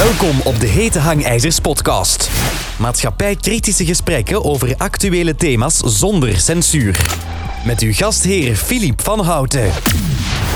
[0.00, 2.30] Welkom op de Hete Hangijzers podcast.
[2.78, 7.00] Maatschappij-kritische gesprekken over actuele thema's zonder censuur.
[7.64, 9.70] Met uw gastheer Filip van Houten.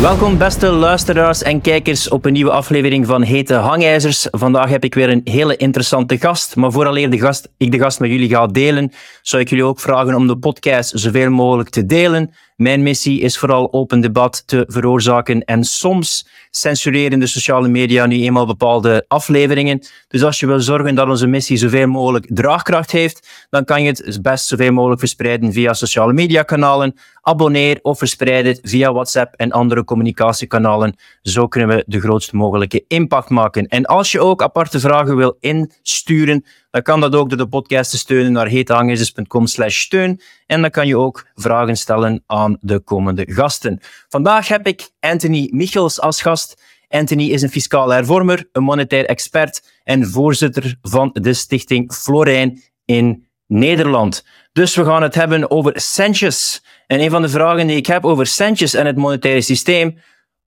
[0.00, 4.26] Welkom beste luisteraars en kijkers op een nieuwe aflevering van Hete Hangijzers.
[4.30, 6.56] Vandaag heb ik weer een hele interessante gast.
[6.56, 8.92] Maar vooraleer de gast, ik de gast met jullie ga delen,
[9.22, 12.34] zou ik jullie ook vragen om de podcast zoveel mogelijk te delen.
[12.56, 18.22] Mijn missie is vooral open debat te veroorzaken en soms censureren de sociale media nu
[18.22, 19.86] eenmaal bepaalde afleveringen.
[20.08, 23.88] Dus als je wil zorgen dat onze missie zoveel mogelijk draagkracht heeft, dan kan je
[23.88, 26.94] het best zoveel mogelijk verspreiden via sociale media kanalen.
[27.20, 30.96] Abonneer of verspreid het via WhatsApp en andere communicatiekanalen.
[31.22, 33.66] Zo kunnen we de grootst mogelijke impact maken.
[33.66, 37.90] En als je ook aparte vragen wil insturen, dan kan dat ook door de podcast
[37.90, 40.20] te steunen naar heetehangijzers.com slash steun.
[40.46, 43.80] En dan kan je ook vragen stellen aan de komende gasten.
[44.08, 46.62] Vandaag heb ik Anthony Michels als gast.
[46.88, 53.26] Anthony is een fiscaal hervormer, een monetair expert en voorzitter van de stichting Florijn in
[53.54, 54.24] Nederland.
[54.52, 56.64] Dus we gaan het hebben over centjes.
[56.86, 59.98] En een van de vragen die ik heb over centjes en het monetaire systeem.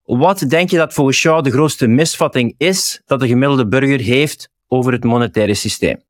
[0.04, 4.50] Wat denk je dat volgens jou de grootste misvatting is dat de gemiddelde burger heeft
[4.66, 6.02] over het monetaire systeem?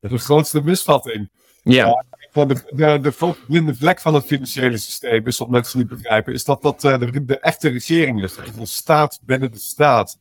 [0.00, 1.30] De grootste misvatting.
[1.62, 2.04] Ja.
[2.30, 6.32] Van de, de, de blinde vlek van het financiële systeem is, wat mensen niet begrijpen,
[6.32, 8.36] is dat dat uh, de, de, echte regering is.
[8.36, 10.18] Het is een staat binnen de staat.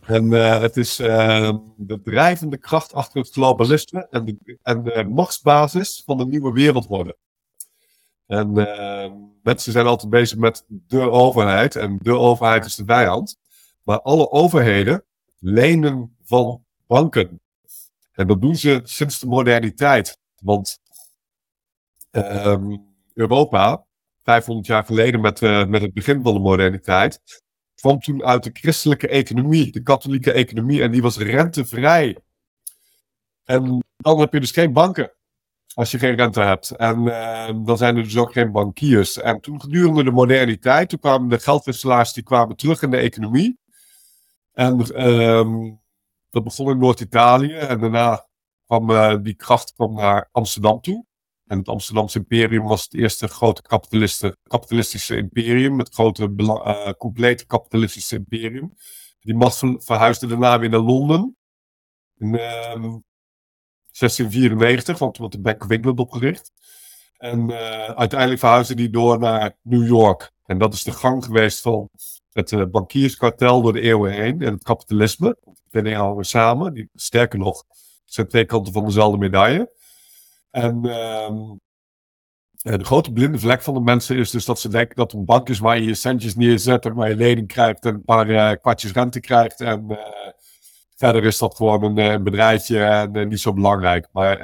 [0.00, 5.04] En uh, het is uh, de drijvende kracht achter het globalisme en de, en de
[5.04, 7.16] machtsbasis van de nieuwe wereldorde.
[8.26, 8.52] En
[9.42, 11.76] mensen zijn altijd bezig met de overheid.
[11.76, 13.36] En de overheid is de vijand.
[13.82, 15.04] Maar alle overheden
[15.38, 17.40] lenen van banken.
[18.12, 20.18] En dat doen ze sinds de moderniteit.
[20.42, 20.78] Want
[22.10, 23.84] um, Europa,
[24.22, 27.42] 500 jaar geleden met, met het begin van de moderniteit,
[27.80, 32.18] kwam toen uit de christelijke economie, de katholieke economie, en die was rentevrij.
[33.44, 35.12] En dan heb je dus geen banken
[35.74, 36.70] als je geen rente hebt.
[36.70, 39.18] En uh, dan zijn er dus ook geen bankiers.
[39.18, 43.58] En toen gedurende de moderniteit, toen kwamen de geldwisselaars die kwamen terug in de economie.
[44.52, 45.80] En um,
[46.30, 48.26] dat begon in Noord-Italië en daarna
[48.66, 51.04] kwam uh, die kracht kwam naar Amsterdam toe.
[51.48, 53.62] En het Amsterdamse imperium was het eerste grote
[54.42, 58.74] kapitalistische imperium, het grote, uh, complete kapitalistische imperium.
[59.20, 61.36] Die macht verhuisde daarna weer naar Londen.
[62.16, 66.52] In uh, 1694, want toen werd de Bank of England opgericht.
[67.16, 70.32] En uh, uiteindelijk verhuisde die door naar New York.
[70.44, 71.88] En dat is de gang geweest van
[72.32, 75.36] het uh, bankierskartel door de eeuwen heen en het kapitalisme.
[75.70, 76.74] Die dingen hangen samen.
[76.74, 79.76] Die, sterker nog, het zijn twee kanten van dezelfde medaille.
[80.50, 81.28] En uh,
[82.76, 85.48] de grote blinde vlek van de mensen is dus dat ze denken dat een bank
[85.48, 88.52] is waar je je centjes neerzet en waar je lening krijgt en een paar uh,
[88.60, 89.60] kwartjes rente krijgt.
[89.60, 89.98] En uh,
[90.96, 94.08] verder is dat gewoon een, bedrijfje en niet zo belangrijk.
[94.12, 94.38] Maar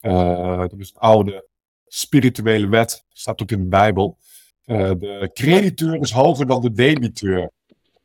[0.00, 1.48] er is een oude
[1.86, 4.18] spirituele wet, staat ook in de Bijbel.
[4.64, 7.50] de crediteur is hoger dan de debiteur.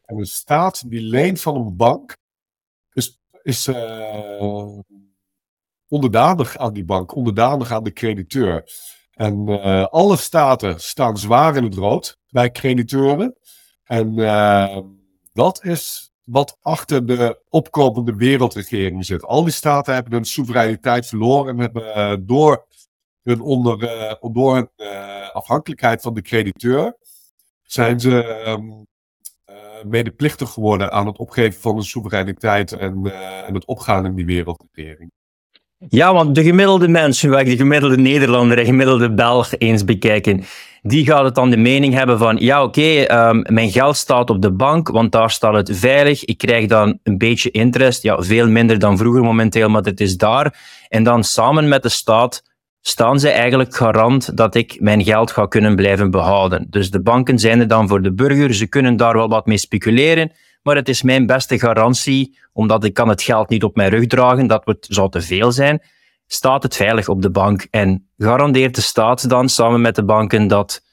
[0.05, 2.17] En een staat die leent van een bank
[2.93, 3.69] is, is
[5.87, 8.71] onderdanig aan die bank, onderdanig aan de crediteur.
[9.11, 13.35] En uh, alle staten staan zwaar in het rood bij crediteuren.
[13.83, 14.77] En uh,
[15.33, 19.23] dat is wat achter de opkomende wereldregering zit.
[19.23, 22.65] Al die staten hebben hun soevereiniteit verloren en hebben door
[23.23, 23.77] hun, onder,
[24.31, 24.71] door
[25.33, 26.97] afhankelijkheid van de crediteur
[27.63, 28.85] zijn ze um,
[29.89, 33.11] medeplichtig geworden aan het opgeven van hun soevereiniteit en,
[33.45, 35.11] en het opgaan in die wereldregering.
[35.77, 40.43] Ja, want de gemiddelde mens, nu de gemiddelde Nederlander en gemiddelde Belg eens bekijken,
[40.81, 44.41] die gaat het dan de mening hebben van, ja oké, um, mijn geld staat op
[44.41, 48.47] de bank, want daar staat het veilig, ik krijg dan een beetje interest, ja, veel
[48.47, 50.59] minder dan vroeger momenteel, maar het is daar.
[50.89, 52.43] En dan samen met de staat
[52.81, 56.67] staan ze eigenlijk garant dat ik mijn geld ga kunnen blijven behouden.
[56.69, 59.57] Dus de banken zijn er dan voor de burger, ze kunnen daar wel wat mee
[59.57, 60.31] speculeren,
[60.67, 64.07] maar het is mijn beste garantie, omdat ik kan het geld niet op mijn rug
[64.07, 65.81] dragen, dat het zou te veel zijn,
[66.25, 70.47] staat het veilig op de bank en garandeert de staat dan samen met de banken
[70.47, 70.83] dat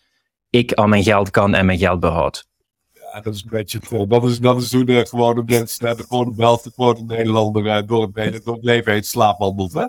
[0.50, 2.46] ik aan mijn geld kan en mijn geld behoud.
[2.93, 6.02] Ja, dat is een beetje het Dat is, dat is hoe de gewone mensen, de
[6.08, 9.87] gewone de gewone Nederlander door het, door het leven heen slaapwandelt, hè?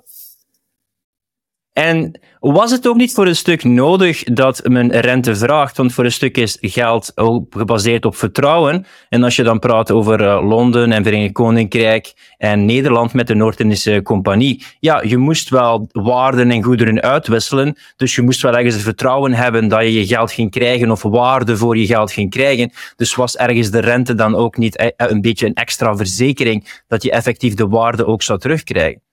[1.76, 5.78] En was het ook niet voor een stuk nodig dat men rente vraagt?
[5.78, 7.12] Want voor een stuk is geld
[7.50, 8.86] gebaseerd op vertrouwen.
[9.10, 13.36] En als je dan praat over uh, Londen en Verenigd Koninkrijk en Nederland met de
[13.36, 17.78] Noord-Indische Compagnie, ja, je moest wel waarden en goederen uitwisselen.
[17.96, 21.02] Dus je moest wel ergens het vertrouwen hebben dat je je geld ging krijgen of
[21.02, 22.72] waarde voor je geld ging krijgen.
[22.96, 27.04] Dus was ergens de rente dan ook niet eh, een beetje een extra verzekering dat
[27.04, 29.05] je effectief de waarde ook zou terugkrijgen?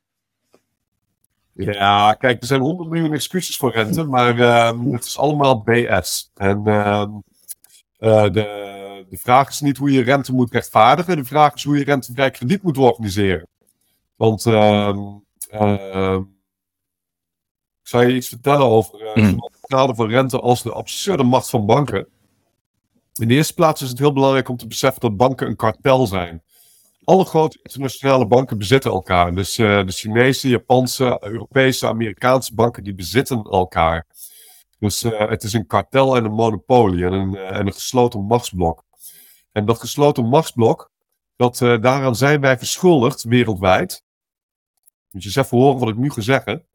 [1.54, 6.30] Ja, kijk, er zijn 100 miljoen excuses voor rente, maar uh, het is allemaal BS.
[6.34, 7.04] En uh,
[7.98, 11.78] uh, de, de vraag is niet hoe je rente moet rechtvaardigen, de vraag is hoe
[11.78, 13.48] je rentevrij krediet moet organiseren.
[14.16, 14.98] Want ehm,
[15.50, 16.20] ehm,
[17.82, 19.38] ik zal je iets vertellen over uh, mm.
[19.60, 22.08] het van rente als de absurde macht van banken.
[23.14, 26.06] In de eerste plaats is het heel belangrijk om te beseffen dat banken een kartel
[26.06, 26.42] zijn
[27.04, 29.34] alle grote internationale banken bezitten elkaar.
[29.34, 34.06] Dus uh, de Chinese, Japanse, Europese, Amerikaanse banken die bezitten elkaar.
[34.78, 38.24] Dus uh, het is een kartel en een monopolie en een, uh, en een gesloten
[38.24, 38.84] machtsblok.
[39.52, 40.90] En dat gesloten machtsblok,
[41.36, 44.04] dat, daaraan zijn wij verschuldigd wereldwijd.
[45.10, 46.66] Moet je eens even horen wat ik nu ga zeggen.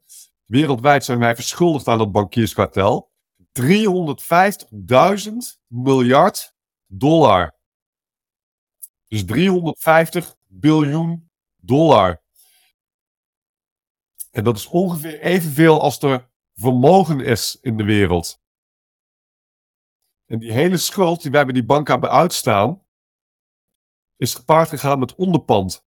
[0.44, 3.10] Wereldwijd zijn wij verschuldigd aan dat bankierskartel.
[3.60, 3.62] 350.000
[5.66, 6.54] miljard
[6.86, 7.57] dollar.
[9.08, 12.22] Dus 350 biljoen dollar.
[14.30, 18.40] En dat is ongeveer evenveel als er vermogen is in de wereld.
[20.26, 22.82] En die hele schuld die wij bij die banken hebben uitstaan,
[24.16, 25.86] is gepaard gegaan met onderpand.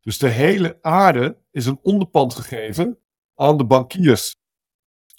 [0.00, 2.98] Dus de hele aarde is een onderpand gegeven
[3.34, 4.34] aan de bankiers.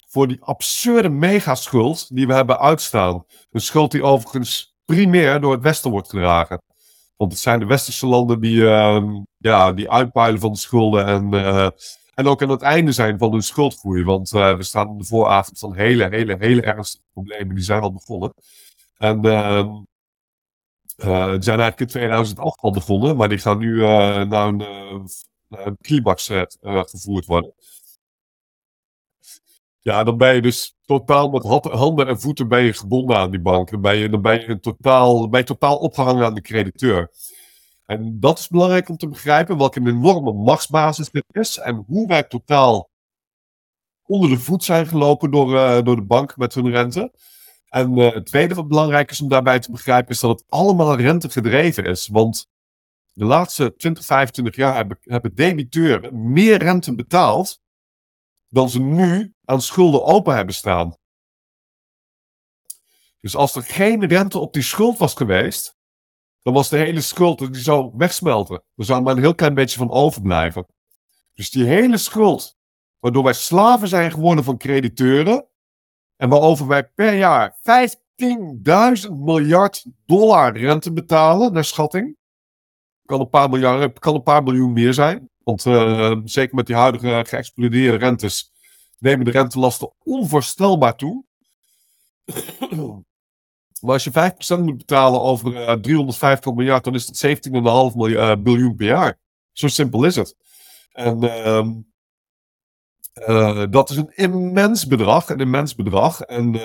[0.06, 3.24] Voor die absurde megaschuld die we hebben uitstaan.
[3.50, 6.62] Een schuld die overigens primair door het Westen wordt gedragen.
[7.16, 9.04] Want het zijn de westerse landen die, uh,
[9.38, 11.68] ja, die uitpuilen van de schulden en, uh,
[12.14, 14.04] en ook aan het einde zijn van hun schuldgroei.
[14.04, 17.54] Want uh, we staan op de vooravond van hele, hele, hele ernstige problemen.
[17.54, 18.34] Die zijn al begonnen.
[18.96, 19.68] En ehm,
[20.96, 24.56] eh, die zijn eigenlijk in 2008 al begonnen, maar die gaan nu naar een,
[25.48, 27.54] naar een gevoerd worden.
[29.82, 31.42] Ja, dan ben je dus totaal met
[31.72, 33.70] handen en voeten ben je gebonden aan die bank.
[33.70, 37.10] Dan ben je, dan ben je, totaal, ben je totaal opgehangen aan de crediteur.
[37.86, 42.22] En dat is belangrijk om te begrijpen, welke enorme machtsbasis dit is en hoe wij
[42.22, 42.90] totaal
[44.02, 47.12] onder de voet zijn gelopen door, uh, door de bank met hun rente.
[47.68, 50.96] En uh, het tweede wat belangrijk is om daarbij te begrijpen, is dat het allemaal
[50.96, 52.08] rente gedreven is.
[52.08, 52.46] Want
[53.12, 57.61] de laatste 20, 25 jaar hebben, hebben debiteuren meer rente betaald
[58.52, 60.96] dan ze nu aan schulden open hebben staan.
[63.20, 65.76] Dus als er geen rente op die schuld was geweest,
[66.42, 68.64] dan was de hele schuld, die zou wegsmelten.
[68.76, 70.66] Er zou maar een heel klein beetje van overblijven.
[71.32, 72.58] Dus die hele schuld,
[72.98, 75.46] waardoor wij slaven zijn geworden van crediteuren,
[76.16, 82.16] en waarover wij per jaar 15.000 miljard dollar rente betalen, naar schatting.
[83.04, 85.30] Kan een paar, miljard, kan een paar miljoen meer zijn.
[85.44, 88.52] Want uh, zeker met die huidige geëxplodeerde rentes
[88.98, 91.24] nemen de rentelasten onvoorstelbaar toe.
[93.80, 98.34] maar als je 5% moet betalen over uh, 350 miljard, dan is dat 17,5 uh,
[98.38, 99.18] biljoen per jaar.
[99.52, 100.36] Zo simpel is het.
[100.92, 101.22] En
[103.14, 106.20] uh, dat is een immens bedrag, een immens bedrag.
[106.20, 106.60] En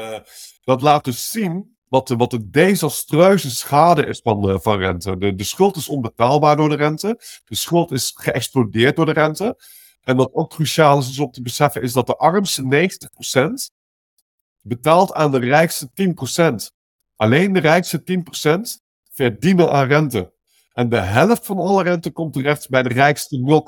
[0.63, 5.17] dat laat dus zien wat wat de desastreuze schade is van, uh, van rente.
[5.17, 7.19] De, de schuld is onbetaalbaar door de rente.
[7.45, 9.57] De schuld is geëxplodeerd door de rente.
[10.03, 12.89] En wat ook cruciaal is, is om te beseffen, is dat de armste
[13.71, 13.75] 90%
[14.61, 15.89] betaalt aan de rijkste
[16.71, 16.75] 10%.
[17.15, 18.23] Alleen de rijkste
[18.79, 20.33] 10% verdienen aan rente.
[20.73, 23.63] En de helft van alle rente komt terecht bij de rijkste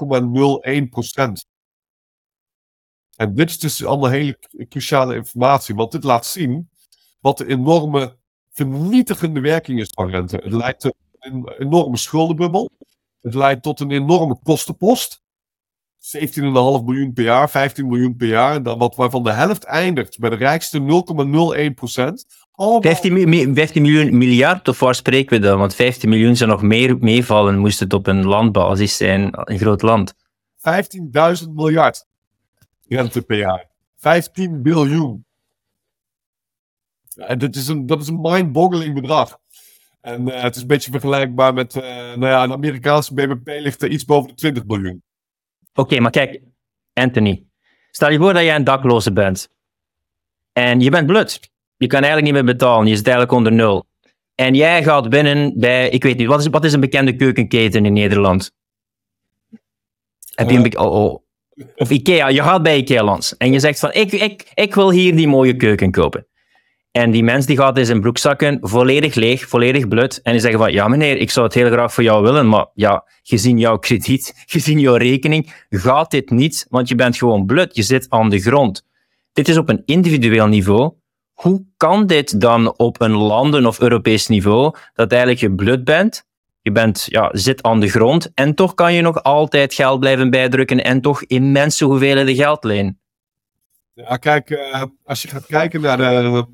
[1.46, 1.58] 0,01%.
[3.16, 6.69] En dit is dus allemaal hele cruciale informatie, want dit laat zien
[7.20, 8.18] wat de enorme
[8.52, 10.40] vernietigende werking is van rente.
[10.44, 12.72] Het leidt tot een enorme schuldenbubbel.
[13.22, 15.22] Het leidt tot een enorme kostenpost.
[16.00, 18.62] 17,5 miljoen per jaar, 15 miljoen per jaar.
[18.62, 21.04] wat, waarvan de helft eindigt bij de rijkste
[21.70, 22.26] 0,01 procent.
[22.82, 25.60] 15, 15 miljoen miljard, of waar spreken we dan?
[25.60, 29.82] Want 15 miljoen zou nog meer meevallen, moest het op een landbasis zijn, een groot
[29.82, 30.14] land.
[30.14, 32.06] 15.000 miljard
[32.88, 33.70] rente per jaar.
[33.96, 35.26] 15 biljoen.
[37.28, 39.38] En dat is een, dat is een mind-boggling bedrag.
[40.02, 43.82] En uh, het is een beetje vergelijkbaar met, uh, nou ja, een Amerikaanse BBP ligt
[43.82, 45.04] er iets boven de 20 biljoen.
[45.74, 46.42] Oké, maar kijk,
[46.94, 47.46] Anthony.
[47.92, 49.50] Stel je voor dat jij een dakloze bent.
[50.54, 51.40] En je bent blut.
[51.78, 52.88] Je kan eigenlijk niet meer betalen.
[52.88, 53.88] Je zit eigenlijk onder nul.
[54.36, 57.86] En jij gaat binnen bij, ik weet niet, wat is, wat is een bekende keukenketen
[57.86, 58.52] in Nederland?
[60.36, 61.24] Heb je een uh, oh, oh.
[61.76, 64.92] of Ikea, je gaat bij Ikea langs en je zegt van, ik, ik, ik wil
[64.92, 66.28] hier die mooie keuken kopen.
[66.92, 70.22] En die mens die gaat in zijn broekzakken volledig leeg, volledig blut.
[70.22, 72.66] En die zeggen van, ja meneer, ik zou het heel graag voor jou willen, maar
[72.74, 77.76] ja, gezien jouw krediet, gezien jouw rekening, gaat dit niet, want je bent gewoon blut,
[77.76, 78.86] je zit aan de grond.
[79.34, 80.94] Dit is op een individueel niveau.
[81.34, 86.28] Hoe kan dit dan op een landen- of Europees niveau, dat eigenlijk je blut bent,
[86.62, 90.30] je bent, ja, zit aan de grond en toch kan je nog altijd geld blijven
[90.30, 93.00] bijdrukken en toch immense hoeveelheden geld lenen?
[93.94, 96.46] Ja, kijk, uh, als je gaat kijken naar de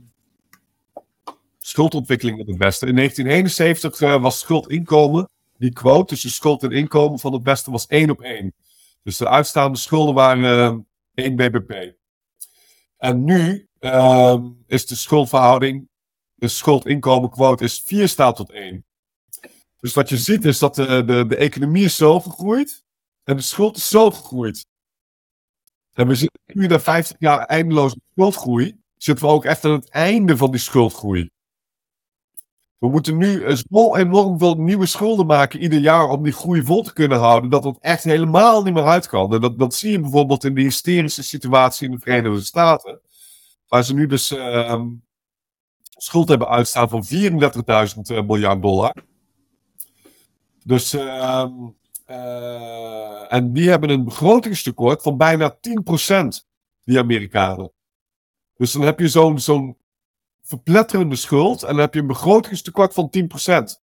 [1.65, 2.85] schuldontwikkeling op het beste.
[2.85, 7.87] In 1971 uh, was schuldinkomen, die quote tussen schuld en inkomen van het beste was
[7.87, 8.53] 1 op 1.
[9.03, 11.95] Dus de uitstaande schulden waren uh, 1 bbp.
[12.97, 15.89] En nu uh, is de schuldverhouding,
[16.35, 18.85] de schuldinkomenquote is 4 staat tot 1.
[19.79, 22.83] Dus wat je ziet is dat de, de, de economie is zo gegroeid
[23.23, 24.65] en de schuld is zo gegroeid.
[25.93, 29.89] En we zitten nu na 50 jaar eindeloze schuldgroei, zitten we ook echt aan het
[29.89, 31.33] einde van die schuldgroei.
[32.77, 36.83] We moeten nu zo enorm veel nieuwe schulden maken ieder jaar om die groei vol
[36.83, 39.33] te kunnen houden, dat het echt helemaal niet meer uit kan.
[39.33, 43.01] En dat, dat zie je bijvoorbeeld in de hysterische situatie in de Verenigde Staten,
[43.67, 44.81] waar ze nu dus uh,
[45.97, 48.95] schuld hebben uitstaan van 34.000 miljard dollar.
[50.63, 51.45] Dus, uh,
[52.09, 56.27] uh, en die hebben een begrotingstekort van bijna 10%,
[56.83, 57.71] die Amerikanen.
[58.57, 59.77] Dus dan heb je zo'n zo'n
[60.45, 63.83] verpletterende schuld en dan heb je een begrotingstekort van 10%.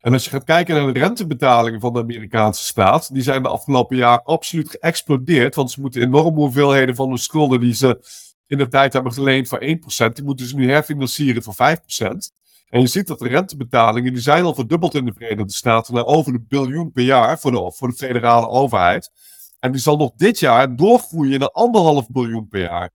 [0.00, 3.48] En als je gaat kijken naar de rentebetalingen van de Amerikaanse staat, die zijn de
[3.48, 8.04] afgelopen jaar absoluut geëxplodeerd, want ze moeten enorme hoeveelheden van de schulden die ze
[8.46, 12.38] in de tijd hebben geleend voor 1%, die moeten ze nu herfinancieren voor 5%.
[12.68, 16.06] En je ziet dat de rentebetalingen, die zijn al verdubbeld in de Verenigde Staten naar
[16.06, 19.10] over de biljoen per jaar voor de, voor de federale overheid.
[19.58, 22.90] En die zal nog dit jaar doorgroeien naar anderhalf biljoen per jaar.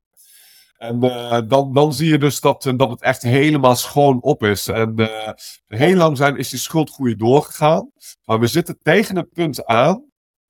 [0.88, 4.68] En uh, dan, dan zie je dus dat, dat het echt helemaal schoon op is.
[4.68, 5.30] En uh,
[5.68, 7.92] heel lang zijn is die schuldgroei doorgegaan.
[8.26, 10.04] Maar we zitten tegen het punt aan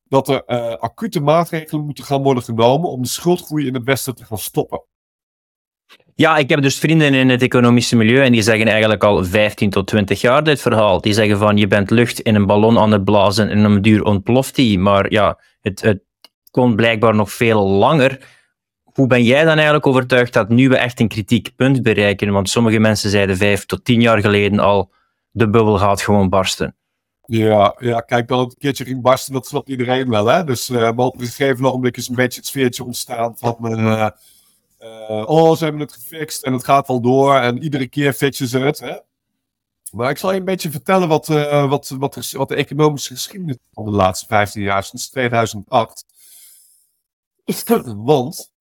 [0.04, 0.46] dat er
[0.78, 4.84] acute maatregelen moeten gaan worden genomen om de schuldgroei in het Westen te gaan stoppen.
[6.16, 9.70] Ja, ik heb dus vrienden in het economische milieu en die zeggen eigenlijk al 15
[9.70, 11.02] tot 20 jaar dit verhaal.
[11.02, 14.04] Die zeggen van je bent lucht in een ballon aan het blazen en om duur
[14.04, 14.80] ontploft die.
[14.80, 16.04] Maar ja, het, het
[16.52, 18.20] kon blijkbaar nog veel langer.
[18.96, 22.32] Hoe ben jij dan eigenlijk overtuigd dat nu we echt een kritiek punt bereiken?
[22.32, 24.92] Want sommige mensen zeiden vijf tot tien jaar geleden al,
[25.32, 26.76] de bubbel gaat gewoon barsten.
[27.26, 30.26] Ja, ja kijk, dat het een keertje ging barsten, dat snapt iedereen wel.
[30.26, 30.44] Hè?
[30.44, 33.58] Dus uh, maar op een gegeven moment is een beetje het sfeertje ontstaan van...
[33.62, 34.10] Uh,
[34.82, 38.48] uh, oh, ze hebben het gefixt en het gaat wel door en iedere keer fixen
[38.48, 38.80] ze het.
[38.80, 38.98] Hè?
[39.92, 43.86] Maar ik zal je een beetje vertellen wat, wat, wat, wat de economische geschiedenis van
[43.86, 46.06] de laatste 15 jaar, sinds 2008.
[47.96, 48.54] Want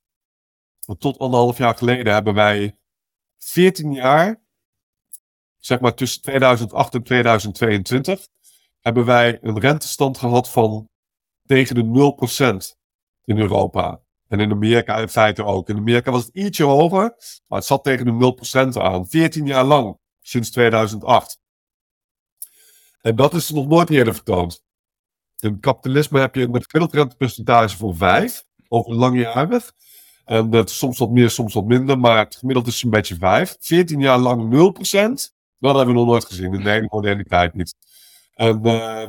[0.99, 2.79] tot anderhalf jaar geleden hebben wij
[3.39, 4.43] 14 jaar,
[5.59, 8.29] zeg maar tussen 2008 en 2022,
[8.81, 10.89] hebben wij een rentestand gehad van
[11.47, 12.15] tegen de
[12.73, 12.79] 0%
[13.25, 14.03] in Europa.
[14.29, 15.69] En in Amerika in feite ook.
[15.69, 17.15] In Amerika was het ietsje hoger,
[17.47, 18.37] maar het zat tegen de
[18.73, 19.07] 0% aan.
[19.07, 21.41] 14 jaar lang, sinds 2008.
[23.01, 24.63] En dat is nog nooit eerder vertoond.
[25.39, 29.73] In kapitalisme heb je een gemiddeld rentepercentage van 5 over langjarig.
[30.25, 33.57] En dat soms wat meer, soms wat minder, maar het gemiddeld is een beetje 5.
[33.61, 36.55] 14 jaar lang 0%, dat hebben we nog nooit gezien.
[36.55, 37.75] In de moderniteit niet.
[38.35, 39.09] En uh,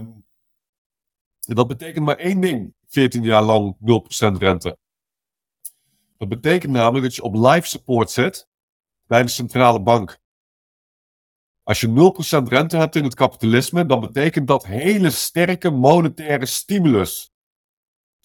[1.40, 4.78] dat betekent maar één ding: 14 jaar lang 0% rente.
[6.18, 8.48] Dat betekent namelijk dat je op life support zit
[9.08, 10.20] bij de centrale bank.
[11.64, 17.35] Als je 0% rente hebt in het kapitalisme, dan betekent dat hele sterke monetaire stimulus.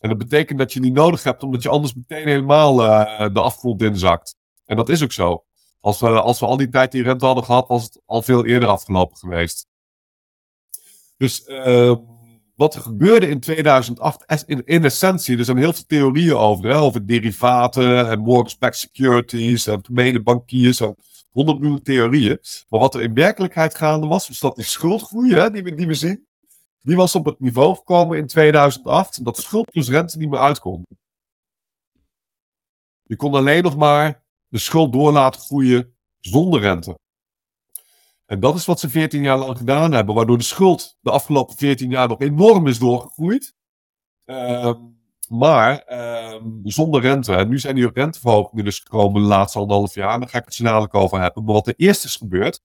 [0.01, 3.41] En dat betekent dat je die nodig hebt, omdat je anders meteen helemaal uh, de
[3.41, 4.37] afgrond inzakt.
[4.65, 5.45] En dat is ook zo.
[5.81, 8.47] Als we, als we al die tijd die rente hadden gehad, was het al veel
[8.47, 9.67] eerder afgelopen geweest.
[11.17, 11.97] Dus uh,
[12.55, 16.77] wat er gebeurde in 2008, in, in essentie, er zijn heel veel theorieën over, hè,
[16.77, 20.83] over derivaten en mortgage-backed securities en gemene bankiers
[21.31, 22.39] honderd miljoen theorieën.
[22.69, 25.87] Maar wat er in werkelijkheid gaande was, is dat die schuldgroei hè, die, we, die
[25.87, 26.27] we zien,
[26.83, 30.87] die was op het niveau gekomen in 2008 dat schuld plus rente niet meer uitkomt.
[33.03, 36.99] Je kon alleen nog maar de schuld door laten groeien zonder rente.
[38.27, 41.57] En dat is wat ze 14 jaar lang gedaan hebben, waardoor de schuld de afgelopen
[41.57, 43.55] 14 jaar nog enorm is doorgegroeid.
[44.27, 44.75] Uh,
[45.29, 47.35] maar uh, zonder rente.
[47.35, 50.21] En nu zijn die renteverhogingen dus gekomen de laatste anderhalf jaar.
[50.21, 51.45] Daar ga ik het zo over hebben.
[51.45, 52.63] Maar wat er eerst is gebeurd,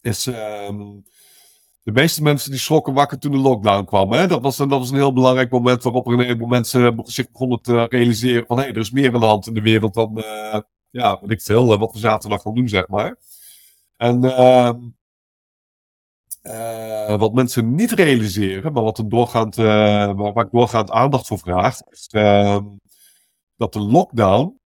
[0.00, 0.68] is uh,
[1.86, 4.12] De meeste mensen die schrokken wakker toen de lockdown kwam.
[4.12, 4.26] Hè?
[4.26, 7.84] Dat, was, dat was een heel belangrijk moment waarop er een mensen zich begonnen te
[7.84, 10.60] realiseren van hé, hey, er is meer aan de hand in de wereld dan, uh,
[10.90, 13.16] ja, weet ik veel, wat we zaterdag gaan doen, zeg maar.
[13.96, 14.72] En uh,
[16.42, 21.80] uh, wat mensen niet realiseren, maar wat er doorgaand, waar ik doorgaand aandacht voor vraag,
[21.82, 22.58] is uh,
[23.56, 24.60] dat de lockdown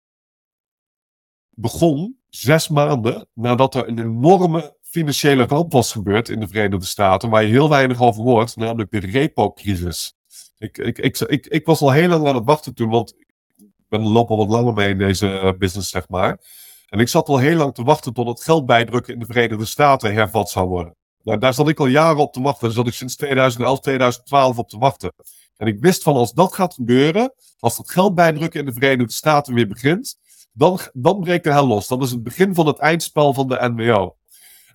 [1.50, 7.30] begon zes maanden nadat er een enorme financiële ramp was gebeurd in de Verenigde Staten,
[7.30, 10.14] waar je heel weinig over hoort, namelijk de repo-crisis.
[10.59, 13.14] Ik, ik, ik, ik, was al heel lang aan het wachten toen, want
[13.57, 16.40] ik ben loop al wat langer mee in deze business, zeg maar.
[16.88, 19.64] En ik zat al heel lang te wachten tot het geld bijdrukken in de Verenigde
[19.64, 20.97] Staten hervat zou worden.
[21.23, 22.66] Nou, daar zat ik al jaren op te wachten.
[22.66, 25.12] Daar zat ik sinds 2011, 2012 op te wachten.
[25.57, 29.12] En ik wist van als dat gaat gebeuren, als dat geld bijdrukken in de Verenigde
[29.12, 30.18] Staten weer begint,
[30.52, 31.88] dan, dan breekt de hel los.
[31.88, 34.16] Dan is het begin van het eindspel van de NWO.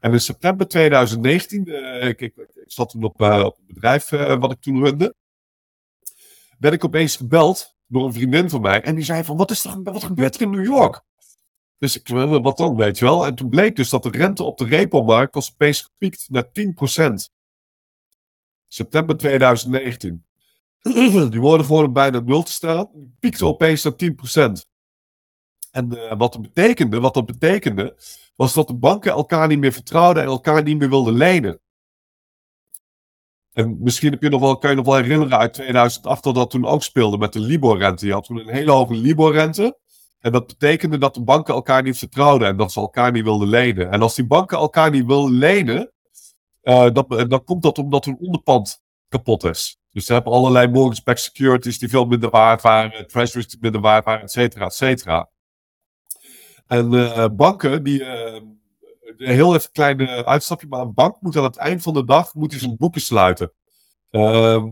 [0.03, 2.33] En in september 2019, uh, ik, ik,
[2.65, 5.15] zat toen op, uh, op het bedrijf uh, wat ik toen runde,
[6.59, 8.81] werd ik opeens gebeld door een vriendin van mij.
[8.81, 11.01] En die zei van, wat, is er, wat gebeurt er in New York?
[11.77, 12.07] Dus ik
[12.41, 13.25] wat dan, weet je wel?
[13.25, 17.13] En toen bleek dus dat de rente op de repo-markt was opeens gepiekt naar 10%.
[18.67, 20.25] September 2019.
[21.31, 22.89] Die worden voor bijna nul te staan.
[23.19, 23.93] Piekte opeens naar
[24.59, 24.72] 10%.
[25.73, 27.95] En uh, wat, dat betekende, wat dat betekende,
[28.35, 31.59] was dat de banken elkaar niet meer vertrouwden en elkaar niet meer wilden lenen.
[33.53, 36.49] En misschien heb je nog wel, kan je nog wel herinneren uit 2008 dat dat
[36.49, 38.05] toen ook speelde met de Libor-rente.
[38.05, 39.79] Je had toen een hele hoge Libor-rente.
[40.19, 43.47] En dat betekende dat de banken elkaar niet vertrouwden en dat ze elkaar niet wilden
[43.47, 43.91] lenen.
[43.91, 45.91] En als die banken elkaar niet wilden lenen,
[46.63, 49.77] uh, dat, dan komt dat omdat hun onderpand kapot is.
[49.91, 54.05] Dus ze hebben allerlei mortgage-backed securities die veel minder waard waren, treasuries die minder waard
[54.05, 55.29] waren, et cetera, et cetera.
[56.73, 58.33] En uh, banken, die, uh,
[59.17, 62.33] een heel even kleine uitstapje, maar een bank moet aan het eind van de dag
[62.33, 63.51] moet zijn boeken sluiten.
[64.11, 64.65] Uh,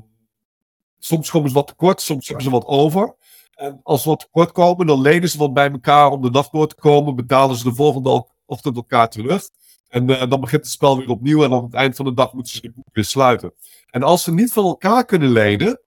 [1.00, 3.16] soms komen ze wat tekort, soms hebben ze wat over.
[3.56, 6.50] En als ze wat tekort komen, dan lenen ze wat bij elkaar om de dag
[6.50, 9.50] door te komen, betalen ze de volgende ochtend elkaar terug.
[9.88, 12.54] En dan begint het spel weer opnieuw en aan het eind van de dag moeten
[12.54, 13.54] ze de boeken weer sluiten.
[13.90, 15.82] En als ze niet van elkaar kunnen lenen,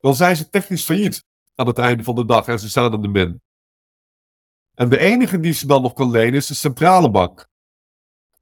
[0.00, 3.02] dan zijn ze technisch failliet aan het einde van de dag en ze staan in
[3.02, 3.40] de min.
[4.78, 7.48] En de enige die ze dan nog kan lenen is de centrale bank.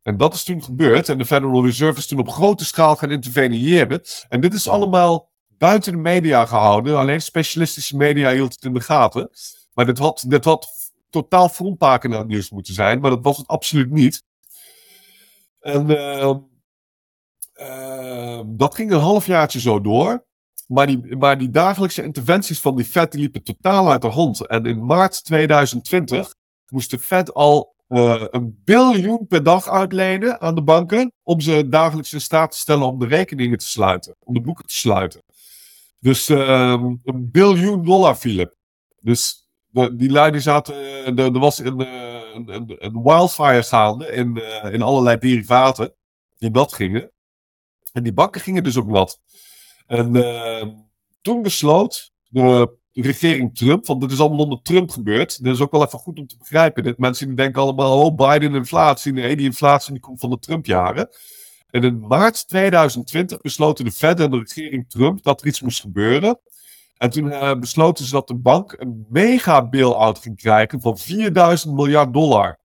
[0.03, 1.09] En dat is toen gebeurd.
[1.09, 4.03] En de Federal Reserve is toen op grote schaal gaan interveneren.
[4.29, 6.99] En dit is allemaal buiten de media gehouden.
[6.99, 9.31] Alleen specialistische media hield het in de gaten.
[9.75, 10.69] Maar dit had, dit had
[11.11, 13.01] totaal frontpagina nieuws moeten zijn.
[13.01, 14.23] Maar dat was het absoluut niet.
[15.61, 16.35] En uh,
[17.55, 20.27] uh, dat ging een halfjaartje zo door.
[20.67, 24.47] Maar die, maar die dagelijkse interventies van die Fed liepen totaal uit de hand.
[24.47, 26.35] En in maart 2020
[26.69, 31.13] moest de Fed al uh, een biljoen per dag uitlenen aan de banken.
[31.23, 34.17] om ze dagelijks in staat te stellen om de rekeningen te sluiten.
[34.19, 35.23] Om de boeken te sluiten.
[36.01, 38.55] Dus uh, een biljoen dollar, Philip.
[39.01, 39.49] Dus
[39.93, 40.75] die lui zaten.
[41.17, 41.81] Er, was een,
[42.35, 45.95] een, een, wildfire gaande in, uh, in allerlei derivaten.
[46.39, 47.11] die dat gingen.
[47.93, 49.21] En die banken gingen dus ook wat.
[49.87, 50.67] En uh,
[51.23, 55.45] toen besloot de regering Trump, want dit is allemaal onder Trump gebeurd.
[55.45, 56.95] Dat is ook wel even goed om te begrijpen.
[56.97, 59.13] Mensen denken allemaal, oh Biden inflatie.
[59.13, 61.09] Nee, die inflatie die komt van de Trump-jaren.
[61.71, 66.41] En in maart 2020 besloten de Fed de regering Trump dat er iets moest gebeuren.
[66.97, 71.75] En toen uh, besloten ze dat de bank een mega bail-out ging krijgen van 4000
[71.75, 72.59] miljard dollar.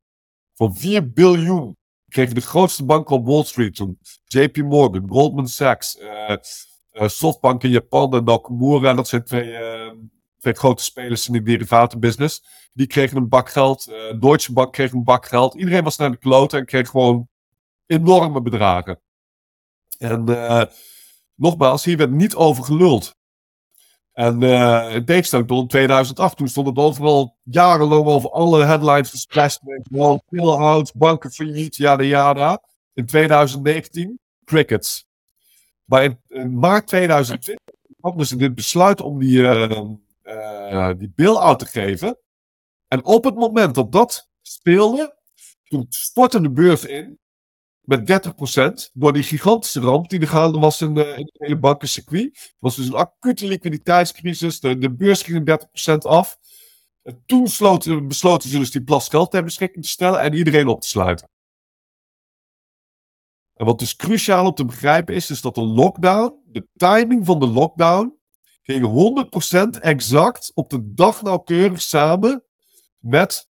[0.54, 1.76] Van 4 biljoen.
[2.08, 4.00] Kregen de grootste banken op Wall Street toen.
[4.26, 6.36] JP Morgan, Goldman Sachs, uh,
[6.92, 8.94] Softbank in Japan en Nakamura.
[8.94, 9.58] Dat zijn twee,
[10.38, 12.44] twee grote spelers in de derivatenbusiness.
[12.74, 13.86] Die kregen een bak geld.
[14.20, 15.54] Deutsche Bank kreeg een bak geld.
[15.54, 17.28] Iedereen was naar de kloten en kreeg gewoon
[17.86, 19.02] enorme bedragen.
[19.98, 20.24] En
[21.36, 23.16] nogmaals, hier werd niet over geluld.
[24.12, 29.10] En uh, in tegenstelling tot in 2008, toen stond het overal jarenlang over alle headlines
[29.10, 29.60] gesplest.
[30.30, 32.62] Pillhout, banken failliet, jada jada.
[32.94, 35.06] In 2019, crickets.
[35.92, 37.64] Maar in, in maart 2020
[38.00, 39.82] hadden ze dit besluit om die, uh,
[40.24, 42.18] uh, die bill-out te geven.
[42.88, 45.18] En op het moment dat dat speelde,
[45.64, 47.20] toen stortte de beurs in
[47.82, 48.26] met
[48.88, 52.24] 30% door die gigantische ramp die er gaande was in, de, in het hele bankencircuit.
[52.24, 54.60] Het was dus een acute liquiditeitscrisis.
[54.60, 56.38] De, de beurs ging 30% af.
[57.04, 60.68] En toen sloten, besloten ze dus die plas geld ter beschikking te stellen en iedereen
[60.68, 61.30] op te sluiten.
[63.62, 67.40] En wat dus cruciaal om te begrijpen is, is dat de lockdown, de timing van
[67.40, 68.14] de lockdown,
[68.62, 68.86] ging
[69.76, 72.44] 100% exact op de dag nauwkeurig samen
[73.00, 73.50] met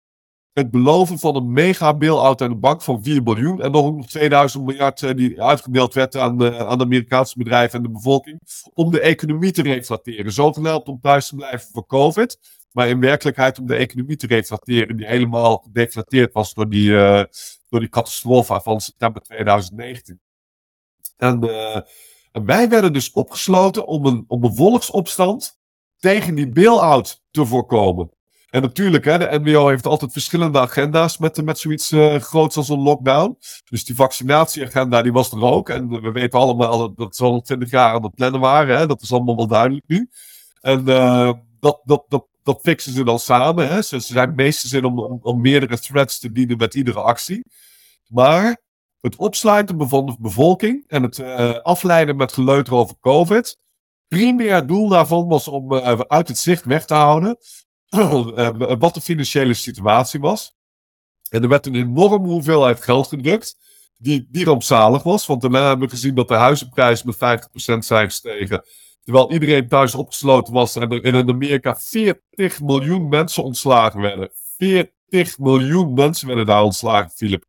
[0.54, 3.62] het beloven van een mega bail-out aan de bank van 4 biljoen.
[3.62, 7.92] En nog 2000 miljard uh, die uitgedeeld werd aan de, aan Amerikaanse bedrijven en de
[7.92, 8.42] bevolking.
[8.74, 10.32] Om de economie te reflecteren.
[10.32, 12.40] Zogenaamd om thuis te blijven voor COVID.
[12.76, 14.98] Maar in werkelijkheid om de economie te reflecteren.
[14.98, 17.24] Die helemaal gedeflateerd was door die, uh,
[17.70, 20.20] door die catastrofe van september 2019.
[21.18, 21.76] En, uh,
[22.32, 25.60] en wij werden dus opgesloten om een, om een volksopstand
[25.98, 28.10] tegen die bail-out te voorkomen.
[28.50, 32.70] En natuurlijk, hè, de NWO heeft altijd verschillende agenda's met, met zoiets uh, groots als
[32.70, 33.38] een lockdown.
[33.70, 35.70] Dus die vaccinatieagenda die was er ook.
[35.70, 38.78] En we weten allemaal dat ze al 20 jaar aan het plannen waren.
[38.78, 38.88] Hè.
[38.88, 40.10] Dat is allemaal wel duidelijk nu.
[40.62, 40.86] En
[41.60, 43.84] dat, dat, dat, dat fixen ze dan samen.
[43.84, 47.46] Ze, ze zijn meestens in om, om, om, meerdere threads te dienen met iedere actie.
[48.08, 48.62] Maar
[49.02, 53.58] het opsluiten van de bevolking en het uh, afleiden met geleuter over COVID.
[54.08, 55.74] Primair doel daarvan was om
[56.08, 57.38] uit het zicht weg te houden
[58.80, 60.54] wat de financiële situatie was.
[61.30, 63.58] En er werd een enorme hoeveelheid geld gedrukt,
[63.98, 65.26] die, die rampzalig was.
[65.26, 67.42] Want daarna hebben we gezien dat de huizenprijzen met
[67.76, 68.66] 50% zijn gestegen.
[69.06, 74.32] Terwijl iedereen thuis opgesloten was en er in Amerika 40 miljoen mensen ontslagen werden.
[74.58, 77.46] 40 miljoen mensen werden daar ontslagen, Philip.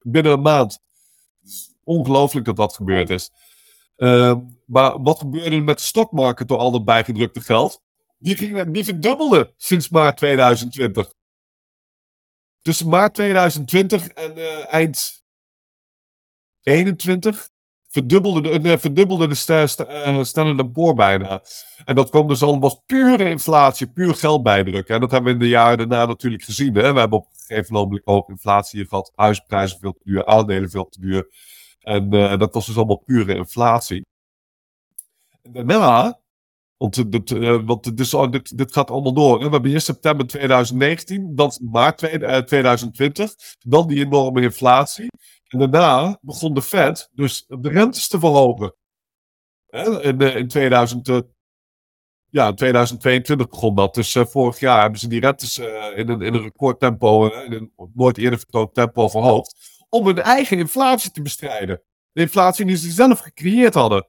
[0.00, 0.78] Binnen een maand.
[1.82, 3.30] Ongelooflijk dat dat gebeurd is.
[3.96, 4.34] Uh,
[4.66, 7.82] maar wat gebeurde er met de stokmarket door al dat bijgedrukte geld?
[8.18, 11.12] Die, ging, die verdubbelde sinds maart 2020.
[12.62, 15.24] Tussen maart 2020 en uh, eind
[16.62, 17.48] 21
[17.94, 21.42] verdubbelde de, verdubbelde de uh, Standard Poor bijna.
[21.84, 24.88] En dat kwam dus al, was pure inflatie, puur geldbijdruk.
[24.88, 26.74] En dat hebben we in de jaren daarna natuurlijk gezien.
[26.74, 26.92] Hè?
[26.92, 30.88] We hebben op een gegeven moment hoge inflatie gehad, huisprijzen veel te duur, aandelen veel
[30.88, 31.28] te duur.
[31.80, 34.06] En dat was dus allemaal pure inflatie.
[35.42, 36.18] En daarna
[36.76, 37.96] want, dit, uh, want
[38.56, 39.38] dit, gaat allemaal door.
[39.38, 45.08] We hebben eerst september 2019, dan maart 2020, dan die enorme inflatie.
[45.48, 48.74] En daarna begon de Fed dus de rentes te verhogen.
[50.00, 51.22] In, in 2000,
[52.30, 53.94] ja, 2022 begon dat.
[53.94, 58.18] Dus vorig jaar hebben ze die rentes in, een, in een recordtempo, in een nooit
[58.18, 59.54] eerder vertoond tempo verhoogd.
[59.88, 61.82] Om hun eigen inflatie te bestrijden.
[62.12, 64.08] De inflatie die ze zelf gecreëerd hadden.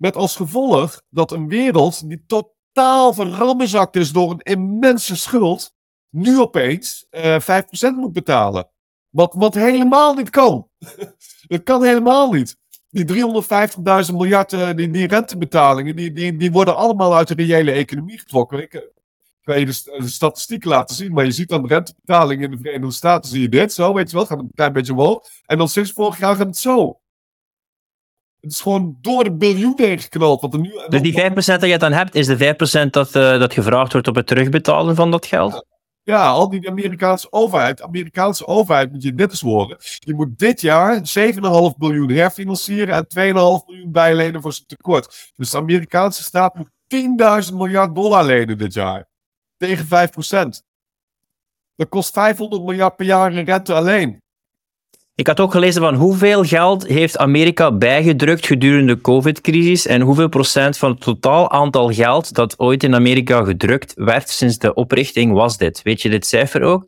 [0.00, 5.74] Met als gevolg dat een wereld die totaal verrammenzakt is door een immense schuld,
[6.10, 8.70] nu opeens uh, eh, 5% moet betalen.
[9.08, 10.68] Wat, wat helemaal niet kan.
[11.48, 12.56] dat kan helemaal niet.
[12.90, 13.04] Die
[14.08, 18.18] 350.000 miljard, uh, die, die rentebetalingen, die, die, die worden allemaal uit de reële economie
[18.18, 18.62] getrokken.
[18.62, 18.90] Ik, ik
[19.42, 22.62] kan je de, de, statistieken laten zien, maar je ziet dan de rentebetalingen in de
[22.62, 25.26] Verenigde Staten, zie je dit zo, weet je wel, gaat een klein beetje omhoog.
[25.46, 26.99] En dan sinds vorig jaar gaat het zo.
[28.40, 30.40] Het is gewoon door de biljoen heen geknald.
[30.40, 32.36] Wat er nu, dus die 5% dat je dan hebt, is de
[32.86, 35.66] 5% dat, uh, dat gevraagd wordt op het terugbetalen van dat geld?
[36.02, 37.76] Ja, al die Amerikaanse overheid.
[37.76, 39.78] De Amerikaanse overheid moet je dit eens horen.
[39.98, 45.32] Die moet dit jaar 7,5 biljoen herfinancieren en 2,5 miljoen bijlenen voor zijn tekort.
[45.36, 46.70] Dus de Amerikaanse staat moet
[47.50, 49.08] 10.000 miljard dollar lenen dit jaar.
[49.56, 50.68] Tegen 5%.
[51.74, 54.22] Dat kost 500 miljard per jaar in rente alleen.
[55.20, 60.28] Ik had ook gelezen van hoeveel geld heeft Amerika bijgedrukt gedurende de COVID-crisis en hoeveel
[60.28, 65.32] procent van het totaal aantal geld dat ooit in Amerika gedrukt werd sinds de oprichting
[65.32, 65.82] was dit.
[65.82, 66.86] Weet je dit cijfer ook?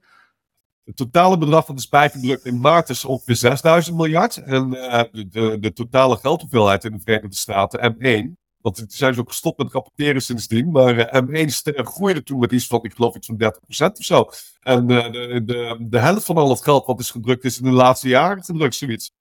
[0.85, 4.37] Het totale bedrag dat is bijgedrukt in maart is ongeveer 6000 miljard.
[4.37, 9.19] En uh, de, de, de, totale geldhoeveelheid in de Verenigde Staten, M1, want ze zijn
[9.19, 10.71] ook gestopt met rapporteren sindsdien.
[10.71, 13.53] Maar uh, M1 groeide toen met iets van, ik geloof iets van
[13.89, 14.29] 30% of zo.
[14.61, 17.65] En uh, de, de, de helft van al het geld wat is gedrukt is in
[17.65, 19.13] de laatste jaren gedrukt, zoiets.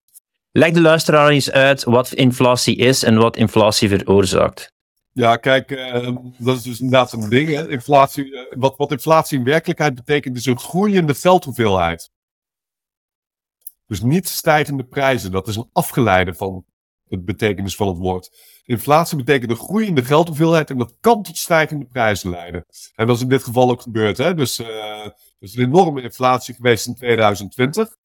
[0.51, 4.73] Leg de luisteraar eens uit wat inflatie is en wat inflatie veroorzaakt.
[5.13, 7.49] Ja, kijk, uh, dat is dus inderdaad een ding.
[7.49, 7.69] Hè.
[7.69, 12.11] Inflatie, wat, wat inflatie in werkelijkheid betekent, is een groeiende geldhoeveelheid.
[13.87, 15.31] Dus niet stijgende prijzen.
[15.31, 16.65] Dat is een afgeleide van
[17.07, 18.29] het betekenis van het woord.
[18.65, 22.65] Inflatie betekent een groeiende geldhoeveelheid en dat kan tot stijgende prijzen leiden.
[22.95, 24.17] En dat is in dit geval ook gebeurd.
[24.17, 24.33] Hè?
[24.33, 24.67] Dus uh,
[25.05, 27.99] er is een enorme inflatie geweest in 2020.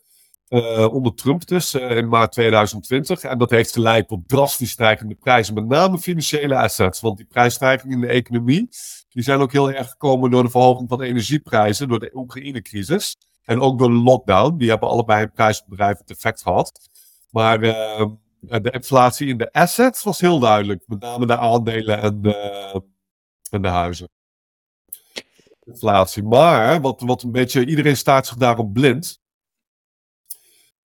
[0.49, 3.23] Uh, eh, onder Trump dus, uh, in maart 2020.
[3.23, 7.01] En dat heeft geleid tot drastisch stijgende prijzen, met name financiële assets.
[7.01, 8.69] Want die prijsstijgingen in de economie,
[9.09, 13.17] die zijn ook heel erg gekomen door de verhoging van de energieprijzen, door de Oekraïne-crisis.
[13.45, 14.57] En ook door de lockdown.
[14.57, 16.89] Die hebben allebei een prijsbedrijf het effect gehad.
[17.31, 17.61] Maar
[18.47, 20.83] de inflatie in de assets was heel duidelijk.
[20.87, 22.83] Met name de aandelen en de,
[23.51, 24.09] en de huizen.
[25.65, 26.23] Inflatie.
[26.23, 29.21] Maar wat, wat een beetje, iedereen staat zich daarop blind.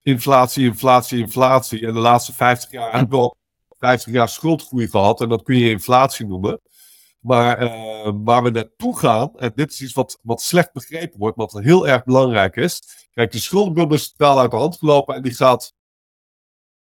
[0.02, 1.86] Inflatie, inflatie, inflatie.
[1.86, 3.36] En de laatste 50 jaar hebben we al
[3.78, 5.20] 50 jaar schuldgroei gehad.
[5.20, 6.60] En dat kun je inflatie noemen.
[7.20, 11.36] Maar uh, waar we naartoe gaan, en dit is iets wat, wat slecht begrepen wordt,
[11.36, 12.82] wat heel erg belangrijk is.
[13.12, 15.74] Kijk, de schuldenbubbel is totaal uit de hand gelopen en die gaat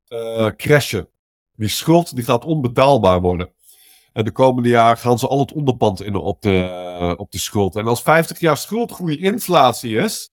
[0.09, 1.09] uh, crashen.
[1.55, 3.51] Die schuld die gaat onbetaalbaar worden.
[4.13, 7.75] En de komende jaren gaan ze al het onderpand in op de, op de schuld.
[7.75, 10.29] En als 50 jaar schuldgroei inflatie is,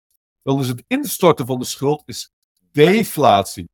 [0.42, 2.32] dan is het instorten van de schuld is
[2.72, 3.68] deflatie.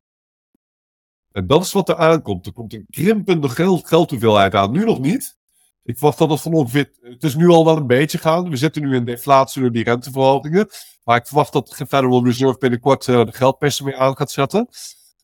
[1.32, 2.46] En dat is wat er aankomt.
[2.46, 4.72] Er komt een krimpende geld, aan.
[4.72, 5.36] Nu nog niet.
[5.82, 6.92] Ik verwacht dat het van ongeveer.
[7.00, 8.50] Het is nu al wel een beetje gaan.
[8.50, 10.68] We zitten nu in deflatie door die renteverhogingen.
[11.04, 14.68] Maar ik verwacht dat de Federal Reserve binnenkort uh, de geldpersen weer aan gaat zetten.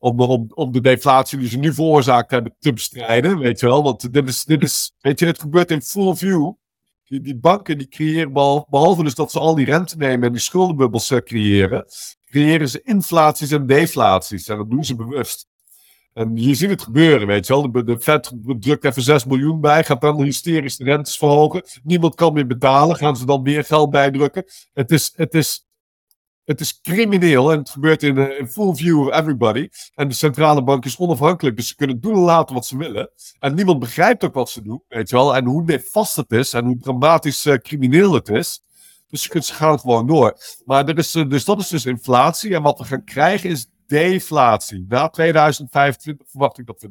[0.02, 3.38] Om, de deflatie die ze nu veroorzaakt hebben te bestrijden.
[3.38, 3.82] Weet je wel.
[3.82, 6.52] Want dit is, dit is weet je, het gebeurt in full view.
[7.04, 11.10] Die, banken die creëren, behalve dus dat ze al die rente nemen en die schuldenbubbels
[11.10, 11.84] uh, creëren,
[12.24, 14.48] creëren ze inflaties en deflaties.
[14.48, 15.46] En dat doen ze bewust.
[16.14, 17.72] En je ziet het gebeuren, weet je wel.
[17.72, 21.62] De, de Fed drukt even 6 miljoen bij, gaat dan hysterisch rentes verhogen.
[21.82, 24.44] Niemand kan meer betalen, gaan ze dan meer geld bijdrukken.
[24.72, 25.66] Het is, het is,
[26.44, 29.68] het is crimineel en het gebeurt in, in full view of everybody.
[29.94, 33.11] En de centrale bank is onafhankelijk, dus ze kunnen doen en laten wat ze willen.
[33.38, 35.37] En niemand begrijpt ook wat ze doen, weet je wel.
[35.37, 38.62] En hoe nefast het is en hoe dramatisch uh, crimineel het is.
[39.09, 40.37] Dus ze gaan gewoon door.
[40.64, 42.55] Maar er is, dus dat is dus inflatie.
[42.55, 44.85] En wat we gaan krijgen is deflatie.
[44.88, 46.90] Na 2025 verwacht ik dat we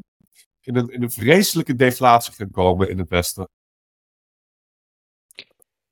[0.62, 3.50] in een, in een vreselijke deflatie gaan komen in het Westen.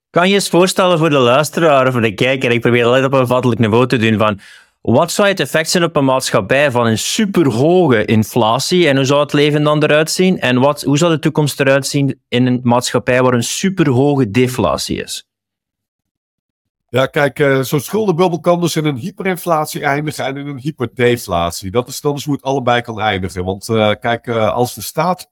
[0.10, 3.14] Kan je eens voorstellen voor de luisteraar of voor de kijker, ik probeer altijd op
[3.14, 4.40] een vattelijk niveau te doen, van
[4.82, 9.20] wat zou het effect zijn op een maatschappij van een superhoge inflatie en hoe zou
[9.20, 10.40] het leven dan eruit zien?
[10.40, 15.04] En wat, hoe zou de toekomst eruit zien in een maatschappij waar een superhoge deflatie
[15.04, 15.28] is?
[16.90, 21.72] Ja, kijk, uh, zo'n schuldenbubbel kan dus in een hyperinflatie eindigen en in een hyperdeflatie.
[21.72, 23.44] Dat is dan dus hoe het allebei kan eindigen.
[23.44, 25.30] Want uh, kijk, uh, als de staat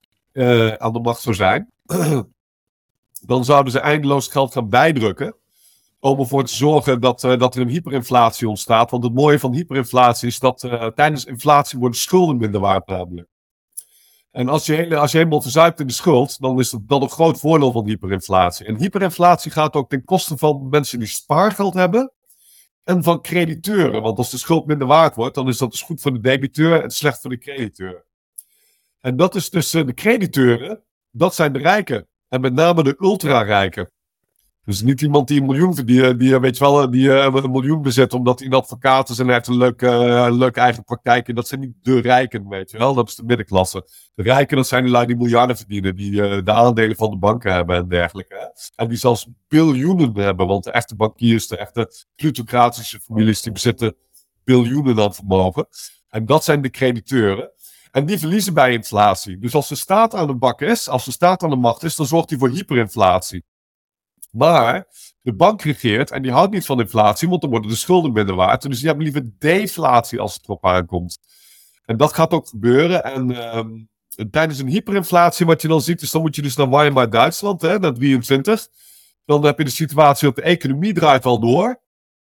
[0.77, 1.71] aan de macht zou zijn,
[3.27, 5.35] dan zouden ze eindeloos geld gaan bijdrukken.
[5.99, 8.91] Om ervoor te zorgen dat, dat er een hyperinflatie ontstaat.
[8.91, 10.59] Want het mooie van hyperinflatie is dat
[10.95, 13.27] tijdens inflatie worden schulden minder waard namelijk.
[14.31, 17.39] En als je, als je helemaal verzuipt in de schuld, dan is dat, een groot
[17.39, 18.65] voordeel van hyperinflatie.
[18.65, 22.11] En hyperinflatie gaat ook ten koste van mensen die spaargeld hebben
[22.83, 24.01] en van crediteuren.
[24.01, 26.83] Want als de schuld minder waard wordt, dan is dat dus goed voor de debiteur
[26.83, 28.05] en slecht voor de crediteur.
[28.99, 32.07] En dat is dus de crediteuren, dat zijn de rijken.
[32.29, 33.91] En met name de ultra-rijken.
[34.65, 37.81] Dus niet iemand die een miljoen verdient, die, weet je wel, die uh, een miljoen
[37.81, 41.27] bezit omdat hij een advocaat is en heeft een leuke, leuke eigen praktijk.
[41.27, 42.93] En dat zijn niet de rijken, weet je wel.
[42.93, 43.87] Dat is de middenklasse.
[44.15, 46.11] De rijken, dat zijn die lui die miljarden verdienen, die
[46.43, 48.53] de aandelen van de banken hebben en dergelijke.
[48.75, 53.95] En die zelfs biljoenen hebben, want de echte bankiers, de echte plutocratische families, die bezitten
[54.43, 55.67] biljoenen aan vermogen.
[56.09, 57.51] En dat zijn de crediteuren.
[57.91, 59.37] En die verliezen bij inflatie.
[59.37, 61.95] Dus als de staat aan de bak is, als de staat aan de macht is,
[61.95, 63.43] dan zorgt hij voor hyperinflatie.
[64.31, 64.87] Maar
[65.21, 68.35] de bank regeert en die houdt niet van inflatie, want dan worden de schulden minder
[68.35, 68.61] waard.
[68.61, 71.19] Dus die hebben liever deflatie als het erop aankomt.
[71.85, 73.03] En dat gaat ook gebeuren.
[73.03, 73.89] En um,
[74.31, 77.61] tijdens een hyperinflatie, wat je dan ziet, is dan moet je dus naar Weimar Duitsland,
[77.61, 78.67] hè, naar 23.
[79.25, 81.81] Dan heb je de situatie dat de economie draait wel door.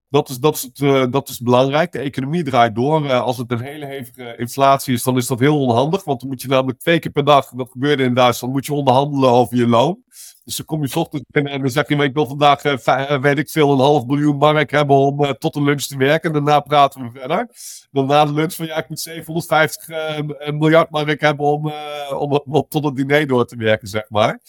[0.09, 1.91] Dat is, dat, is uh, dat is belangrijk.
[1.91, 3.03] De economie draait door.
[3.03, 6.03] Uh, als het een hele hevige inflatie is, dan is dat heel onhandig.
[6.03, 8.73] Want dan moet je namelijk twee keer per dag, dat gebeurde in Duitsland, moet je
[8.73, 10.03] onderhandelen over je loon.
[10.43, 13.37] Dus dan kom je ochtends binnen en dan zeg je, ik wil vandaag, uh, weet
[13.37, 16.29] ik veel, een half miljoen mark hebben om tot de lunch te werken.
[16.29, 17.49] En daarna praten we verder.
[17.91, 21.73] Dan na de lunch van, ja, ik moet 750 uh, miljard mark hebben om,
[22.09, 24.39] om, om, tot het diner door te werken, zeg maar.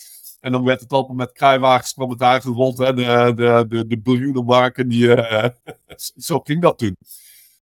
[0.40, 3.98] En dan werd het allemaal met kruiwagens kwam het rond, hè, de, de, de, de
[3.98, 4.88] biljoenen marken.
[4.88, 5.16] Die,
[6.16, 6.96] zo ging dat toen.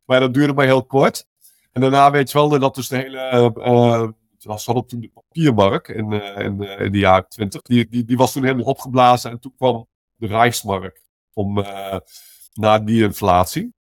[0.04, 1.26] Maar dat duurde maar heel kort.
[1.72, 4.14] En daarna weet je wel dat dus de hele
[4.48, 7.62] was hadden toen de papiermark in, uh, in, uh, in, de jaren twintig.
[7.62, 11.96] Die, die, die was toen helemaal opgeblazen en toen kwam de Rijksmark om, uh,
[12.52, 13.76] na die inflatie.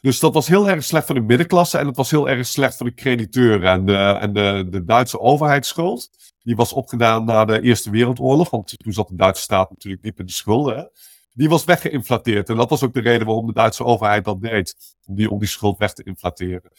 [0.00, 2.76] Dus dat was heel erg slecht voor de middenklasse en het was heel erg slecht
[2.76, 3.70] voor de crediteuren.
[3.70, 6.10] En de, en de, de Duitse overheidsschuld,
[6.42, 10.18] die was opgedaan na de Eerste Wereldoorlog, want toen zat de Duitse staat natuurlijk diep
[10.18, 10.90] in de schulden.
[11.32, 14.74] Die was weggeïnflateerd en dat was ook de reden waarom de Duitse overheid dat deed,
[15.06, 16.72] om die, om die schuld weg te inflateren.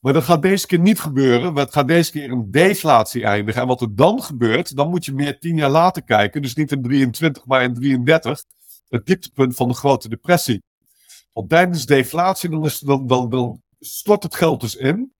[0.00, 1.54] Maar dat gaat deze keer niet gebeuren.
[1.54, 3.60] Het gaat deze keer een deflatie eindigen.
[3.60, 6.42] En wat er dan gebeurt, dan moet je meer tien jaar later kijken.
[6.42, 8.44] Dus niet in 23, maar in 33.
[8.88, 10.62] Het dieptepunt van de grote depressie.
[11.32, 12.50] Want tijdens deflatie,
[12.84, 15.12] dan, dan, dan stort het geld dus in.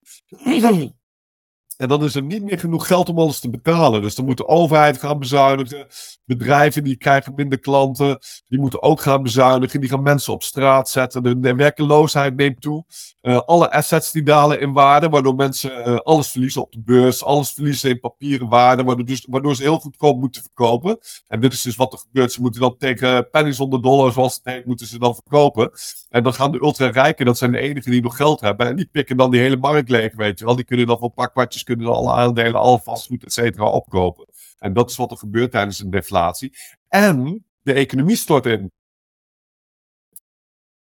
[1.77, 4.01] En dan is er niet meer genoeg geld om alles te betalen.
[4.01, 5.87] Dus dan moet de overheid gaan bezuinigen.
[6.25, 8.19] Bedrijven die krijgen minder klanten.
[8.47, 9.79] Die moeten ook gaan bezuinigen.
[9.79, 11.41] Die gaan mensen op straat zetten.
[11.41, 12.85] De, werkeloosheid neemt toe.
[13.21, 15.09] Uh, alle assets die dalen in waarde.
[15.09, 17.23] Waardoor mensen uh, alles verliezen op de beurs.
[17.23, 18.83] Alles verliezen in papieren waarde.
[18.83, 20.97] Waardoor, dus, waardoor ze heel goedkoop moeten verkopen.
[21.27, 22.31] En dit is dus wat er gebeurt.
[22.31, 25.71] Ze moeten dan tegen pennies onder dollar, zoals het heet, moeten ze dan verkopen.
[26.09, 28.67] En dan gaan de ultra-rijken, dat zijn de enigen die nog geld hebben.
[28.67, 30.55] En die pikken dan die hele markt leeg, weet je wel.
[30.55, 34.27] Die kunnen dan voor een kunnen alle aandelen, alle vastgoed, et cetera, opkopen.
[34.57, 36.57] En dat is wat er gebeurt tijdens een deflatie.
[36.87, 38.71] En de economie stort in.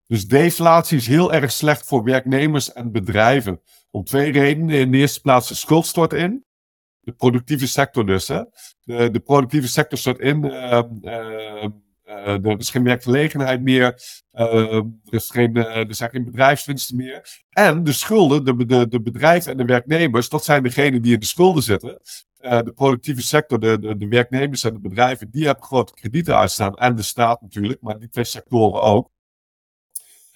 [0.06, 3.62] Dus deflatie is heel erg slecht voor werknemers en bedrijven.
[3.92, 4.76] Om twee redenen.
[4.76, 6.46] In de eerste plaats de schuld stort in.
[7.00, 8.28] De productieve sector dus.
[8.28, 8.44] Hè.
[8.84, 10.46] De, de productieve sector stort in.
[10.46, 11.68] Uh, uh,
[12.08, 14.02] er is geen werkgelegenheid meer.
[14.34, 17.44] Uh, er, is geen, uh, er zijn geen bedrijfswinsten meer.
[17.50, 21.20] En de schulden, de, de, de bedrijven en de werknemers, dat zijn degenen die in
[21.20, 22.02] de schulden zitten.
[22.38, 26.76] de productieve sector, de, de, de, werknemers en de bedrijven, die hebben grote kredieten uitstaan.
[26.76, 29.12] En de staat natuurlijk, maar die twee sectoren ook.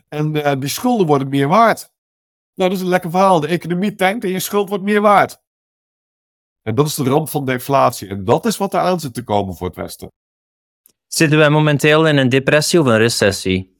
[0.08, 1.92] En die schulden worden meer waard.
[2.54, 3.40] Nou, dat is een lekker verhaal.
[3.40, 5.42] De economie tankt en je schuld wordt meer waard.
[6.62, 8.08] En dat is de ramp van deflatie.
[8.08, 10.12] En dat is wat er aan zit te komen voor het Westen.
[11.13, 13.76] Zitten wij momenteel in een depressie of een recessie?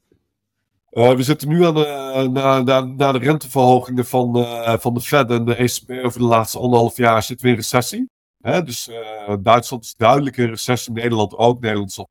[0.90, 5.00] Uh, we zitten nu aan de, na, na, na de renteverhogingen van, uh, van de
[5.00, 8.10] Fed en de ECB over de laatste anderhalf jaar zitten we in recessie.
[8.40, 8.62] Hè?
[8.62, 11.60] Dus uh, Duitsland is duidelijk in recessie, Nederland ook.
[11.60, 12.04] Nederland is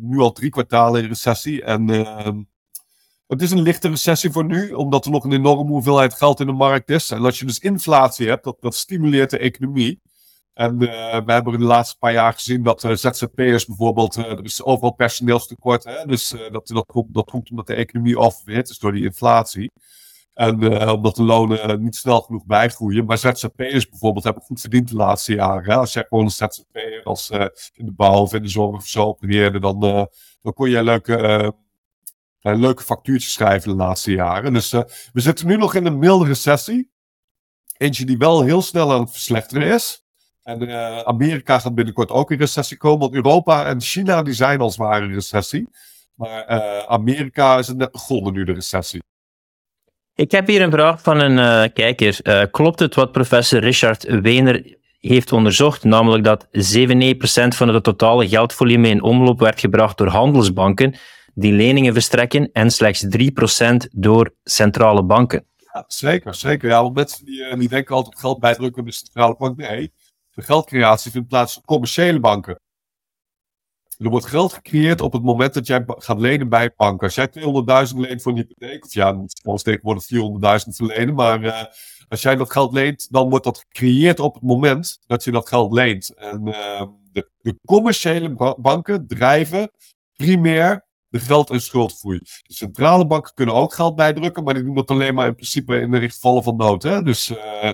[0.00, 1.62] nu al drie kwartalen in recessie.
[1.62, 2.42] En ehm,
[3.26, 6.46] het is een lichte recessie voor nu, omdat er nog een enorme hoeveelheid geld in
[6.46, 7.10] de markt is.
[7.10, 10.00] En als je dus inflatie hebt, dat, dat stimuleert de economie.
[10.60, 10.88] En uh,
[11.24, 14.62] we hebben in de laatste paar jaar gezien dat uh, ZZP'ers bijvoorbeeld, uh, er is
[14.62, 15.84] overal personeelstekort.
[15.84, 16.06] Hè?
[16.06, 19.70] Dus dat, dat, komt, dat komt omdat de economie afweert, dus door die inflatie.
[20.34, 23.04] En omdat de lonen niet snel genoeg bijgroeien.
[23.04, 25.76] Maar ZZP'ers bijvoorbeeld hebben goed verdiend de laatste jaren.
[25.76, 27.30] Als jij gewoon een ZZP'er als
[27.72, 29.80] in de bouw of in de zorg of zo opereerde, dan,
[30.42, 31.54] dan kon je leuke,
[32.40, 34.52] leuke factuurtjes schrijven de laatste jaren.
[34.52, 34.70] Dus
[35.12, 36.90] we zitten nu nog in een milde recessie.
[37.76, 40.04] Eentje die wel heel snel aan het verslechteren is.
[40.42, 42.98] En uh, Amerika gaat binnenkort ook in recessie komen.
[42.98, 45.68] Want Europa en China die zijn al zwaar in recessie.
[46.14, 49.02] Maar uh, Amerika is net begonnen nu de recessie.
[50.14, 52.48] Ik heb hier een vraag van een uh, kijker.
[52.50, 56.50] klopt het wat professor Richard Wener heeft onderzocht, namelijk dat 97%
[57.56, 60.94] van het totale geldvolume in omloop werd gebracht door handelsbanken
[61.34, 65.44] die leningen verstrekken en slechts 3% door centrale banken?
[65.72, 66.68] Ja, zeker, zeker.
[66.68, 69.56] Ja, want mensen die, die denken altijd geld bijdrukken bij de centrale bank.
[69.56, 69.92] Nee,
[70.42, 72.60] geldcreatie vindt plaats op commerciële banken.
[73.98, 77.06] Er wordt geld gecreëerd op het moment dat jij gaat lenen bij banken.
[77.06, 80.04] Als jij 200.000 leent voor een hypotheek, of ja, volgens tegenwoordig
[80.64, 81.62] 400.000 verlenen, maar uh,
[82.08, 85.48] als jij dat geld leent, dan wordt dat gecreëerd op het moment dat je dat
[85.48, 86.14] geld leent.
[86.14, 89.70] En uh, de, de, commerciële banken drijven
[90.16, 92.18] primair de geld- en schuldgroei.
[92.18, 95.80] De centrale banken kunnen ook geld bijdrukken, maar die doen dat alleen maar in principe
[95.80, 96.82] in de richtvallen van nood.
[96.82, 97.02] Hè?
[97.02, 97.70] Dus uh,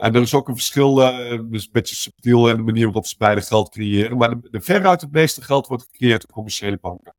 [0.00, 3.06] en er is ook een verschil, uh, dus een beetje subtiel in de manier waarop
[3.06, 4.16] ze beide geld creëren.
[4.16, 7.14] Maar de, de veruit het meeste geld wordt gecreëerd door commerciële banken.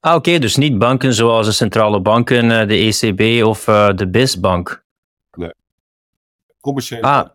[0.00, 4.84] Ah, oké, dus niet banken zoals de centrale banken, uh, de ECB of de BIS-bank.
[5.30, 5.52] Nee.
[6.60, 7.28] Commerciële ah.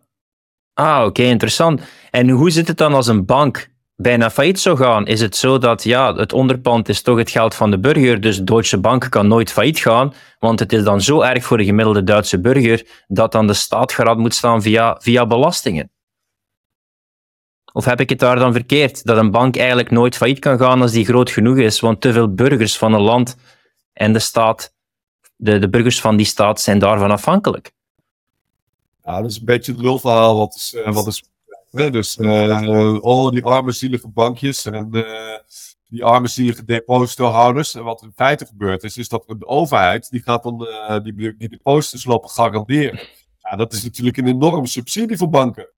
[0.74, 1.82] Ah, oké, interessant.
[2.10, 5.58] En hoe zit het dan als een bank bijna failliet zou gaan, is het zo
[5.58, 9.28] dat ja, het onderpand is toch het geld van de burger, dus Deutsche Bank kan
[9.28, 13.32] nooit failliet gaan, want het is dan zo erg voor de gemiddelde Duitse burger dat
[13.32, 15.90] dan de staat garant moet staan via, via belastingen.
[17.72, 20.82] Of heb ik het daar dan verkeerd, dat een bank eigenlijk nooit failliet kan gaan
[20.82, 23.36] als die groot genoeg is, want te veel burgers van een land
[23.92, 24.74] en de staat,
[25.36, 27.72] de, de burgers van die staat zijn daarvan afhankelijk?
[29.04, 31.22] Ja, dat is een beetje het lulverhaal wat is, eh, wat is
[31.72, 35.38] dus uh, die arme zielige bankjes en uh,
[35.86, 37.74] die arme zielige depositohouders.
[37.74, 41.36] En wat in feite gebeurt is, is dat de overheid die gaat dan uh, die,
[41.36, 43.00] die deposito's lopen garanderen.
[43.38, 45.68] Ja, dat is natuurlijk een enorme subsidie voor banken.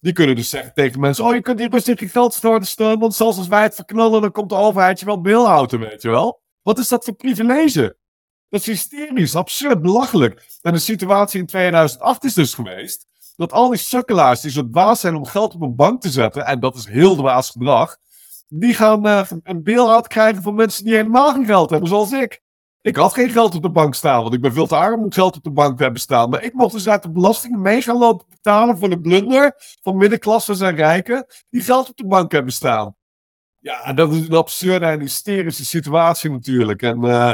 [0.00, 2.34] Die kunnen dus zeggen tegen mensen: Oh, je kunt hier rustig je geld
[2.66, 6.02] staan, want zelfs als wij het verknallen, dan komt de overheid je wel beelhouden, weet
[6.02, 6.40] je wel.
[6.62, 7.96] Wat is dat voor privilege?
[8.48, 10.46] Dat is hysterisch, absurd, belachelijk.
[10.62, 13.06] En de situatie in 2008 is dus geweest
[13.38, 16.46] dat al die sukkelaars die zo dwaas zijn om geld op een bank te zetten,
[16.46, 17.96] en dat is heel dwaas gedrag,
[18.48, 22.42] die gaan uh, een bail krijgen van mensen die helemaal geen geld hebben, zoals ik.
[22.80, 25.12] Ik had geen geld op de bank staan, want ik ben veel te arm om
[25.12, 26.30] geld op de bank te hebben staan.
[26.30, 29.96] Maar ik mocht dus uit de belastingen mee gaan lopen betalen voor de blunder van
[29.96, 32.96] middenklassen en rijken die geld op de bank hebben staan.
[33.58, 36.82] Ja, dat is een absurde en hysterische situatie natuurlijk.
[36.82, 37.32] En uh,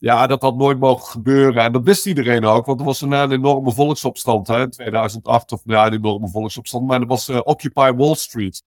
[0.00, 1.62] Ja, dat had nooit mogen gebeuren.
[1.62, 5.52] En dat wist iedereen ook, want er was een, een enorme volksopstand hè, in 2008.
[5.52, 8.62] Of ja, een enorme volksopstand, maar er was uh, Occupy Wall Street.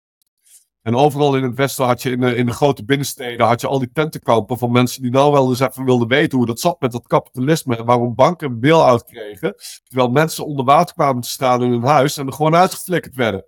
[0.81, 3.67] En overal in het westen had je, in de, in de grote binnensteden, had je
[3.67, 6.81] al die tentenkampen van mensen die nou wel eens even wilden weten hoe dat zat
[6.81, 7.77] met dat kapitalisme.
[7.77, 9.55] En waarom banken een bail-out kregen.
[9.83, 13.45] Terwijl mensen onder water kwamen te staan in hun huis en er gewoon uitgeflikkerd werden.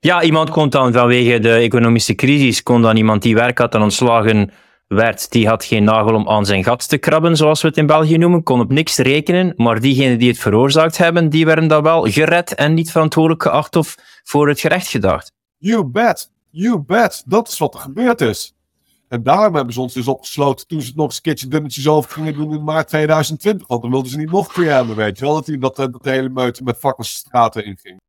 [0.00, 3.82] Ja, iemand kon dan vanwege de economische crisis, kon dan iemand die werk had en
[3.82, 4.50] ontslagen
[4.88, 7.86] werd, die had geen nagel om aan zijn gat te krabben, zoals we het in
[7.86, 11.82] België noemen, kon op niks rekenen, maar diegenen die het veroorzaakt hebben, die werden dan
[11.82, 15.32] wel gered en niet verantwoordelijk geacht of voor het gerecht gedacht.
[15.58, 18.56] You bet, you bet, dat is wat er gebeurd is.
[19.08, 21.88] En daarom hebben ze ons dus opgesloten toen ze het nog eens een keertje dunnetjes
[21.88, 23.66] over gingen doen in maart 2020.
[23.66, 25.34] Want dan wilden ze niet nog hebben, weet je wel.
[25.34, 28.00] Dat, dat, dat de hele meute met fakkels straten inging.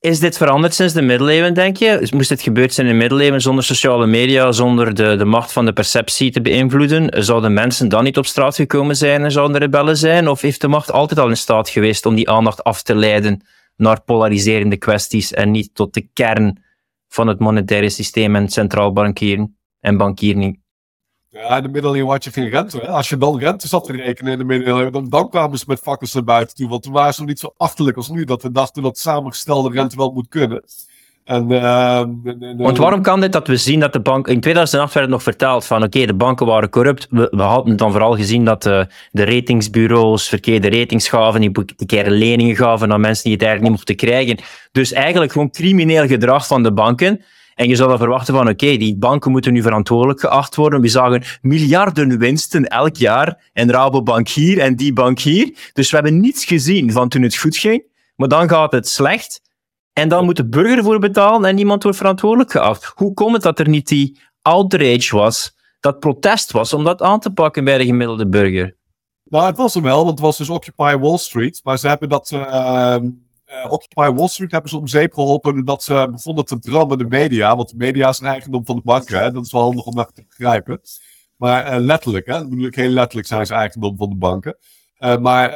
[0.00, 2.08] Is dit veranderd sinds de middeleeuwen, denk je?
[2.14, 5.64] Moest dit gebeurd zijn in de middeleeuwen zonder sociale media, zonder de, de macht van
[5.64, 7.24] de perceptie te beïnvloeden?
[7.24, 10.28] Zouden mensen dan niet op straat gekomen zijn en zouden rebellen zijn?
[10.28, 13.40] Of heeft de macht altijd al in staat geweest om die aandacht af te leiden
[13.76, 16.62] naar polariserende kwesties en niet tot de kern
[17.08, 20.62] van het monetaire systeem en centraal bankieren en bankieren?
[21.30, 22.78] Ja, in de middeleeuwen had je geen rente.
[22.78, 22.88] Hè?
[22.88, 25.80] Als je dan rente zat te rekenen in de middeleeuwen, dan, dan kwamen ze met
[25.80, 26.68] fakkels naar buiten toe.
[26.68, 29.70] Want toen waren ze nog niet zo achterlijk als nu, dat we dachten dat samengestelde
[29.70, 30.64] rente wel moet kunnen.
[31.24, 32.02] En, uh,
[32.56, 34.28] Want waarom kan dit dat we zien dat de bank...
[34.28, 37.06] In 2008 werd het nog verteld van oké, de banken waren corrupt.
[37.10, 42.10] We, we, hadden dan vooral gezien dat de, de ratingsbureaus verkeerde ratings gaven, die verkeerde
[42.10, 44.38] leningen gaven aan mensen die het eigenlijk niet mochten krijgen.
[44.72, 47.20] Dus eigenlijk gewoon crimineel gedrag van de banken.
[47.58, 50.80] En je zou dan verwachten van, oké, die banken moeten nu verantwoordelijk geacht worden.
[50.80, 53.50] We zagen miljarden winsten elk jaar.
[53.52, 55.70] En Rabobank hier en die bank hier.
[55.72, 57.82] Dus we hebben niets gezien van toen het goed ging.
[58.16, 59.40] Maar dan gaat het slecht.
[59.92, 62.92] En dan moet de burger voor betalen en niemand wordt verantwoordelijk geacht.
[62.94, 67.20] Hoe komt het dat er niet die outrage was, dat protest was, om dat aan
[67.20, 68.76] te pakken bij de gemiddelde burger?
[69.24, 71.60] Nou, het was er wel, want het was dus Occupy Wall Street.
[71.64, 72.30] Maar ze hebben dat...
[72.30, 72.96] Uh
[73.50, 77.04] uh, Occupy Wall Street hebben ze om zeep geholpen dat ze begonnen te drammen de
[77.04, 77.56] media.
[77.56, 79.20] Want de media is een eigendom van de banken.
[79.20, 79.32] Hè?
[79.32, 80.80] Dat is wel handig om naar te begrijpen.
[81.36, 82.32] Maar uh, letterlijk, hè?
[82.32, 84.56] Dat bedoel ik heel letterlijk zijn ze eigendom van de banken.
[84.98, 85.50] Uh, maar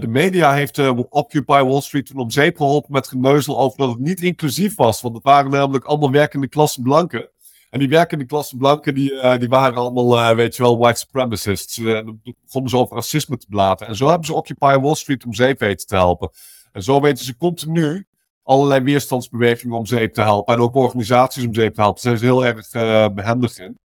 [0.00, 3.98] de media heeft Occupy Wall Street toen om zeep geholpen met geneuzel over dat het
[3.98, 5.00] niet inclusief was.
[5.00, 7.28] Want het waren namelijk allemaal werkende klasse blanken.
[7.74, 11.76] En die werkende klasse blanken, die, die waren allemaal, weet je wel, white supremacists.
[11.76, 13.86] dan begonnen ze over racisme te blaten.
[13.86, 16.30] En zo hebben ze Occupy Wall Street om zeep weten te helpen.
[16.72, 18.06] En zo weten ze continu
[18.42, 20.54] allerlei weerstandsbewegingen om zeep te helpen.
[20.54, 22.02] En ook organisaties om zeep te helpen.
[22.02, 23.78] Daar zijn ze heel erg uh, behendig in.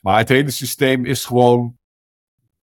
[0.00, 1.76] Maar het hele systeem is gewoon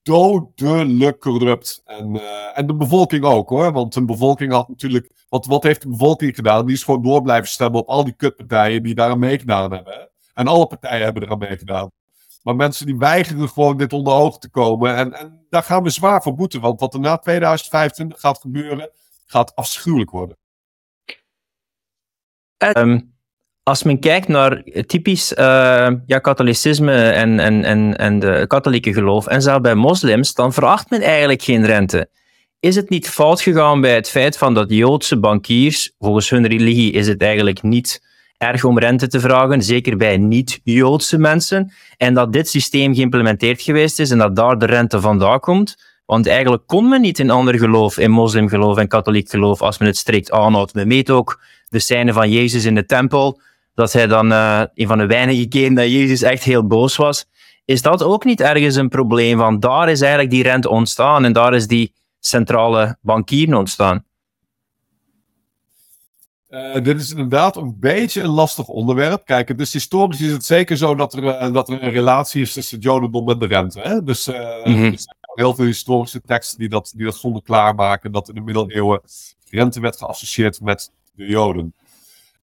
[0.03, 1.83] dodelijk corrupt.
[1.85, 3.72] En, uh, en de bevolking ook hoor.
[3.72, 5.11] Want de bevolking had natuurlijk.
[5.29, 6.66] Wat, wat heeft de bevolking gedaan?
[6.66, 10.12] Die is gewoon door blijven stemmen op al die kutpartijen die daar aan meegedaan hebben.
[10.35, 11.91] En alle partijen hebben eraan meegedaan.
[12.43, 14.97] Maar mensen die weigeren gewoon dit onder ogen te komen.
[14.97, 16.61] En, en daar gaan we zwaar voor boeten.
[16.61, 18.91] Want wat er na 2025 gaat gebeuren
[19.26, 20.37] gaat afschuwelijk worden.
[22.76, 23.14] Um,
[23.62, 25.37] als men kijkt naar typisch uh,
[26.07, 30.91] ja, katholicisme en, en, en, en de katholieke geloof, en zelfs bij moslims, dan veracht
[30.91, 32.09] men eigenlijk geen rente.
[32.61, 36.93] Is het niet fout gegaan bij het feit van dat Joodse bankiers, volgens hun religie
[36.93, 38.03] is het eigenlijk niet
[38.39, 43.99] erg om rente te vragen, zeker bij niet-Joodse mensen, en dat dit systeem geïmplementeerd geweest
[43.99, 45.76] is en dat daar de rente vandaan komt?
[46.07, 49.89] Want eigenlijk kon men niet in ander geloof, in moslimgeloof en katholiek geloof, als men
[49.89, 50.74] het strikt aanhoudt.
[50.74, 53.41] Men weet ook de scène van Jezus in de tempel,
[53.74, 57.26] dat hij dan uh, een van de weinige keren dat Jezus echt heel boos was.
[57.64, 59.39] Is dat ook niet ergens een probleem?
[59.39, 64.05] Want daar is eigenlijk die rente ontstaan en daar is die centrale bankier ontstaan.
[66.55, 69.24] Uh, dit is inderdaad een beetje een lastig onderwerp.
[69.24, 72.52] Kijk, dus historisch is het zeker zo dat er, uh, dat er een relatie is
[72.52, 73.80] tussen Jodendom en de rente.
[73.80, 74.02] Hè?
[74.02, 74.90] Dus, uh, mm -hmm.
[74.90, 78.12] dus heel veel historische teksten die dat, die dat zonder klaarmaken.
[78.12, 79.00] Dat in de middeleeuwen
[79.50, 81.74] rente werd geassocieerd met de Joden.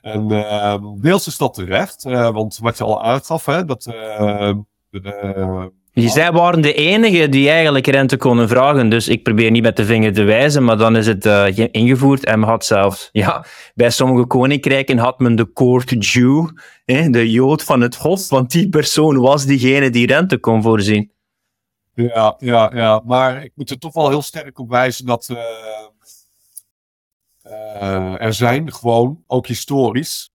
[0.02, 3.86] En uh, deels is dat terecht, want wat je al aangaf, hè, dat.
[3.86, 8.90] Uh, zij waren de enigen die eigenlijk rente konden vragen.
[8.90, 12.26] Dus ik probeer niet met de vinger te wijzen, maar dan is het uh, ingevoerd.
[12.26, 16.50] En men had zelfs, ja, bij sommige koninkrijken had men de court Jew,
[16.86, 21.12] de Jood van het Hof, want die persoon was diegene die rente kon voorzien.
[21.94, 23.02] Ja, ja, ja.
[23.06, 25.38] Maar ik moet er toch wel heel sterk op wijzen dat uh,
[27.48, 30.30] uh, er zijn gewoon, ook historisch,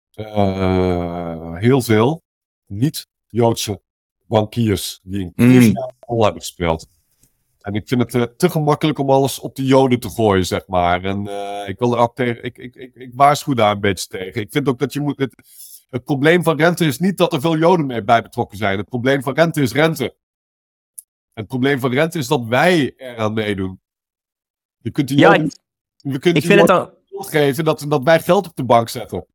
[1.53, 2.21] heel veel
[2.65, 3.83] niet-Joodse
[4.27, 6.07] bankiers die een cruciale mm.
[6.07, 6.87] rol hebben gespeeld.
[7.61, 11.03] En ik vind het te gemakkelijk om alles op de Joden te gooien, zeg maar.
[11.03, 11.19] En
[11.67, 14.41] ik wil er ook tegen, ik, ik, ik, ik waarschuw daar een beetje tegen.
[14.41, 15.19] Ik vind ook dat je moet.
[15.19, 15.35] Het,
[15.89, 18.77] het probleem van rente is niet dat er veel Joden mee bij betrokken zijn.
[18.77, 20.15] Het probleem van rente is rente.
[21.33, 23.79] het probleem van rente is dat wij eraan meedoen.
[24.77, 25.57] Je kunt die Ja, ik,
[25.97, 26.91] we kunnen ik vind het dan...
[27.09, 29.25] geven dat, dat wij geld op de bank zetten.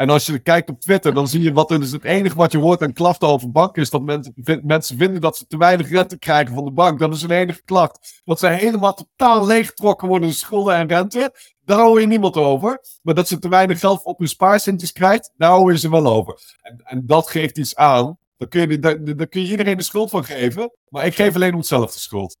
[0.00, 1.92] En als je kijkt op Twitter, dan zie je wat is.
[1.92, 5.20] Het enige wat je hoort aan klachten over banken is dat mensen, vin- mensen vinden
[5.20, 6.98] dat ze te weinig rente krijgen van de bank.
[6.98, 8.20] Dat is hun enige klacht.
[8.24, 11.34] Dat ze helemaal totaal leeggetrokken worden in schulden en rente.
[11.64, 12.80] Daar hoor je niemand over.
[13.02, 16.06] Maar dat ze te weinig geld op hun spaarcentjes krijgt, daar hoor je ze wel
[16.06, 16.56] over.
[16.62, 18.18] En, en dat geeft iets aan.
[18.36, 20.70] Daar kun, je, daar, daar kun je iedereen de schuld van geven.
[20.88, 22.36] Maar ik geef alleen onszelf de schuld.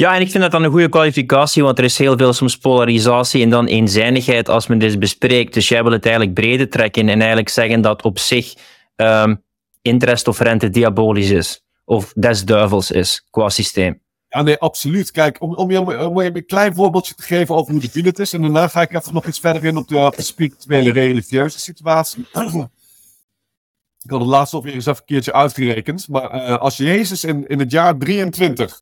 [0.00, 2.56] Ja, en ik vind dat dan een goede kwalificatie, want er is heel veel soms
[2.58, 5.54] polarisatie en dan eenzijdigheid als men dit bespreekt.
[5.54, 8.54] Dus jij wil het eigenlijk breder trekken en eigenlijk zeggen dat op zich
[8.96, 9.34] ehm,
[9.82, 11.64] interest of rente diabolisch is.
[11.84, 14.00] Of des duivels is, qua systeem.
[14.28, 15.10] Ja, nee, absoluut.
[15.10, 18.32] Kijk, om, om, je, een klein voorbeeldje te geven over hoe debiel het is.
[18.32, 22.20] En daarna ga ik even nog iets verder in op de, spirituele, religieuze situatie.
[24.04, 26.08] ik had het laatst alweer eens even een keertje uitgerekend.
[26.08, 28.80] Maar eh, als Jezus in, in het jaar 23,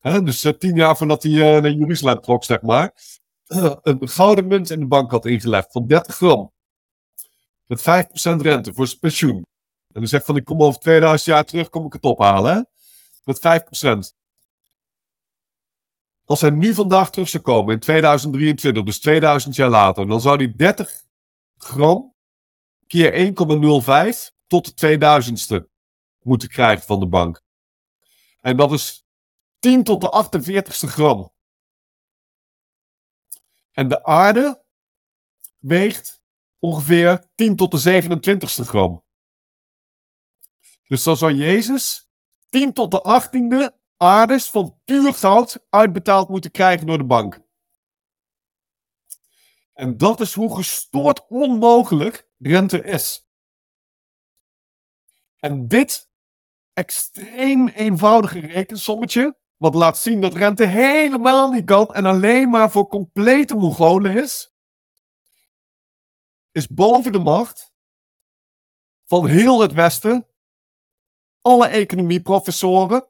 [0.00, 2.92] dus eh, tien jaar voordat hij eh, naar Jeruzalem trok, zeg maar,
[3.82, 6.52] een gouden munt in de bank had ingelegd van 30 gram.
[7.66, 7.84] Met 5%
[8.40, 9.36] rente voor zijn pensioen.
[9.92, 12.54] En dan zegt van, ik kom over 2000 jaar terug, kom ik het ophalen.
[12.54, 12.62] Hè?
[13.24, 14.18] Met 5%.
[16.24, 20.36] Als hij nu vandaag terug zou komen in 2023, dus 2000 jaar later, dan zou
[20.36, 21.02] hij 30
[21.56, 22.14] gram
[22.86, 23.34] keer
[24.12, 25.68] 1,05 tot de 2000ste
[26.22, 27.42] moeten krijgen van de bank.
[28.40, 29.04] En dat is
[29.60, 31.32] 10 tot de 48ste gram.
[33.70, 34.64] En de aarde
[35.58, 36.22] weegt
[36.58, 39.04] ongeveer 10 tot de 27ste gram.
[40.86, 42.10] Dus dan zou Jezus
[42.48, 47.40] 10 tot de 18e aardes van puur goud uitbetaald moeten krijgen door de bank.
[49.72, 53.28] En dat is hoe gestoord onmogelijk rente is.
[55.36, 56.10] En dit
[56.72, 62.86] extreem eenvoudige rekensommetje, wat laat zien dat rente helemaal niet kan en alleen maar voor
[62.86, 64.54] complete Mongolen is,
[66.50, 67.72] is boven de macht
[69.04, 70.26] van heel het Westen,
[71.40, 73.08] alle economieprofessoren,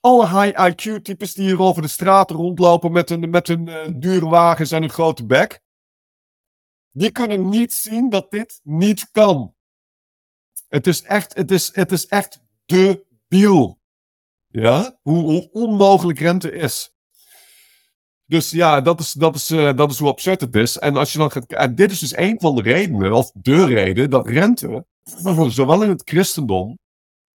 [0.00, 4.28] alle high IQ-types die hier over de straten rondlopen met hun, met hun eh, dure
[4.28, 5.62] wagens en een grote bek.
[6.90, 9.54] Die kunnen niet zien dat dit niet kan.
[10.68, 13.79] Het is echt, het is, het is echt debiel.
[14.50, 14.98] Ja?
[15.02, 16.94] Hoe, onmogelijk rente is.
[18.24, 20.78] Dus ja, dat is, dat, is, eh, dat is hoe absurd het is.
[20.78, 23.64] En als je dan gaat, en dit is dus een van de redenen, of de
[23.64, 24.86] reden, dat rente,
[25.48, 26.78] zowel in het christendom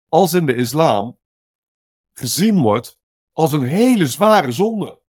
[0.08, 1.18] als in de islam,
[2.12, 2.98] gezien wordt
[3.32, 5.02] als een hele zware zonde.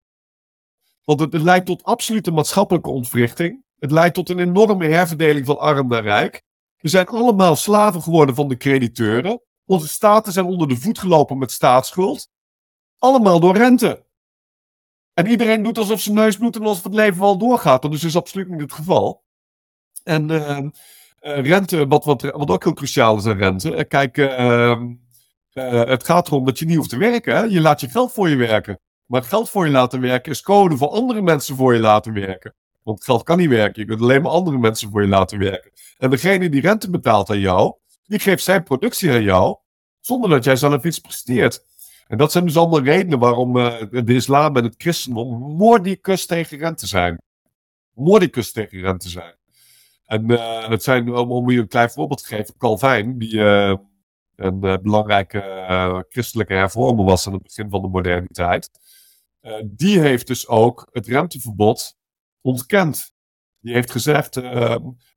[1.04, 3.64] Want het, het leidt tot absolute maatschappelijke ontwrichting.
[3.78, 6.42] Het leidt tot een enorme herverdeling van arm naar rijk.
[6.76, 9.40] We zijn allemaal slaven geworden van de crediteuren.
[9.66, 12.28] Onze staten zijn onder de voet gelopen met staatsschuld.
[12.98, 14.04] Allemaal door rente.
[15.14, 17.82] En iedereen doet alsof zijn neus bloedt en alsof het leven wel doorgaat.
[17.82, 19.24] Dat is dus absoluut niet het geval.
[20.02, 20.58] En eh,
[21.18, 23.74] eh, rente, wat, wat, ook heel cruciaal is aan rente.
[23.74, 27.50] eh, kijk, eh, eh, het gaat erom dat je niet hoeft te werken.
[27.50, 28.80] Je laat je geld voor je werken.
[29.06, 32.54] Maar geld voor je laten werken is code voor andere mensen voor je laten werken.
[32.82, 33.82] Want geld kan niet werken.
[33.82, 35.70] Je kunt alleen maar andere mensen voor je laten werken.
[35.98, 37.74] En degene die rente betaalt aan jou,
[38.06, 39.56] die geeft zijn productie aan jou,
[40.00, 41.64] zonder dat jij zelf iets presteert.
[42.06, 46.58] En dat zijn dus allemaal redenen waarom eh, de islam en het christendom mordicus tegen
[46.58, 47.22] rente zijn.
[47.94, 49.34] Mordicus tegen rente zijn.
[50.06, 53.74] En eh, het zijn, om, om je een klein voorbeeld te geven, Calvijn, die eh,
[54.36, 58.70] een belangrijke christelijke hervormer was aan het begin van de moderniteit.
[59.64, 61.96] die heeft dus ook het renteverbod
[62.40, 63.12] ontkend.
[63.60, 64.40] Die heeft gezegd,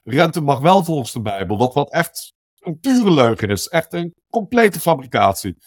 [0.04, 2.37] rente mag wel volgens de Bijbel, wat, wat echt
[2.68, 3.68] een pure leugen is.
[3.68, 5.58] Echt een complete fabricatie.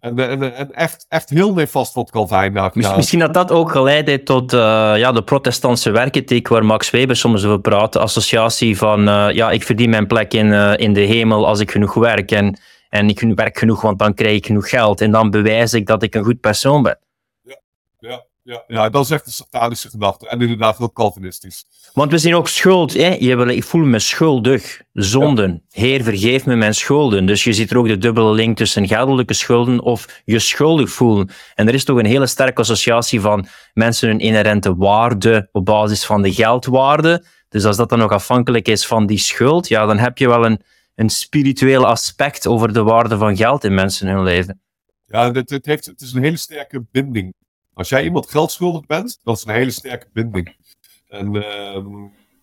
[0.00, 2.96] En, en, en echt, echt heel nefast wat Calvijn daar gedaan.
[2.96, 4.58] Misschien dat dat ook geleid heeft tot eh,
[4.96, 7.92] ja, de protestantse werkethiek waar Max Weber soms over praat.
[7.92, 11.60] De associatie van eh, ja, ik verdien mijn plek in, eh, in de hemel als
[11.60, 12.30] ik genoeg werk.
[12.30, 15.00] En, en ik werk genoeg, want dan krijg ik genoeg geld.
[15.00, 16.98] En dan bewijs ik dat ik een goed persoon ben.
[18.46, 20.28] Ja, ja, dat is echt een satanische gedachte.
[20.28, 21.64] En inderdaad heel Calvinistisch.
[21.92, 22.92] Want we zien ook schuld.
[22.92, 23.16] Hè?
[23.18, 24.82] Je wil, ik voel me schuldig.
[24.92, 25.64] Zonden.
[25.70, 27.26] Heer, vergeef me mijn schulden.
[27.26, 31.30] Dus je ziet er ook de dubbele link tussen geldelijke schulden of je schuldig voelen.
[31.54, 36.04] En er is toch een hele sterke associatie van mensen hun inherente waarde op basis
[36.04, 37.24] van de geldwaarde.
[37.48, 40.46] Dus als dat dan nog afhankelijk is van die schuld, ja, dan heb je wel
[40.46, 40.60] een,
[40.94, 44.62] een spiritueel aspect over de waarde van geld in mensen hun leven.
[45.06, 47.34] Ja, het, het, heeft, het is een hele sterke binding.
[47.74, 50.56] Als jij iemand geld schuldig bent, dat is een hele sterke binding.
[51.08, 51.86] En ehm,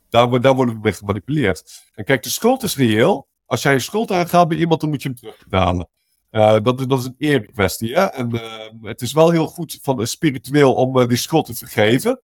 [0.09, 1.83] daar, daar worden we mee gemanipuleerd.
[1.95, 3.27] En kijk, de schuld is reëel.
[3.45, 5.89] Als jij een schuld aangaat bij iemand, dan moet je hem terugbetalen.
[6.31, 7.93] Uh, dat, dat is een eerkwestie.
[7.93, 8.05] Hè?
[8.05, 8.41] En uh,
[8.81, 12.21] het is wel heel goed van, spiritueel om uh, die schuld te vergeven.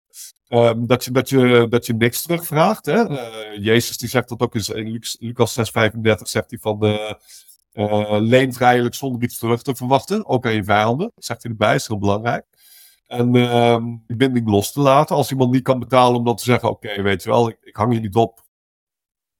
[0.48, 2.86] Um, dat, je, dat, je, dat je niks terugvraagt.
[2.86, 3.02] Hè?
[3.52, 5.62] Jezus die zegt dat ook in, Lucas 6,35
[6.22, 6.78] zegt hij van
[8.28, 10.26] leen vrijelijk zonder iets terug te verwachten.
[10.26, 11.10] Ook aan je vijanden.
[11.14, 12.44] Dat zegt hij erbij, is heel belangrijk.
[13.06, 13.32] En
[14.06, 15.16] die binding los te laten.
[15.16, 17.76] Als iemand niet kan betalen om dan te zeggen: Oké, weet je wel, ik, ik,
[17.76, 18.44] hang je niet op.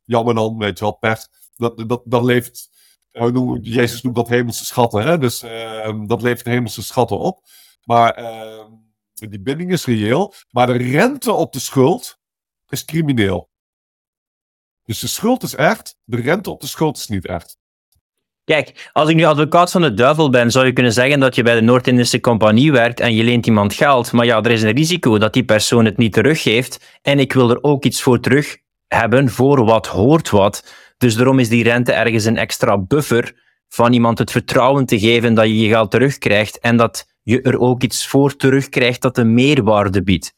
[0.04, 1.28] Jammer dan, weet je wel, pech.
[1.56, 2.68] Dat, dat, dat levert.
[3.12, 5.02] Uh, Jezus noemt dat hemelse schatten.
[5.02, 5.18] Hè?
[5.18, 7.44] Dus uh, dat levert hemelse schatten op.
[7.84, 8.70] Maar ehm,
[9.14, 10.34] die binding is reëel.
[10.50, 12.18] Maar de rente op de schuld
[12.68, 13.50] is crimineel.
[14.82, 17.58] Dus de schuld is echt, de rente op de schuld is niet echt.
[18.46, 21.42] Kijk, als ik nu advocaat van de duivel ben, zou je kunnen zeggen dat je
[21.42, 24.12] bij de Noord-Indische Compagnie werkt en je leent iemand geld.
[24.12, 26.98] Maar ja, er is een risico dat die persoon het niet teruggeeft.
[27.02, 28.56] En ik wil er ook iets voor terug
[28.88, 30.74] hebben, voor wat hoort wat.
[30.98, 33.34] Dus daarom is die rente ergens een extra buffer
[33.68, 37.58] van iemand het vertrouwen te geven dat je je geld terugkrijgt en dat je er
[37.58, 40.34] ook iets voor terugkrijgt dat een meerwaarde biedt.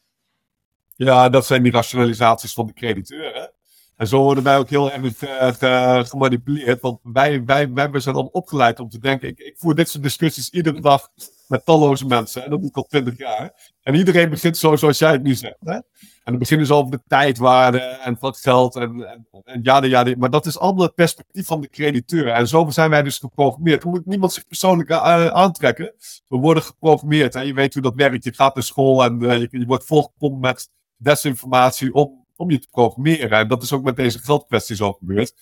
[0.95, 3.51] Ja, dat zijn die rationalisaties van de crediteur.
[3.99, 6.81] En zo worden wij ook heel erg uh, gemanipuleerd.
[6.81, 9.27] Want wij, wij, wij zijn dan opgeleid om te denken.
[9.27, 11.09] Ik, ik voer dit soort discussies iedere dag
[11.47, 12.43] met talloze mensen.
[12.43, 13.73] En dat doe ik al twintig jaar.
[13.81, 15.57] En iedereen begint zo zoals jij het nu zegt.
[15.59, 15.73] Hè?
[15.73, 15.83] En
[16.23, 18.75] dan beginnen ze over de tijdwaarde en wat geld.
[18.75, 22.27] En, en, en ja, ja, maar dat is allemaal het perspectief van de crediteur.
[22.27, 23.83] En zo zijn wij dus geprogrammeerd.
[23.83, 25.93] Er moet niemand zich persoonlijk uh, aantrekken.
[26.27, 27.33] We worden geprogrammeerd.
[27.33, 27.41] Hè?
[27.41, 28.23] Je weet hoe dat werkt.
[28.23, 32.59] Je gaat naar school en uh, je, je wordt volgepompt met desinformatie om om je
[32.59, 33.29] te programmeren.
[33.29, 35.33] En dat is ook met deze geldkwestie zo gebeurd.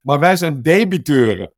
[0.00, 1.52] Maar wij zijn debiteuren.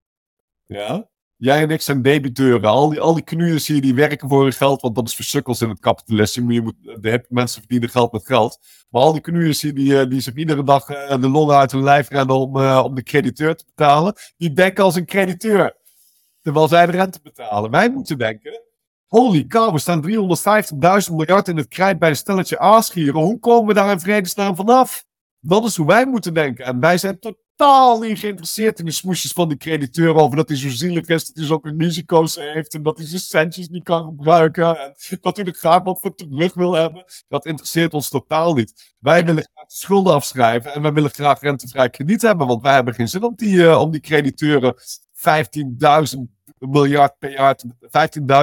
[0.67, 1.09] Ja?
[1.37, 2.71] Jij en ik zijn debiteuren.
[2.71, 5.61] Al die, al die hier die werken voor hun geld, want dat is voor sukkels
[5.61, 6.53] in het kapitalisme.
[6.53, 8.59] Je moet, de mensen verdienen geld met geld.
[8.91, 11.73] Maar al die knuurs hier die, eh, die zich iedere dag uh, de longen uit
[11.73, 15.77] hun lijf rennen om, uh, om de crediteur te betalen, die denken als een crediteur.
[16.43, 17.71] Terwijl zij de rente betalen.
[17.71, 18.54] Wij moeten denken,
[19.15, 20.03] Holy cow, we staan
[21.09, 23.21] 350.000 miljard in het krijt bij een stelletje aasgieren.
[23.21, 25.05] Hoe komen we daar in vredesnaam vanaf?
[25.41, 26.65] Dat is hoe wij moeten denken.
[26.65, 30.59] En wij zijn totaal niet geïnteresseerd in de smoesjes van die crediteur over dat hij
[30.59, 34.05] zo zielig is, dat hij zoveel risico's heeft en dat hij zijn centjes niet kan
[34.05, 37.05] gebruiken en dat hij er graag wat voor terug wil hebben.
[37.29, 38.95] Dat interesseert ons totaal niet.
[38.99, 42.75] Wij willen graag de schulden afschrijven en wij willen graag rentevrij krediet hebben, want wij
[42.75, 44.75] hebben geen zin om die, uh, om die crediteuren
[45.13, 46.34] 15.000
[46.69, 47.57] miljard per jaar,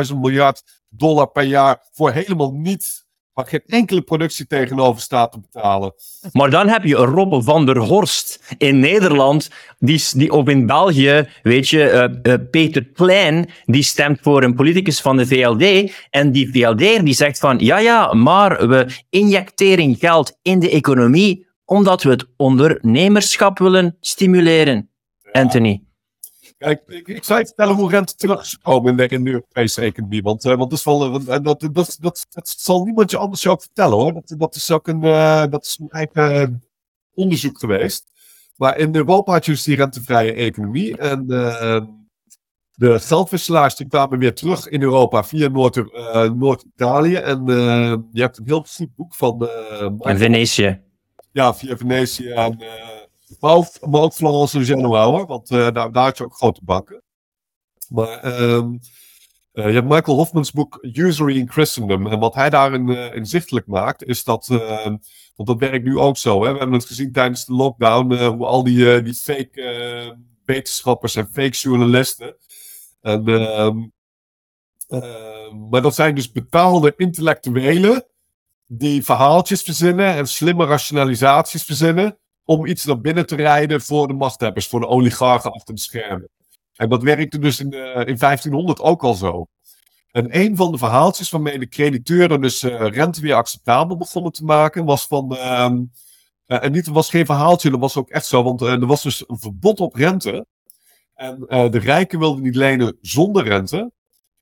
[0.08, 3.10] 15.000 miljard dollar per jaar voor helemaal niets.
[3.34, 5.94] Waar geen enkele productie tegenover staat te betalen.
[6.32, 9.50] Maar dan heb je Rob van der Horst in Nederland,
[9.80, 14.56] die, die, of in België, weet je, uh, uh, Peter Klein, die stemt voor een
[14.56, 15.92] politicus van de VLD.
[16.10, 21.50] En die VLD die zegt van, ja ja, maar we injecteren geld in de economie
[21.66, 24.90] omdat we het ondernemerschap willen stimuleren.
[25.32, 25.91] Anthony.
[26.62, 29.30] Kijk, ik, ik zou je vertellen hoe rente terug is gekomen in de, in de
[29.30, 30.22] Europese economie.
[30.22, 31.98] Want, uh, want dat, is wel, uh, dat, dat,
[32.30, 34.14] dat, zal niemand je anders ook vertellen hoor.
[34.14, 36.64] Dat, dat is ook een, uh, dat is een eigen
[37.14, 38.12] onderzoek geweest.
[38.56, 40.98] Maar in Europa had je dus die rentevrije economie.
[40.98, 41.28] En
[42.72, 45.48] de geldwisselaars die kwamen weer terug in Europa via
[46.28, 47.16] Noord-Italië.
[47.16, 47.46] en
[48.12, 49.50] je hebt een heel goed boek van...
[50.00, 50.82] en Venetië.
[51.32, 52.58] Ja, via Venetië en
[53.40, 57.04] maar ook, Florence en Genoa hoor, want uh, daar, daar had je ook grote bakken.
[57.90, 58.80] Maar um,
[59.54, 62.08] uh, je hebt Michael Hoffmans boek Usury in Christendom.
[62.08, 64.98] En wat hij daarin uh, inzichtelijk maakt, is dat, ehm,
[65.36, 66.44] want dat werkt nu ook zo.
[66.44, 66.52] Hè?
[66.52, 71.58] We hebben het gezien tijdens de lockdown, hoe al die, die fake wetenschappers en fake
[71.58, 72.36] journalisten.
[73.02, 73.78] En, ehm,
[75.70, 78.06] maar dat zijn dus betaalde intellectuelen
[78.68, 82.18] die verhaaltjes verzinnen en slimme rationalisaties verzinnen
[82.52, 86.30] om iets naar binnen te rijden voor de machthebbers, voor de oligarchen achter de schermen.
[86.76, 89.48] En dat werkte dus in, uh, in 1500 ook al zo.
[90.12, 94.44] En een van de verhaaltjes waarmee de crediteuren dus uh, rente weer acceptabel begonnen te
[94.44, 95.34] maken, was van.
[95.34, 95.80] Uh,
[96.46, 99.40] en niet, was geen verhaaltje, dat was ook echt zo, want er was dus een
[99.40, 100.46] verbod op rente.
[101.14, 101.40] En
[101.72, 103.92] de rijken wilden niet lenen zonder rente.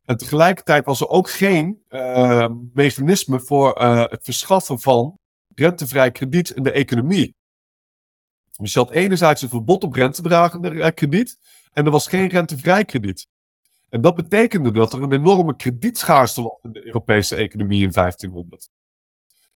[0.05, 3.79] En tegelijkertijd was er ook geen ehm, mechanisme voor
[4.09, 5.17] het verschaffen van
[5.55, 7.37] rentevrij krediet in de economie.
[8.59, 11.37] Dus je had enerzijds een verbod op rentedragende krediet
[11.73, 13.27] en er was geen rentevrij krediet.
[13.89, 18.69] En dat betekende dat er een enorme kredietschaarste was in de Europese economie in 1500.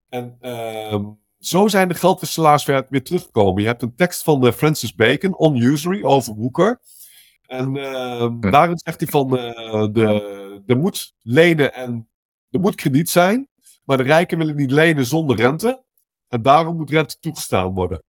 [0.10, 1.06] En uh,
[1.40, 3.62] zo zijn de geldwisselaars weer, weer teruggekomen.
[3.62, 6.80] Je hebt een tekst van uh, Francis Bacon, On Usury, over Woeker.
[7.46, 12.10] En uh, daarin zegt hij van, uh, de, er moet lenen en
[12.50, 13.48] er moet krediet zijn,
[13.84, 15.84] maar de rijken willen niet lenen zonder rente.
[16.28, 18.04] En daarom moet rente toegestaan worden.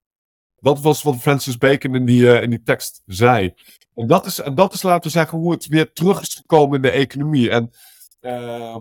[0.64, 3.54] Dat was wat Francis Bacon in die, in die tekst zei.
[3.94, 6.76] En dat, is, en dat is, laten we zeggen, hoe het weer terug is gekomen
[6.76, 7.50] in de economie.
[7.50, 7.70] En
[8.20, 8.80] ehm,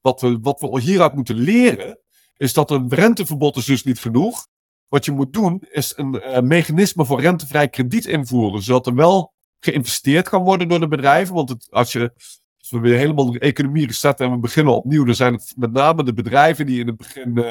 [0.00, 1.98] wat, we, wat we hieruit moeten leren,
[2.36, 4.46] is dat een renteverbod is dus niet genoeg.
[4.88, 8.62] Wat je moet doen, is een uh, mechanisme voor rentevrij krediet invoeren.
[8.62, 11.34] Zodat er wel geïnvesteerd kan worden door de bedrijven.
[11.34, 12.12] Want het, als, je,
[12.58, 15.72] als we weer helemaal de economie resetten en we beginnen opnieuw, dan zijn het met
[15.72, 17.44] name de bedrijven die in het begin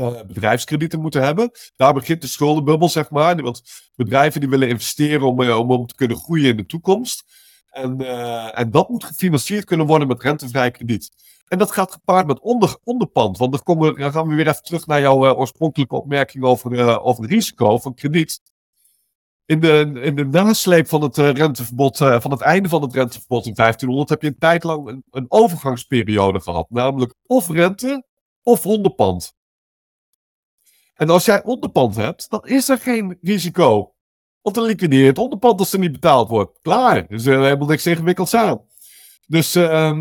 [0.00, 1.50] uh, bedrijfskredieten moeten hebben.
[1.76, 3.42] Daar begint de schuldenbubbel, zeg maar.
[3.42, 3.62] Want
[3.94, 7.24] bedrijven die willen investeren om, om, om te kunnen groeien in de toekomst.
[7.70, 8.00] En,
[8.54, 11.10] en dat moet gefinancierd kunnen worden met rentevrij krediet.
[11.48, 13.38] En dat gaat gepaard met onder, onderpand.
[13.38, 17.26] Want dan, komen dan gaan we weer even terug naar jouw oorspronkelijke opmerking over, over
[17.26, 18.40] risico van krediet.
[19.44, 23.54] In de, in de nasleep van het renteverbod, van het einde van het renteverbod in
[23.54, 26.70] 1500, heb je een tijd lang een overgangsperiode gehad.
[26.70, 28.04] Namelijk of rente
[28.42, 29.36] of onderpand.
[30.98, 33.94] En als jij onderpand hebt, dan is er geen risico.
[34.40, 36.58] Want dan liquideer je het onderpand als er niet betaald wordt.
[36.62, 38.60] Klaar, er is er helemaal niks ingewikkelds aan.
[39.26, 39.98] Dus uh,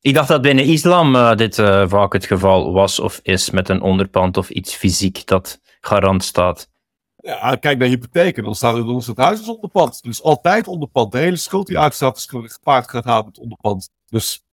[0.00, 3.68] ik dacht dat binnen islam uh, dit uh, vaak het geval was of is met
[3.68, 6.68] een onderpand of iets fysiek dat garant staat.
[7.16, 10.02] Ja, kijk naar hypotheken, dan staat ons het huis als onderpand.
[10.02, 11.12] Dus altijd onderpand.
[11.12, 13.90] De hele schuld die uitstaat is gepaard gegaan met onderpand.
[14.06, 14.44] Dus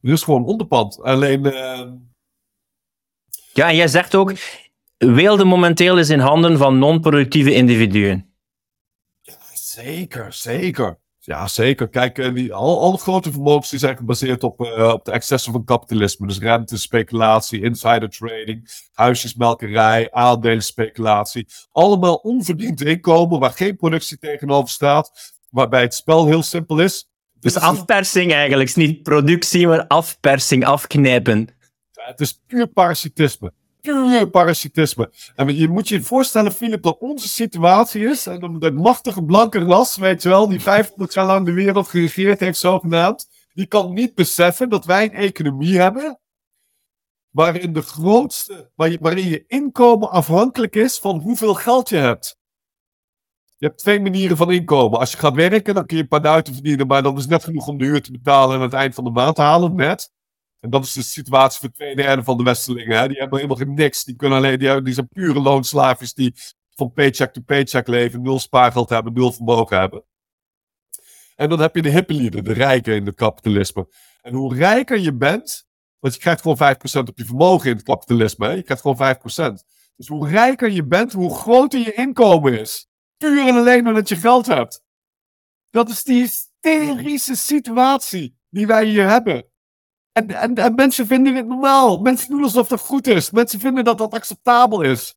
[0.00, 1.02] het is gewoon onderpand.
[1.02, 1.44] Alleen.
[1.44, 1.92] Uh...
[3.52, 4.32] Ja, en jij zegt ook,
[5.06, 8.34] Weelde momenteel is in handen van non-productieve individuen.
[9.20, 10.98] Ja, zeker, zeker.
[11.18, 11.88] Ja, zeker.
[11.88, 15.52] Kijk, eh, die, al, alle grote vermogens die zijn gebaseerd op, uh, op de excessen
[15.52, 16.26] van kapitalisme.
[16.26, 21.46] Dus rente, speculatie, insider trading, huisjesmelkerij, aandelenspeculatie.
[21.72, 25.12] Allemaal onverdiend inkomen waar geen productie tegenover staat.
[25.50, 27.08] Waarbij het spel heel simpel is.
[27.38, 28.68] Dus afpersing eigenlijk.
[28.68, 31.48] Is niet productie, maar afpersing, afknijpen.
[31.92, 35.12] het is puur parasitisme puur parasitisme.
[35.34, 38.26] En je moet je voorstellen, Philip, dat onze situatie is.
[38.26, 42.40] En dat machtige blanke ras, weet je wel, die 50 jaar lang de wereld geregeerd
[42.40, 43.28] heeft, zogenaamd.
[43.52, 46.20] Die kan niet beseffen dat wij een economie hebben.
[47.30, 52.38] Waarin de grootste, waarin je inkomen afhankelijk is van hoeveel geld je hebt.
[53.56, 54.98] Je hebt twee manieren van inkomen.
[54.98, 57.44] Als je gaat werken, dan kun je een paar duiten verdienen, maar dat is net
[57.44, 59.74] genoeg om de huur te betalen en aan het eind van de maand te halen,
[59.74, 60.10] net.
[60.60, 62.98] En dat is de situatie voor twee derde van de Westerlingen.
[62.98, 63.08] Hè?
[63.08, 64.04] Die hebben helemaal geen niks.
[64.04, 66.34] Die, kunnen alleen, die, zijn pure loonslaafjes die
[66.74, 70.04] van paycheck to paycheck leven, nul spaargeld hebben, nul vermogen hebben.
[71.36, 73.88] En dan heb je de hippelieden, de rijken in het kapitalisme.
[74.20, 75.66] En hoe rijker je bent,
[75.98, 78.56] want je krijgt gewoon 5% op je vermogen in het kapitalisme.
[78.56, 79.16] Je krijgt gewoon
[79.52, 79.64] 5%.
[79.96, 82.88] Dus hoe rijker je bent, hoe groter je inkomen is.
[83.16, 84.82] Puur en alleen omdat je geld hebt.
[85.70, 89.49] Dat is die hysterische situatie die wij hier hebben.
[90.12, 91.98] En, en, en mensen vinden het normaal.
[91.98, 93.30] Mensen doen alsof dat goed is.
[93.30, 95.14] Mensen vinden dat dat acceptabel is.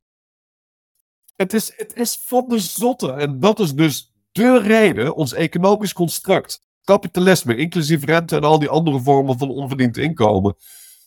[1.35, 3.11] Het is, het is van de zotte.
[3.11, 6.61] En dat is dus de reden, ons economisch construct.
[6.83, 10.55] Kapitalisme, inclusief rente en al die andere vormen van onverdiend inkomen.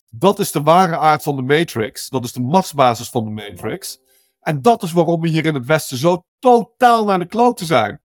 [0.09, 2.09] Dat is de ware aard van de matrix.
[2.09, 3.99] Dat is de machtsbasis van de matrix.
[4.39, 8.01] En dat is waarom we hier in het Westen zo totaal naar de kloten zijn.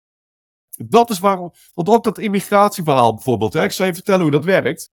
[0.77, 1.53] Dat is waarom.
[1.73, 3.53] Want ook dat immigratieverhaal bijvoorbeeld.
[3.53, 4.89] Hè, ik zal je vertellen hoe dat werkt.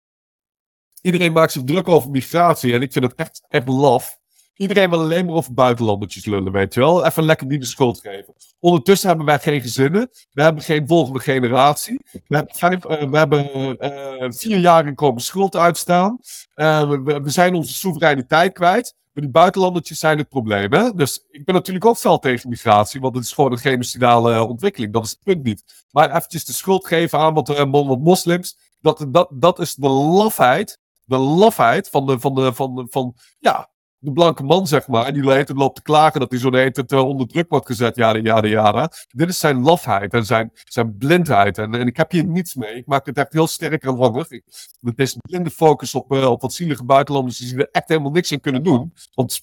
[1.04, 4.18] Iedereen maakt zich druk over migratie en ik vind het echt, echt laf.
[4.56, 7.06] Iedereen wil alleen maar over buitenlandertjes lullen, weet je wel.
[7.06, 8.34] Even lekker die de schuld geven.
[8.60, 10.10] Ondertussen hebben wij geen gezinnen.
[10.32, 12.00] We hebben geen volgende generatie.
[12.26, 16.18] We hebben, uh, we hebben uh, vier jaar inkomen schuld uitstaan.
[16.56, 18.94] Uh, we, zijn onze soevereiniteit kwijt.
[19.12, 20.72] Maar die buitenlandertjes zijn het probleem.
[20.72, 20.94] Hè?
[20.94, 24.92] Dus ik ben natuurlijk ook fel tegen migratie, want het is gewoon een genocidale ontwikkeling.
[24.92, 25.64] Dat is het punt niet.
[25.90, 30.82] Maar eventjes de schuld geven aan wat, wat moslims, dat, dat, dat is de lafheid
[31.04, 33.70] de lafheid van de, van de, van van, ja,
[34.04, 35.06] de blanke man, zeg maar.
[35.06, 37.96] En die heet loopt te klagen dat hij zo de hele onder druk wordt gezet,
[37.96, 38.88] jaren, jaren, jaren.
[39.08, 41.58] Dit is zijn lafheid en zijn, zijn blindheid.
[41.58, 42.74] En, en ik heb hier niets mee.
[42.74, 44.42] Ik maak het echt heel sterk en langer.
[44.80, 48.32] Het is blinde focus op, uh, op wat zielige buitenlanders die er echt helemaal niks
[48.32, 48.92] in kunnen doen.
[49.14, 49.42] Want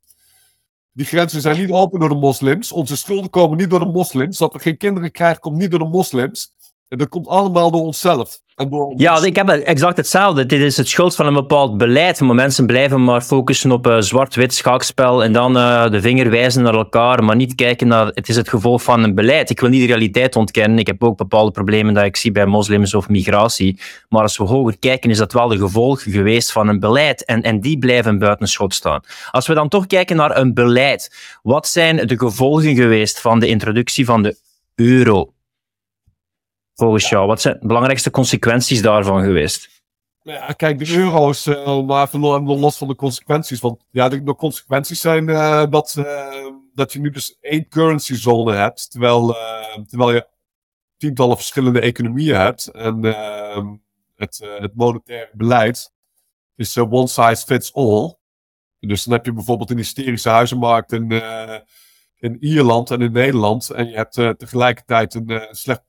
[0.94, 2.72] die grenzen zijn niet open door de moslims.
[2.72, 4.38] Onze schulden komen niet door de moslims.
[4.38, 6.54] Dat we geen kinderen krijgen komt niet door de moslims.
[6.92, 8.40] En dat komt allemaal door onszelf.
[8.96, 10.46] Ja, ik heb exact hetzelfde.
[10.46, 12.22] Dit is het schuld van een bepaald beleid.
[12.22, 16.64] Maar mensen blijven maar focussen op uh, zwart-wit schaakspel en dan uh, de vinger wijzen
[16.64, 19.50] naar elkaar, maar niet kijken naar het is het gevolg van een beleid.
[19.50, 20.80] Ik wil niet de realiteit ontkennen.
[20.80, 23.80] Ik heb ook bepaalde problemen dat ik zie bij moslims of migratie.
[24.10, 27.26] Maar als we hoger kijken, is dat wel de gevolg geweest van een beleid.
[27.26, 29.02] En, en die blijven buiten schot staan.
[29.32, 33.48] Als we dan toch kijken naar een beleid, wat zijn de gevolgen geweest van de
[33.48, 34.38] introductie van de
[34.76, 35.34] euro?
[36.76, 37.28] Volgens jou?
[37.28, 39.84] Wat zijn de belangrijkste consequenties daarvan geweest?
[40.24, 42.20] Ja, kijk, de euro's, uh, maar even
[42.60, 43.60] los van de consequenties.
[43.60, 48.16] Want ja, de, de consequenties zijn uh, dat, uh, dat je nu dus één currency
[48.16, 49.36] zone hebt, terwijl,
[49.88, 50.28] terwijl je
[50.98, 52.68] tientallen verschillende economieën hebt.
[52.68, 53.04] En
[54.16, 55.94] het, het monetaire beleid
[56.56, 58.16] is one size fits all.
[58.80, 61.56] Dus dan heb je bijvoorbeeld een hysterische huizenmarkt in, uh,
[62.22, 63.70] in Ierland en in Nederland.
[63.70, 65.82] En je hebt uh, tegelijkertijd een uh, slecht,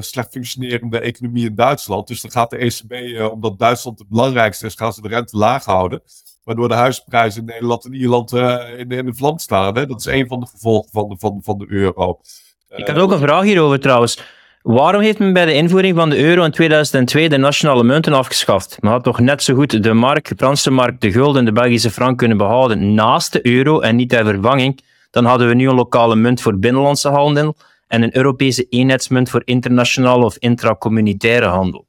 [0.00, 2.08] slecht functionerende economie in Duitsland.
[2.08, 5.64] Dus dan gaat de ECB, omdat Duitsland het belangrijkste is, gaan ze de rente laag
[5.64, 6.02] houden.
[6.44, 9.76] Waardoor de huisprijzen in Nederland en Ierland in, in de vlam staan.
[9.76, 9.86] Hè?
[9.86, 12.20] Dat is een van de gevolgen van de, van, van de euro.
[12.68, 14.22] Ik had ook een vraag hierover trouwens.
[14.62, 18.78] Waarom heeft men bij de invoering van de euro in 2002 de nationale munten afgeschaft?
[18.80, 21.52] Men had toch net zo goed de mark, de Franse mark, de gulden en de
[21.52, 24.80] Belgische frank kunnen behouden naast de euro en niet ter vervanging.
[25.12, 27.56] Dan hadden we nu een lokale munt voor binnenlandse handel
[27.86, 31.86] en een Europese eenheidsmunt voor internationale of intracommunitaire handel.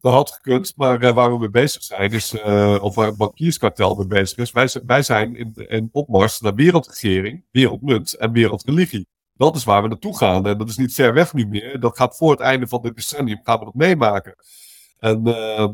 [0.00, 3.16] Dat had gekund, maar uh, waar we mee bezig zijn, is, uh, of waar het
[3.16, 9.06] bankierskartel mee bezig is, wij, zijn in, opmars naar wereldregering, wereldmunt en wereldreligie.
[9.34, 10.46] Dat is waar we naartoe gaan.
[10.46, 11.80] En dat is niet ver weg nu meer.
[11.80, 14.34] Dat gaat voor het einde van dit decennium gaan we dat meemaken.
[14.98, 15.68] En uh,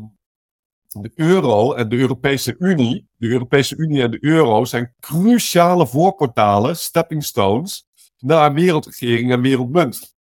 [1.01, 6.77] de euro en de Europese Unie, de Europese Unie en de euro zijn cruciale voorportalen,
[6.77, 7.85] stepping stones,
[8.17, 10.15] naar wereldregering en wereldmunt.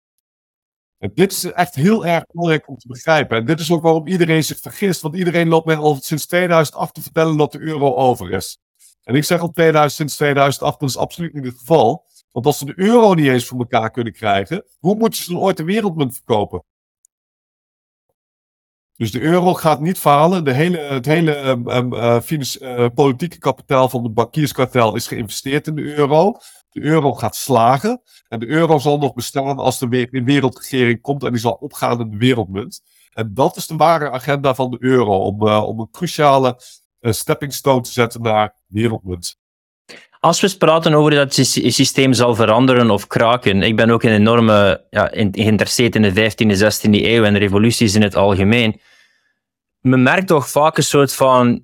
[0.98, 3.38] En dit is echt heel erg belangrijk om te begrijpen.
[3.38, 5.02] En dit is ook waarom iedereen zich vergist.
[5.02, 8.60] Want iedereen loopt mij al sinds 2008 te vertellen dat de euro over is.
[9.04, 12.06] En ik zeg al 2000, sinds 2008, dat is absoluut niet het geval.
[12.32, 15.42] Want als ze de euro niet eens voor elkaar kunnen krijgen, hoe moeten ze dan
[15.42, 16.64] ooit de wereldmunt verkopen?
[18.96, 20.44] Dus de euro gaat niet falen.
[20.44, 25.96] De hele, het hele um, uh, politieke kapitaal van het bankierskartel is geïnvesteerd in de
[25.96, 26.38] euro.
[26.70, 28.02] De euro gaat slagen.
[28.28, 32.00] En de euro zal nog bestaan als weer een wereldregering komt en die zal opgaan
[32.00, 32.82] in de wereldmunt.
[33.14, 35.18] En dat is de ware agenda van de euro.
[35.18, 36.60] Om, om een cruciale
[37.00, 39.41] stepping stone te zetten naar wereldmunt.
[40.24, 44.12] Als we praten over dat het systeem zal veranderen of kraken, ik ben ook een
[44.12, 48.80] enorme ja, geïnteresseerd in de 15e, 16e eeuw en revoluties in het algemeen.
[49.80, 51.64] Men merkt toch vaak een soort van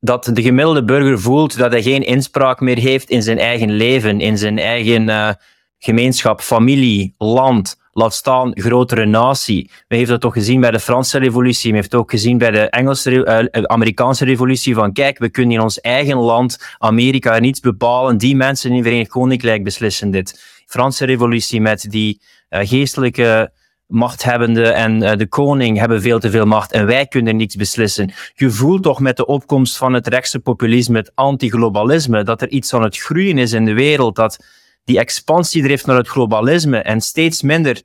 [0.00, 4.20] dat de gemiddelde burger voelt dat hij geen inspraak meer heeft in zijn eigen leven,
[4.20, 5.30] in zijn eigen uh,
[5.78, 9.70] gemeenschap, familie, land laat staan grotere natie.
[9.88, 12.68] We hebben dat toch gezien bij de Franse revolutie, hebben het ook gezien bij de
[12.68, 18.18] Engelse, uh, Amerikaanse revolutie, van kijk, we kunnen in ons eigen land, Amerika, niets bepalen,
[18.18, 20.62] die mensen in het Verenigd Koninkrijk beslissen dit.
[20.66, 22.20] Franse revolutie met die
[22.50, 23.52] uh, geestelijke
[23.86, 28.12] machthebbenden en de koning hebben veel te veel macht en wij kunnen niets beslissen.
[28.34, 32.74] Je voelt toch met de opkomst van het rechtse populisme, het antiglobalisme, dat er iets
[32.74, 34.38] aan het groeien is in de wereld, dat
[34.90, 37.82] die expansie drift naar het globalisme en steeds minder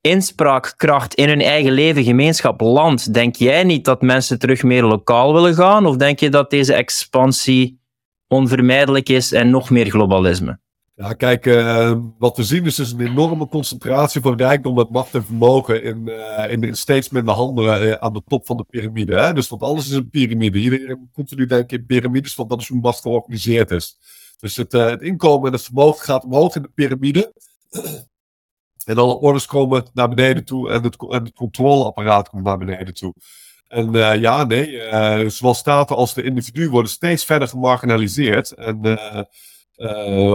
[0.00, 3.14] inspraakkracht in hun eigen leven, gemeenschap, land.
[3.14, 5.86] Denk jij niet dat mensen terug meer lokaal willen gaan?
[5.86, 7.80] Of denk je dat deze expansie
[8.28, 10.58] onvermijdelijk is en nog meer globalisme?
[10.94, 15.14] Ja, kijk, uh, wat we zien is dus een enorme concentratie van rijkdom met macht
[15.14, 19.32] en vermogen in, uh, in, steeds minder handen uh, aan de top van de piramide.
[19.32, 20.58] Dus want alles is een piramide.
[20.58, 23.98] Iedereen continu denken in piramides, want dat is hoe macht georganiseerd is.
[24.38, 27.32] Dus het, uh, het inkomen en het vermogen gaat omhoog in de piramide.
[28.84, 32.94] en alle orders komen naar beneden toe en het, en het controleapparaat komt naar beneden
[32.94, 33.14] toe.
[33.68, 38.52] En uh, ja, nee, uh, zowel staten als de individuen worden steeds verder gemarginaliseerd.
[38.52, 38.98] En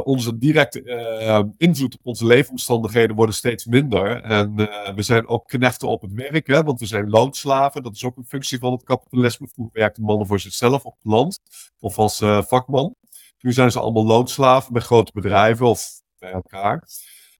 [0.04, 4.22] onze directe invloed op onze leefomstandigheden worden steeds minder.
[4.22, 4.56] En
[4.96, 7.84] we zijn ook knechten op het werk, hè, want we zijn loonslaven.
[7.84, 9.48] Dat is ook een functie van het kapitalisme.
[9.54, 11.40] Vroeger werkten mannen voor zichzelf op het land
[11.80, 12.96] of als vakman.
[13.42, 15.88] Nu zijn ze allemaal loonslaven bij grote bedrijven of
[16.20, 16.84] bij elkaar.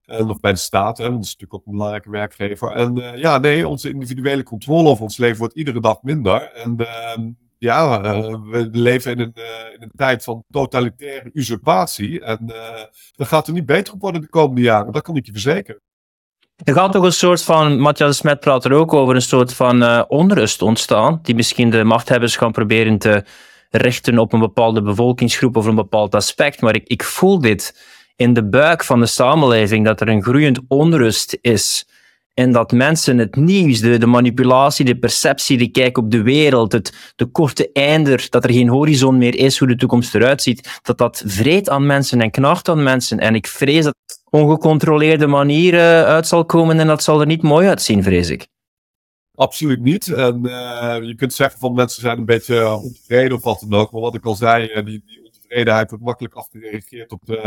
[0.04, 2.72] En, of bij de staat, dat is natuurlijk ook een belangrijke werkgever.
[2.72, 6.52] En uh, ja, nee, onze individuele controle over ons leven wordt iedere dag minder.
[6.52, 7.26] En uh,
[7.58, 12.20] ja, uh, we leven in een, uh, in een tijd van totalitaire usurpatie.
[12.20, 12.52] En
[13.12, 15.80] dat gaat er niet beter op worden de komende jaren, dat kan ik je verzekeren.
[16.64, 20.08] Er gaat toch een soort van, Matthias Smet praat er ook over, een soort van
[20.08, 23.24] onrust ontstaan, die misschien de machthebbers gaan proberen te
[23.70, 26.60] richten op een bepaalde bevolkingsgroep of een bepaald aspect.
[26.60, 27.80] Maar ik, ik voel dit
[28.16, 31.88] in de buik van de samenleving, dat er een groeiend onrust is.
[32.34, 36.72] En dat mensen het nieuws, de, de manipulatie, de perceptie, de kijk op de wereld,
[36.72, 40.80] het, de korte einder, dat er geen horizon meer is, hoe de toekomst eruit ziet,
[40.82, 43.18] dat dat vreet aan mensen en knaagt aan mensen.
[43.18, 47.42] En ik vrees dat het ongecontroleerde manieren uit zal komen en dat zal er niet
[47.42, 48.46] mooi uitzien, vrees ik.
[49.40, 50.08] Absoluut niet.
[50.12, 53.80] En uh, je kunt zeggen van mensen zijn een beetje uh, ontevreden of wat dan
[53.80, 53.92] ook.
[53.92, 57.38] Maar wat ik al zei, uh, die, die, ontevredenheid wordt makkelijk afgereageerd op de,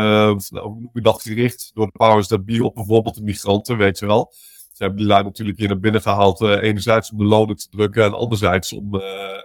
[0.62, 4.06] hoe je dat, gericht door de powers that be op bijvoorbeeld de migranten, weet je
[4.06, 4.34] wel.
[4.72, 8.04] Ze hebben die lui natuurlijk hier naar binnen gehaald, enerzijds om de lonen te drukken
[8.04, 8.96] en anderzijds om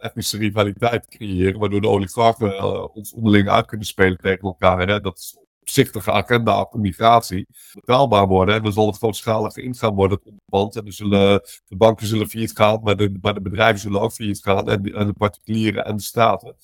[0.00, 4.88] etnische rivaliteit te creëren, waardoor de oligarchen ons onderling uit kunnen spelen tegen elkaar.
[4.88, 5.00] Hè?
[5.00, 5.36] Dat is
[5.68, 8.54] opzichtige agenda achter migratie betaalbaar worden.
[8.54, 10.76] En dan zal het grootschalig ingaan worden, het onderpand.
[10.76, 14.42] En dan zullen, de banken zullen failliet gaan, maar de, de bedrijven zullen ook failliet
[14.42, 14.68] gaan.
[14.68, 16.56] En, de particulieren en de staten.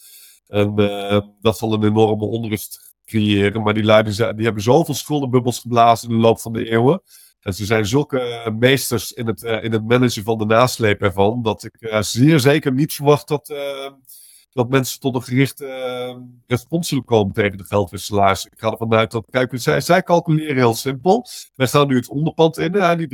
[0.47, 3.63] En uh, dat zal een enorme onrust creëren.
[3.63, 7.03] Maar die leiders die hebben zoveel schuldenbubbels geblazen in de loop van de eeuwen.
[7.41, 11.43] En ze zijn zulke meesters in het, in het managen van de nasleep ervan.
[11.43, 13.49] Dat ik zeer zeker niet verwacht dat,
[14.55, 18.45] dat mensen tot een gerichte respons zullen komen tegen de geldwisselaars.
[18.45, 21.27] Ik ga ervan uit dat, kijk, zij, zij calculeren heel simpel.
[21.55, 23.09] Wij staan nu het onderpand in, die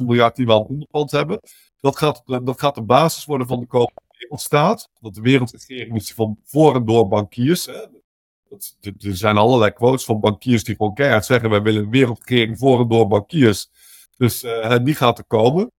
[0.00, 1.40] 350.000 miljard die we al onderpand hebben.
[1.80, 4.90] Dat gaat, dat gaat de basis worden van de komende wereldstaat.
[5.00, 7.66] Want de wereldregering is van voor en door bankiers.
[7.66, 12.80] Er zijn allerlei quotes van bankiers die gewoon keihard zeggen: wij willen een wereldregering voor
[12.80, 13.70] en door bankiers.
[14.16, 15.72] Dus uh, die gaat er komen.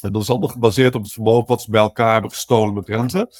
[0.00, 2.88] En dat is allemaal gebaseerd op het vermogen wat ze bij elkaar hebben gestolen met
[2.88, 3.30] rente.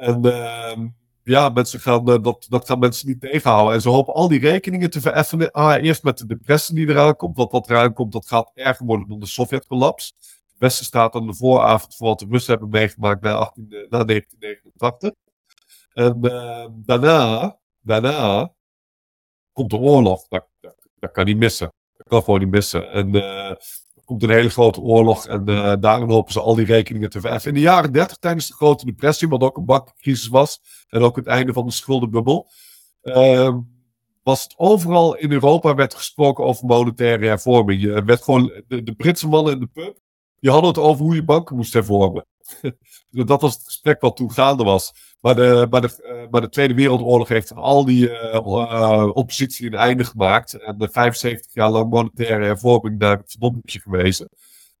[0.00, 0.78] En uh,
[1.22, 3.74] ja, mensen gaan, uh, dat, dat gaan mensen niet tegenhouden.
[3.74, 5.50] En ze hopen al die rekeningen te vereffenen.
[5.50, 7.36] Ah, eerst met de depressie die eraan komt.
[7.36, 10.12] Want wat eraan komt, dat gaat erger worden dan de Sovjet-collapse.
[10.18, 14.04] Het Westen staat aan de vooravond voor wat de Russen hebben meegemaakt na, 18, na
[14.04, 15.12] 1989.
[15.92, 18.52] En uh, daarna, daarna
[19.52, 20.28] komt de oorlog.
[20.28, 21.72] Dat, dat, dat, kan niet missen.
[21.96, 22.90] Dat kan gewoon niet missen.
[22.90, 23.52] En uh,
[24.10, 27.48] komt een hele grote oorlog en uh, daarin hopen ze al die rekeningen te verheffen.
[27.48, 31.16] In de jaren 30, tijdens de Grote Depressie, wat ook een bankencrisis was, en ook
[31.16, 32.48] het einde van de schuldenbubbel,
[33.02, 33.56] uh,
[34.22, 37.80] was het overal in Europa werd gesproken over monetaire hervorming.
[37.80, 39.98] Je werd gewoon, de, Britse mannen in de pub,
[40.40, 42.26] die hadden het over hoe je banken moest hervormen.
[43.10, 44.92] dat was het gesprek wat toen gaande was.
[45.20, 49.66] Maar de, maar, de, uh, maar de Tweede Wereldoorlog heeft al die uh, uh, oppositie
[49.66, 50.52] een einde gemaakt.
[50.52, 54.28] En de 75 jaar lang monetaire hervorming naar het verdomdje gewezen.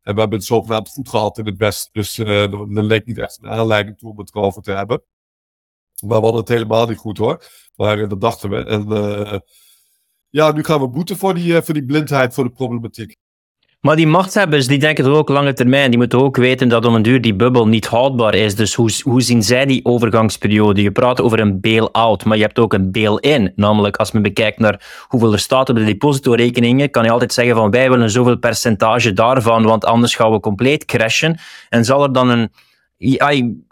[0.02, 1.90] En we hebben het zogenaamd goed gehad in het Westen.
[1.92, 5.02] Dus er leek niet echt een aanleiding toe om het erover te hebben.
[6.00, 7.44] Maar we hadden het helemaal niet goed hoor.
[7.76, 8.64] Maar dat dachten we.
[8.64, 9.42] En
[10.28, 13.16] ja, nu gaan we boeten voor die, voor die blindheid voor de problematiek.
[13.80, 15.90] Maar die machtshebbers die denken toch ook lange termijn.
[15.90, 18.54] Die moeten ook weten dat om een duur die bubbel niet houdbaar is.
[18.54, 20.82] Dus hoe, hoe zien zij die overgangsperiode?
[20.82, 23.52] Je praat over een bail-out, maar je hebt ook een bail-in.
[23.56, 27.54] Namelijk, als men bekijkt naar hoeveel er staat op de depositorekeningen, kan je altijd zeggen
[27.54, 31.38] van wij willen zoveel percentage daarvan, want anders gaan we compleet crashen.
[31.68, 32.50] En zal er dan een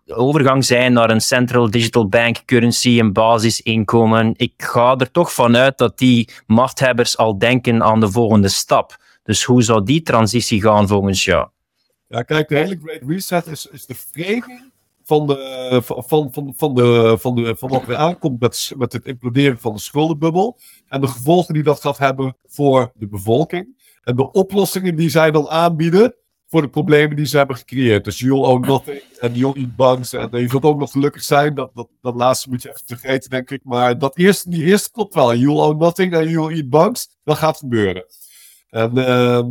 [0.07, 4.35] overgang zijn naar een central digital bank currency, een basisinkomen?
[4.37, 8.97] Ik ga er toch vanuit dat die machthebbers al denken aan de volgende stap.
[9.29, 11.49] Dus hoe zou die transitie gaan volgens jou?
[12.07, 14.71] Ja, kijk, de hele Great Reset is, is de framing
[15.05, 19.07] van, de, van, van, van, de, van, de, van wat er aankomt met, met het
[19.07, 20.59] imploderen van de schuldenbubbel.
[20.89, 23.77] En de gevolgen die dat gaat hebben voor de bevolking.
[24.03, 26.15] En de oplossingen die zij dan aanbieden
[26.47, 28.05] voor de problemen die ze hebben gecreëerd.
[28.05, 30.13] Dus you'll own nothing en you'll eat bugs.
[30.13, 31.55] En je zult ook nog gelukkig zijn.
[31.55, 33.61] Dat, dat, dat laatste moet je even vergeten, denk ik.
[33.65, 35.35] Maar dat eerste, die eerste klopt wel.
[35.35, 37.09] You'll own nothing en you'll eat bugs.
[37.25, 38.05] Dat gaat gebeuren.
[38.71, 39.45] En uh,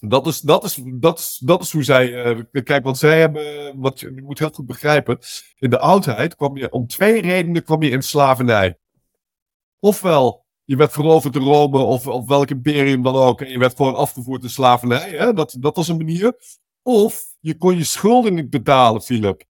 [0.00, 2.36] dat, is, dat, is, dat, is, dat is hoe zij.
[2.36, 3.80] Uh, kijk, want zij hebben.
[3.80, 5.18] Wat je, je moet heel goed begrijpen.
[5.58, 6.70] In de oudheid kwam je.
[6.70, 8.78] Om twee redenen kwam je in slavernij.
[9.80, 13.40] Ofwel, je werd veroverd door Rome of, of welk imperium dan ook.
[13.40, 15.10] En je werd gewoon afgevoerd in slavernij.
[15.10, 15.32] Hè?
[15.32, 16.36] Dat, dat was een manier.
[16.82, 19.44] Of je kon je schulden niet betalen, Philip.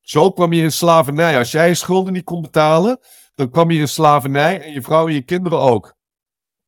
[0.00, 1.38] Zo kwam je in slavernij.
[1.38, 2.98] Als jij je schulden niet kon betalen,
[3.34, 5.93] dan kwam je in slavernij en je vrouw en je kinderen ook.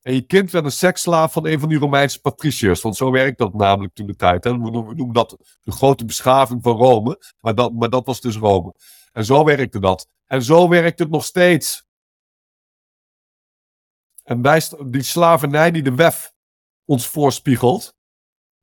[0.06, 2.82] En je kind werd een seksslaaf van een van die Romeinse patriciërs.
[2.82, 4.44] Want zo werkt dat namelijk toen de tijd.
[4.44, 4.50] Hè.
[4.50, 7.20] We noemen dat de grote beschaving van Rome.
[7.40, 8.74] Maar dat, maar dat was dus Rome.
[9.12, 10.08] En zo werkte dat.
[10.26, 11.84] En zo werkt het nog steeds.
[14.22, 14.42] En
[14.86, 16.32] die slavernij die de WEF
[16.84, 17.94] ons voorspiegelt,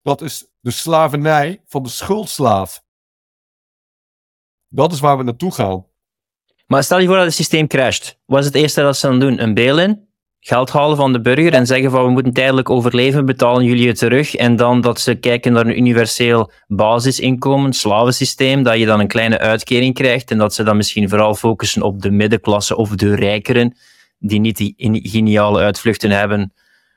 [0.02, 2.84] dat is de slavernij van de schuldslaaf.
[4.68, 5.86] Dat is waar we naartoe gaan.
[6.68, 8.20] Maar stel je voor dat het systeem crasht.
[8.26, 9.41] Wat is het eerste dat ze dan doen?
[9.41, 10.12] Een bail-in?
[10.46, 13.98] Geld halen van de burger en zeggen van we moeten tijdelijk overleven, betalen jullie het
[13.98, 14.36] terug.
[14.36, 19.39] En dan dat ze kijken naar een universeel basisinkomen, slavensysteem, dat je dan een kleine
[19.39, 23.78] uitkering krijgt en dat ze dan misschien vooral focussen op de middenklasse of de rijkeren,
[24.20, 26.54] die niet die geniale uitvluchten hebben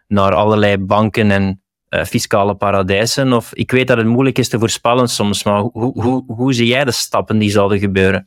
[0.06, 3.32] naar allerlei banken en uh, fiscale paradijsen.
[3.32, 6.66] Of, ik weet dat het moeilijk is te voorspellen soms, maar hoe, hoe, hoe zie
[6.66, 8.24] jij de stappen die zouden gebeuren?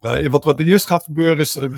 [0.00, 1.72] Uh, wat, wat eerst gaat gebeuren is, uh,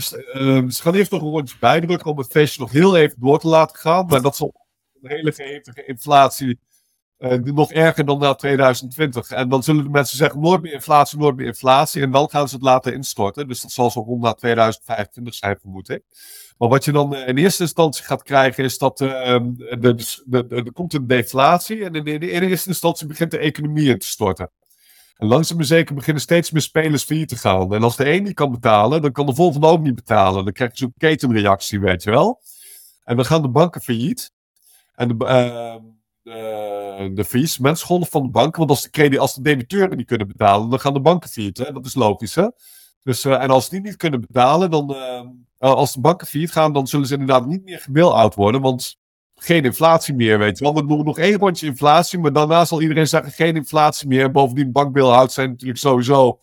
[0.68, 3.48] ze gaan eerst nog een rondje bijdrukken om het feestje nog heel even door te
[3.48, 4.06] laten gaan.
[4.06, 4.54] Maar dat zal
[5.02, 6.58] een hele gehevige inflatie,
[7.18, 9.30] uh, nog erger dan na 2020.
[9.30, 12.02] En dan zullen de mensen zeggen, nooit meer inflatie, nooit meer inflatie.
[12.02, 13.48] En dan gaan ze het laten instorten.
[13.48, 16.02] Dus dat zal zo rond na 2025 zijn, vermoed ik.
[16.58, 19.50] Maar wat je dan in eerste instantie gaat krijgen, is dat ehm,
[20.48, 21.84] er komt een deflatie.
[21.84, 24.50] En in, in eerste instantie begint de economie in te storten.
[25.20, 27.74] En langzaam maar zeker beginnen steeds meer spelers failliet te gaan.
[27.74, 30.44] En als de een niet kan betalen, dan kan de volgende ook niet betalen.
[30.44, 32.40] Dan krijg je zo'n ketenreactie, weet je wel.
[33.04, 34.32] En dan gaan de banken failliet.
[34.94, 35.76] En de, uh,
[36.22, 40.70] de, de van de banken, want als de, credit, als de debiteuren niet kunnen betalen,
[40.70, 41.56] dan gaan de banken failliet.
[41.56, 42.48] Dat is logisch, hè?
[43.02, 44.96] Dus, uh, en als die niet kunnen betalen, dan,
[45.58, 48.98] als de banken failliet gaan, dan zullen ze inderdaad niet meer gebail-out worden, want
[49.42, 50.74] geen inflatie meer, weet je wel.
[50.74, 54.30] We doen nog één rondje inflatie, maar daarna zal iedereen zeggen geen inflatie meer.
[54.30, 56.38] Bovendien, bankbail-outs zijn natuurlijk sowieso.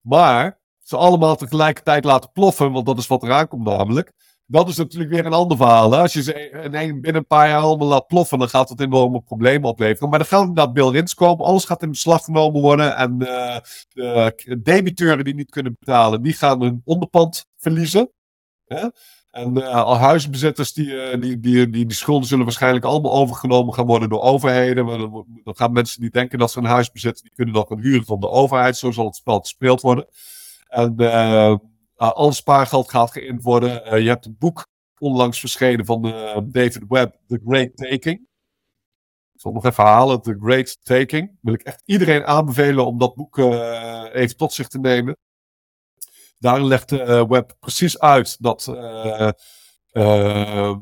[0.00, 4.12] Maar ze allemaal tegelijkertijd laten ploffen, want dat is wat eraan komt namelijk.
[4.46, 5.92] Dat is natuurlijk weer een ander verhaal.
[5.92, 5.98] Hè?
[5.98, 8.80] Als je ze in een, binnen een paar jaar allemaal laat ploffen, dan gaat dat
[8.80, 10.08] enorme problemen opleveren.
[10.08, 11.46] Maar dan gaan inderdaad bill-ins komen.
[11.46, 12.96] Alles gaat in beslag genomen worden.
[12.96, 13.56] En uh,
[13.92, 18.10] de debiteuren die niet kunnen betalen, die gaan hun onderpand verliezen.
[18.64, 18.88] Hè?
[19.34, 23.74] En uh, al huisbezitters, die, uh, die, die, die, die, schulden zullen waarschijnlijk allemaal overgenomen
[23.74, 24.86] gaan worden door overheden.
[25.44, 28.04] Dan, gaan mensen die denken dat ze een huis bezitten, die kunnen dan gaan huren
[28.04, 28.76] van de overheid.
[28.76, 30.06] Zo zal het spel gespeeld worden.
[30.68, 31.56] En uh,
[31.96, 34.02] al spaargeld gaat geïnd worden.
[34.02, 34.66] je hebt een boek
[34.98, 36.02] onlangs verschenen van
[36.46, 38.20] David Webb, The Great Taking.
[39.32, 41.38] Ik zal nog even halen, The Great Taking.
[41.40, 43.38] Wil ik echt iedereen aanbevelen om dat boek
[44.12, 45.16] even tot zich te nemen.
[46.44, 48.66] Daarin legt uh, Web precies uit dat.
[48.70, 49.30] Uh,
[49.92, 50.76] uh,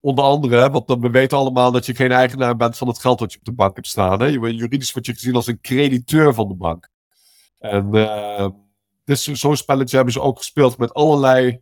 [0.00, 3.32] onder andere, want we weten allemaal dat je geen eigenaar bent van het geld dat
[3.32, 4.20] je op de bank hebt staan.
[4.20, 4.26] Hè?
[4.26, 6.88] Juridisch word je gezien als een crediteur van de bank.
[7.58, 7.90] En
[9.04, 11.60] dus zo'n spelletje hebben ze ook gespeeld met allerlei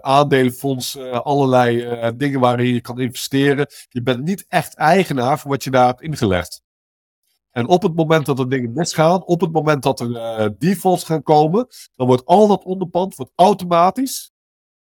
[0.00, 1.86] aandelenfondsen, allerlei
[2.16, 3.66] dingen waarin je kan investeren.
[3.88, 6.62] Je bent niet echt eigenaar van wat je daar hebt ingelegd.
[7.56, 11.04] En op het moment dat er dingen misgaan, op het moment dat er uh, defaults
[11.04, 14.32] gaan komen, dan wordt al dat onderpand wordt automatisch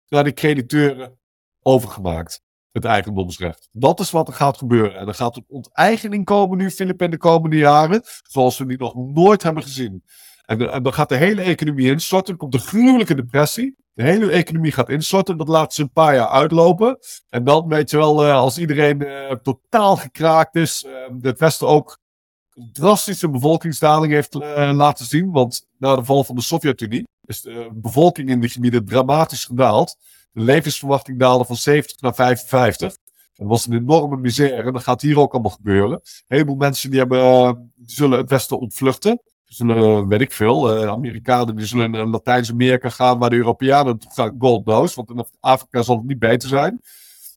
[0.08, 1.20] naar de crediteuren
[1.62, 2.42] overgemaakt.
[2.72, 3.70] Het eigendomsrecht.
[3.72, 4.96] Dat is wat er gaat gebeuren.
[4.96, 8.78] En er gaat een onteigening komen nu, Filip, in de komende jaren, zoals we die
[8.78, 10.04] nog nooit hebben gezien.
[10.46, 12.34] En, en dan gaat de hele economie instorten.
[12.34, 13.76] Er komt een gruwelijke depressie.
[13.94, 15.38] De hele economie gaat instorten.
[15.38, 16.98] Dat laat ze een paar jaar uitlopen.
[17.30, 19.08] En dan weet je wel, uh, als iedereen
[19.42, 20.86] totaal gekraakt is,
[21.22, 22.04] het Westen ook
[22.56, 25.32] drastische bevolkingsdaling heeft uh, laten zien.
[25.32, 29.98] Want na de val van de Sovjet-Unie is de bevolking in die gebieden dramatisch gedaald.
[30.32, 32.98] De levensverwachting daalde van 70 naar 55.
[33.34, 34.72] Dat was een enorme misère.
[34.72, 35.92] Dat gaat hier ook allemaal gebeuren.
[35.92, 39.22] Een heleboel mensen die, hebben, die zullen het Westen ontvluchten.
[39.46, 44.36] Die zullen, weet ik veel, Amerikanen die zullen naar Latijns-Amerika gaan, waar de Europeanen gaan,
[44.40, 44.96] God knows.
[44.96, 46.82] Want in Afrika zal het niet beter zijn.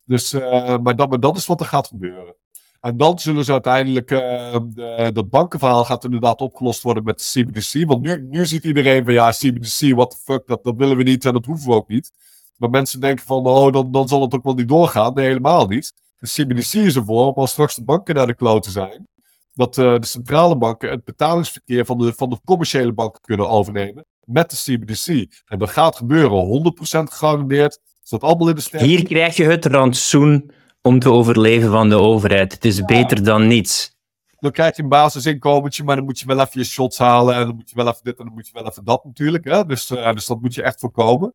[0.05, 2.35] Dus, maar, dat, maar dat is wat er gaat gebeuren.
[2.81, 7.87] En dan zullen ze uiteindelijk, de, dat bankenverhaal gaat inderdaad opgelost worden met CBDC.
[7.87, 11.25] Want nu, nu ziet iedereen van ja, CBDC, what the fuck, dat, willen we niet
[11.25, 12.13] en dat hoeven we ook niet.
[12.57, 15.15] Maar mensen denken van, oh, dan, dan zal het ook wel niet doorgaan.
[15.15, 15.93] Nee, helemaal niet.
[16.19, 19.07] De CBDC is ervoor om als straks de banken naar de kloten zijn.
[19.55, 24.05] Dat uh, de centrale banken het betalingsverkeer van de, van de commerciële banken kunnen overnemen
[24.25, 25.07] met de CBDC.
[25.47, 27.81] En dat gaat gebeuren, 100% gegarandeerd.
[28.09, 28.89] Dat allemaal in de sterren.
[28.89, 30.51] Hier krijg je het rantsoen
[30.83, 32.53] om te overleven van de overheid.
[32.53, 33.97] Het is beter dan niets.
[34.39, 37.35] Dan krijg je een basisinkomentje, maar dan moet je wel even je shots halen.
[37.35, 39.45] En dan moet je wel even dit en dan moet je wel even dat natuurlijk.
[39.45, 39.67] Hè?
[39.67, 41.33] Dus, uh, dus dat moet je echt voorkomen.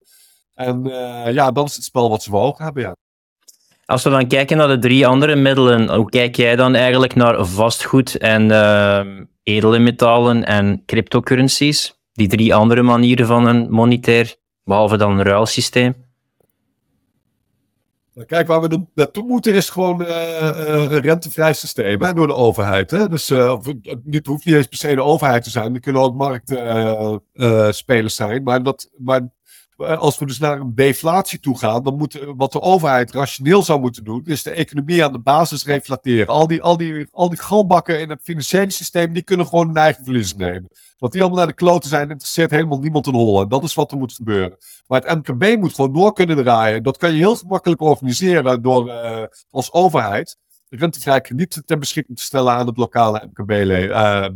[0.54, 2.96] En uh, ja, dat is het spel wat ze voor ogen hebben, ja.
[3.86, 7.46] Als we dan kijken naar de drie andere middelen, hoe kijk jij dan eigenlijk naar
[7.46, 9.02] vastgoed en uh,
[9.44, 12.02] edele metalen en cryptocurrencies?
[12.14, 15.96] Die drie andere manieren van een monetair, behalve dan een ruilsysteem?
[18.26, 22.92] Kijk, waar we naartoe moeten is gewoon uh, uh, rentevrij systeem door de overheid.
[22.92, 23.10] Hè?
[23.10, 23.60] Dus uh,
[24.10, 25.74] het hoeft niet eens per se de overheid te zijn.
[25.74, 28.44] Er kunnen ook marktspelers zijn.
[28.44, 29.30] Maar, dat, maar
[29.86, 33.80] als we dus naar een deflatie toe gaan, dan moet wat de overheid rationeel zou
[33.80, 36.28] moeten doen, is de economie aan de basis reflateren.
[36.28, 39.78] Al die, al die, al die galbakken in het financiële systeem, die kunnen gewoon hun
[39.78, 40.70] eigen verlies nemen.
[40.98, 43.50] Want die allemaal naar de kloten zijn, interesseert helemaal niemand in hollen.
[43.50, 44.58] Dat is wat er moet gebeuren.
[44.88, 46.84] Maar het MKB moet gewoon door kunnen draaien.
[46.84, 50.38] Dat kan je heel gemakkelijk organiseren door uh, als overheid
[50.70, 54.28] rentevrij krediet ter beschikking te stellen aan het lokale MKB, uh,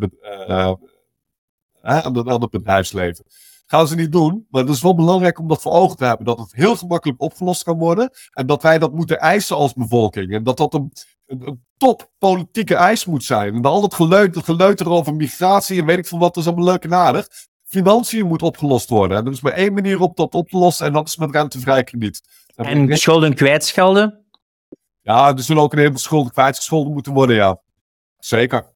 [1.82, 3.26] aan, aan het bedrijfsleven.
[3.70, 6.26] Gaan ze niet doen, maar het is wel belangrijk om dat voor ogen te hebben.
[6.26, 8.09] Dat het heel gemakkelijk opgelost kan worden.
[8.32, 10.34] En dat wij dat moeten eisen als bevolking.
[10.34, 10.91] En dat dat een,
[11.26, 13.55] een, top politieke eis moet zijn.
[13.55, 16.84] En al dat geleuter, geleuter over migratie en weet ik veel wat, is allemaal leuk
[16.84, 17.28] en aardig.
[17.63, 19.18] Financiën moet opgelost worden.
[19.18, 21.32] En er is maar één manier op dat op te lossen en dat is met
[21.32, 22.21] rentevrij krediet.
[22.55, 24.25] En, en schulden kwijtschelden?
[25.01, 27.62] Ja, er zullen ook een heleboel schulden kwijtgescholden moeten worden, ja.
[28.17, 28.75] Zeker.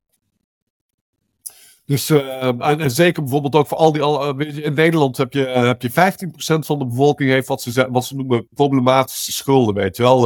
[1.92, 4.02] Dus, uh, en, zeker bijvoorbeeld ook voor al die.
[4.02, 7.62] Al, uh, in Nederland heb je, uh, heb je 15% van de bevolking heeft wat
[7.62, 10.22] ze, wat noemen problematische schulden, weet je wel.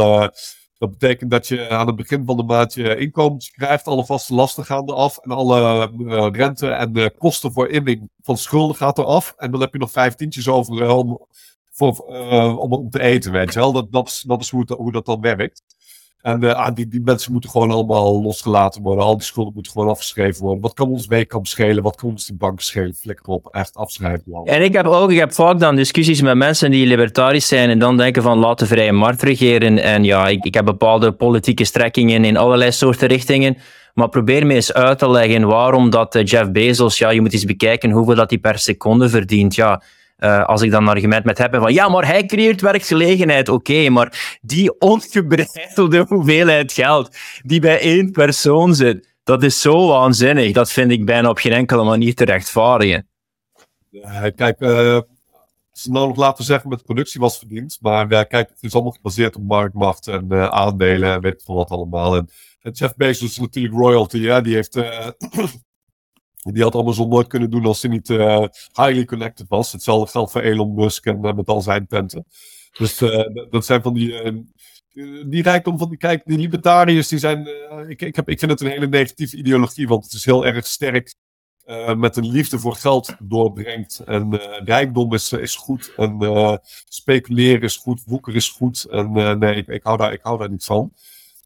[0.78, 4.34] Dat betekent dat je aan het begin van de maand je inkomens krijgt, alle vaste
[4.34, 9.34] lasten gaan eraf en alle uh, rente en kosten voor inning van schulden gaat eraf.
[9.38, 11.28] En dan heb je nog vijftientjes over om,
[11.72, 11.92] voor,
[12.58, 13.72] om, om te eten, weet je wel.
[13.72, 15.62] Dat, dat, is, dat is hoe, het, hoe dat dan werkt.
[16.26, 19.04] En uh, ah, die, mensen moeten gewoon allemaal losgelaten worden.
[19.04, 20.62] Al die schulden moeten gewoon afgeschreven worden.
[20.62, 21.84] Wat kan ons weekkamp schelen?
[21.84, 22.94] Wat kan ons die bank schelen?
[22.94, 24.42] Flikker op, echt afschrijven.
[24.44, 27.80] En ik heb ook, ik heb vaak dan discussies met mensen die libertarisch zijn en
[27.80, 29.80] dan denken van laat de vrije markt regeren.
[29.80, 33.58] En ja, ik, ik heb bepaalde politieke strekkingen in allerlei soorten richtingen.
[33.94, 37.34] Maar probeer me eens uit te leggen waarom dat eh, Jeff Bezos, ja, je moet
[37.34, 39.56] eens bekijken hoeveel dat hij per seconde verdient.
[39.56, 39.82] Ja,
[40.20, 43.50] uh, als ik dan een argument met heb van ja, maar hij creëert werkgelegenheid.
[43.50, 50.52] Oké, maar die ongebreidelde hoeveelheid geld die bij één persoon zit, dat is zo waanzinnig.
[50.52, 53.08] Dat vind ik bijna op geen enkele manier te rechtvaardigen.
[54.36, 55.00] Kijk, uh,
[55.84, 57.78] nog laten zeggen met productie was verdiend.
[57.82, 61.70] Maar kijk, het is allemaal gebaseerd op marktmacht en aandelen en weet ik veel wat
[61.70, 62.16] allemaal.
[62.16, 62.30] En,
[62.72, 64.74] Jeff Bezos is natuurlijk royalty, ja, die heeft
[66.54, 69.72] die had Amazon nooit kunnen doen als ze niet uh, highly connected was.
[69.72, 72.26] Hetzelfde geldt voor Elon Musk en uh, met al zijn penten.
[72.78, 74.46] Dus uh, dat zijn van die,
[75.28, 77.48] die rijkdom van die, kijk, die libertariërs, die zijn,
[77.88, 80.66] ik, ik, heb, ik vind het een hele negatieve ideologie, want het is heel erg
[80.66, 81.16] sterk
[81.96, 84.00] met een liefde voor geld doorbrengt.
[84.06, 88.84] En rijkdom is, is goed en speculeren is goed, woeker is goed.
[88.84, 90.94] En nee, ik, ik, hou daar, ik hou daar niet van.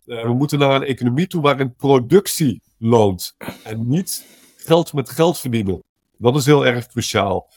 [0.05, 4.39] we moeten naar een economie toe waarin productie loont en niet
[4.70, 5.84] geld met geld verdienen.
[6.18, 7.50] Dat is heel erg cruciaal.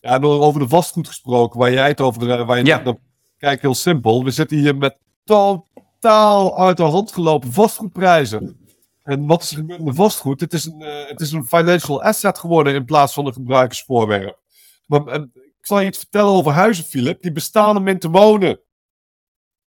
[0.00, 2.82] Ja, over de vastgoed gesproken, waar jij het over, eh, waar je ja.
[2.82, 2.98] net,
[3.38, 4.24] kijk, heel simpel.
[4.24, 8.66] We zitten hier met totaal uit de hand gelopen vastgoedprijzen.
[9.02, 10.40] En wat is er gebeurd met vastgoed?
[10.40, 14.38] Het is, een, uh, het is een financial asset geworden in plaats van een gebruikersvoorwerp.
[14.86, 17.22] Maar en, ik zal je iets vertellen over huizen, Philip.
[17.22, 18.60] Die bestaan om in te wonen.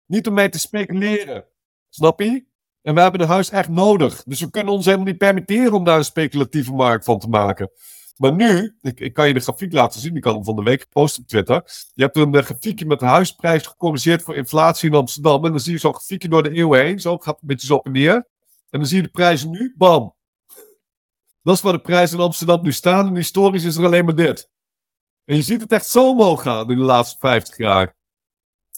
[0.06, 1.46] Niet om mee te speculeren.
[1.90, 2.46] Snap je?
[2.86, 4.24] En we hebben een huis echt nodig.
[4.24, 7.72] Dus we kunnen ons helemaal niet permitteren om daar een speculatieve markt van te maken.
[8.18, 10.82] Maar nu, ik, kan je de grafiek laten zien, die kan hem van de week
[10.82, 11.64] gepost op Twitter.
[11.94, 15.46] Je hebt een, grafiekje met de huisprijs gecorrigeerd voor inflatie in Amsterdam.
[15.46, 17.00] En dan zie je zo'n grafiekje door de eeuwen heen.
[17.00, 18.14] Zo gaat een beetje zo op en neer.
[18.70, 20.16] En dan zie je de prijzen nu, bam.
[21.42, 23.08] Dat is waar de prijzen in Amsterdam nu staan.
[23.08, 24.50] En historisch is er alleen maar dit.
[25.26, 27.96] En je ziet het echt zo omhoog gaan in de laatste 50 jaar.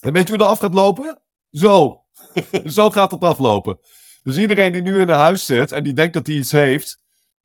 [0.00, 1.22] En weet je hoe dat af gaat lopen?
[1.50, 2.02] Zo.
[2.76, 3.78] zo gaat het aflopen.
[4.22, 6.98] Dus iedereen die nu in een huis zit en die denkt dat hij iets heeft,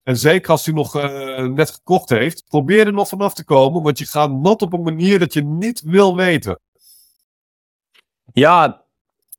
[0.04, 3.82] en zeker als hij nog uh, net gekocht heeft, probeer er nog vanaf te komen,
[3.82, 6.60] want je gaat nat op een manier dat je niet wil weten.
[8.34, 8.84] Ja,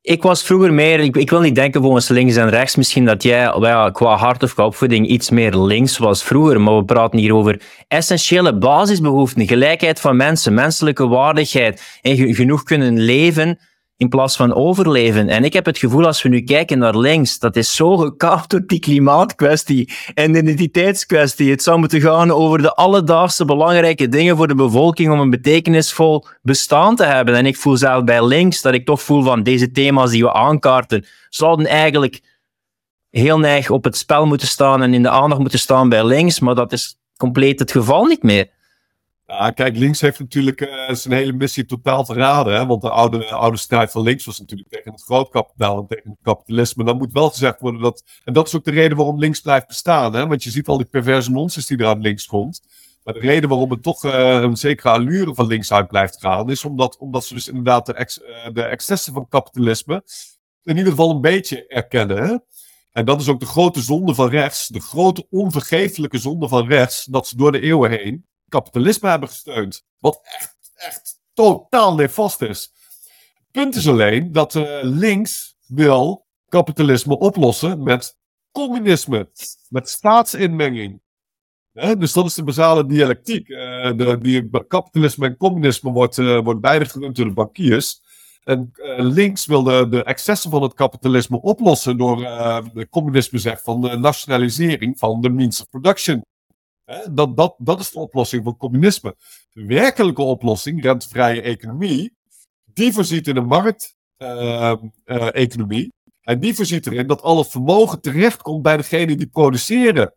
[0.01, 3.23] ik was vroeger meer, ik, ik wil niet denken volgens links en rechts, misschien dat
[3.23, 7.19] jij ja, qua hart of qua opvoeding iets meer links was vroeger, maar we praten
[7.19, 13.59] hier over essentiële basisbehoeften, gelijkheid van mensen, menselijke waardigheid en genoeg kunnen leven
[14.05, 15.29] in plaats van overleven.
[15.29, 18.51] En ik heb het gevoel, als we nu kijken naar links, dat is zo gekaapt
[18.51, 21.51] door die klimaatkwestie en de identiteitskwestie.
[21.51, 26.27] Het zou moeten gaan over de alledaagse belangrijke dingen voor de bevolking om een betekenisvol
[26.43, 27.35] bestaan te hebben.
[27.35, 30.33] En ik voel zelf bij links dat ik toch voel van deze thema's die we
[30.33, 32.21] aankaarten, zouden eigenlijk
[33.11, 36.41] heel neig op het spel moeten staan en in de aandacht moeten staan bij links,
[36.41, 38.49] maar dat is compleet het geval niet meer.
[39.27, 42.55] Ja, kijk, links heeft natuurlijk uh, zijn hele missie totaal verraden.
[42.55, 42.67] Hè?
[42.67, 46.19] Want de oude, oude strijd van links was natuurlijk tegen het grootkapitaal en tegen het
[46.23, 46.85] kapitalisme.
[46.85, 48.05] Dan moet wel gezegd worden dat.
[48.25, 50.15] En dat is ook de reden waarom links blijft bestaan.
[50.15, 50.27] Hè?
[50.27, 52.63] Want je ziet al die perverse nonsens die er aan links komt.
[53.05, 56.51] Maar de reden waarom het toch uh, een zekere allure van links uit blijft gaan,
[56.51, 60.05] is omdat, omdat ze dus inderdaad de, ex, uh, de excessen van kapitalisme
[60.63, 62.27] in ieder geval een beetje erkennen.
[62.27, 62.37] Hè?
[62.93, 67.05] En dat is ook de grote zonde van rechts, de grote onvergeeflijke zonde van rechts,
[67.05, 69.85] dat ze door de eeuwen heen kapitalisme hebben gesteund.
[69.99, 72.73] Wat echt, echt totaal nefast is.
[73.51, 78.19] Punt is alleen dat uh, links wil kapitalisme oplossen met
[78.53, 79.31] communisme,
[79.69, 81.01] met staatsinmenging.
[81.99, 83.49] dus dat is de basale dialectiek.
[83.49, 88.03] Uh, die, kapitalisme en communisme wordt, uh, wordt beide gerund door de bankiers.
[88.45, 92.17] En links wil de, de excessen van het kapitalisme oplossen door
[92.75, 96.23] de communisme zegt van de nationalisering van de means of production.
[97.11, 99.17] Dat, dat, dat is de oplossing van communisme.
[99.53, 102.17] De werkelijke oplossing, rentevrije economie,
[102.65, 104.93] die voorziet in een markteconomie.
[105.07, 105.91] Uh, uh,
[106.25, 110.15] en die voorziet erin dat al het vermogen terechtkomt bij degene die produceren.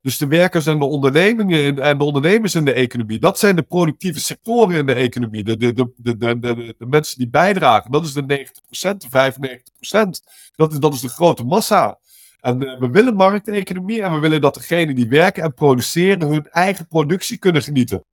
[0.00, 3.62] Dus de werkers en de ondernemingen en de ondernemers in de economie, dat zijn de
[3.62, 5.44] productieve sectoren in de economie.
[5.44, 10.08] De, de, de, de, de mensen die bijdragen, dat is de 90%, de 95%.
[10.54, 11.98] Dat is, dat is de grote massa.
[12.40, 16.50] En uh, we willen markteconomie en we willen dat degenen die werken en produceren hun
[16.50, 18.04] eigen productie kunnen genieten.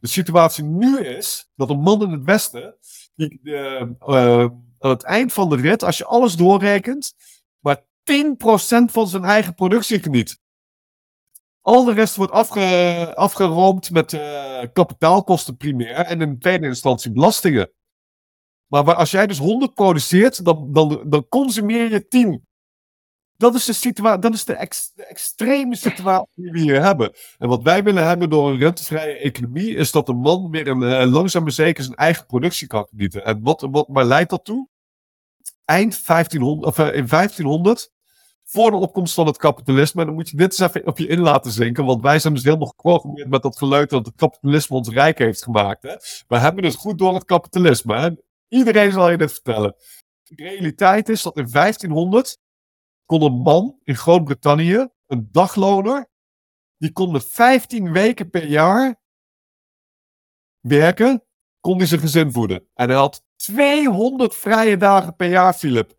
[0.00, 2.76] De situatie nu is dat een man in het Westen,
[3.14, 4.40] die, uh, uh,
[4.78, 7.14] aan het eind van de rit, als je alles doorrekent,
[7.58, 7.84] maar 10%
[8.90, 10.40] van zijn eigen productie geniet.
[11.60, 14.20] Al de rest wordt afge, afgeroomd met
[14.72, 17.70] kapitaalkosten primair en in tweede instantie belastingen.
[18.66, 22.47] Maar als jij dus 100 produceert, dan, dan, dan consumeer je 10.
[23.38, 27.12] Dat is de, situatie, dat is de, ex, de, extreme situatie die we hier hebben.
[27.38, 30.82] En wat wij willen hebben door een rentevrije economie, is dat de man weer een,
[30.82, 33.24] uh, langzaam maar zeker zijn eigen productie kan genieten.
[33.24, 34.68] En wat, wat, waar leidt dat toe?
[35.64, 37.92] Eind 1500, of, uh, in 1500,
[38.44, 41.06] voor de opkomst van het kapitalisme, en dan moet je dit eens even op je
[41.06, 44.76] in laten zinken, want wij zijn dus helemaal geprogrammeerd met dat geluid dat het kapitalisme
[44.76, 45.82] ons rijk heeft gemaakt.
[45.82, 45.96] Hè?
[46.28, 48.22] We hebben het goed door het kapitalisme.
[48.48, 49.74] Iedereen zal je dit vertellen.
[50.22, 52.38] De realiteit is dat in 1500
[53.08, 56.10] kon een man in Groot-Brittannië, een dagloner,
[56.76, 59.00] die kon met 15 weken per jaar
[60.60, 61.24] werken,
[61.60, 62.68] kon hij zijn gezin voeden.
[62.74, 65.98] En hij had 200 vrije dagen per jaar, Philip.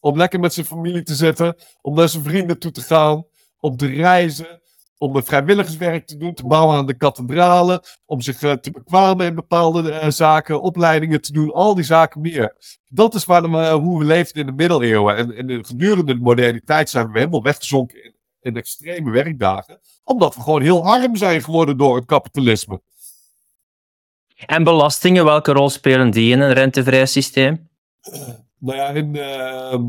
[0.00, 3.26] Om lekker met zijn familie te zitten, om naar zijn vrienden toe te gaan,
[3.58, 4.61] om te reizen,
[5.02, 9.34] om vrijwilligerswerk te doen, te bouwen aan de kathedralen, om zich uh, te bekwamen in
[9.34, 12.56] bepaalde uh, zaken, opleidingen te doen, al die zaken meer.
[12.88, 15.16] Dat is waar we, hoe we leefden in de middeleeuwen.
[15.16, 20.40] En, en gedurende de moderniteit zijn we helemaal weggezonken in, in extreme werkdagen, omdat we
[20.40, 22.80] gewoon heel arm zijn geworden door het kapitalisme.
[24.46, 27.68] En belastingen, welke rol spelen die in een rentevrij systeem?
[28.64, 29.80] Nou ja, in, uh,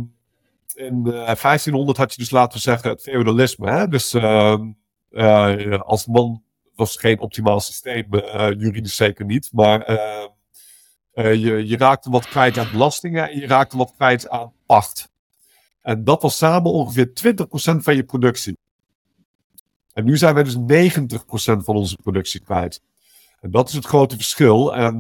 [0.76, 3.72] in 1500 had je dus, laten we zeggen, het feudalisme.
[3.72, 3.88] Hè?
[3.88, 4.62] Dus ehm,
[5.14, 6.44] uh, als man
[6.76, 9.50] was geen optimaal systeem, uh, juridisch zeker niet.
[9.52, 9.92] Maar
[11.14, 15.12] je, je raakte wat kwijt aan belastingen en je raakte wat kwijt aan pacht.
[15.82, 17.12] En dat was samen ongeveer 20%
[17.56, 18.58] van je productie.
[19.94, 22.82] En nu zijn wij dus 90% van onze productie kwijt.
[23.40, 24.76] En dat is het grote verschil.
[24.76, 24.98] En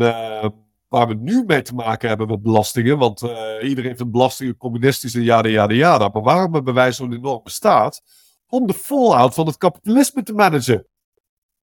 [0.87, 3.21] waar we nu mee te maken hebben met belastingen, want
[3.61, 5.97] iedereen vindt belastingen communistisch en ja, ja, ja.
[5.97, 8.01] Maar waarom hebben wij zo'n enorme staat?
[8.53, 10.87] Om de fallout van het kapitalisme te managen.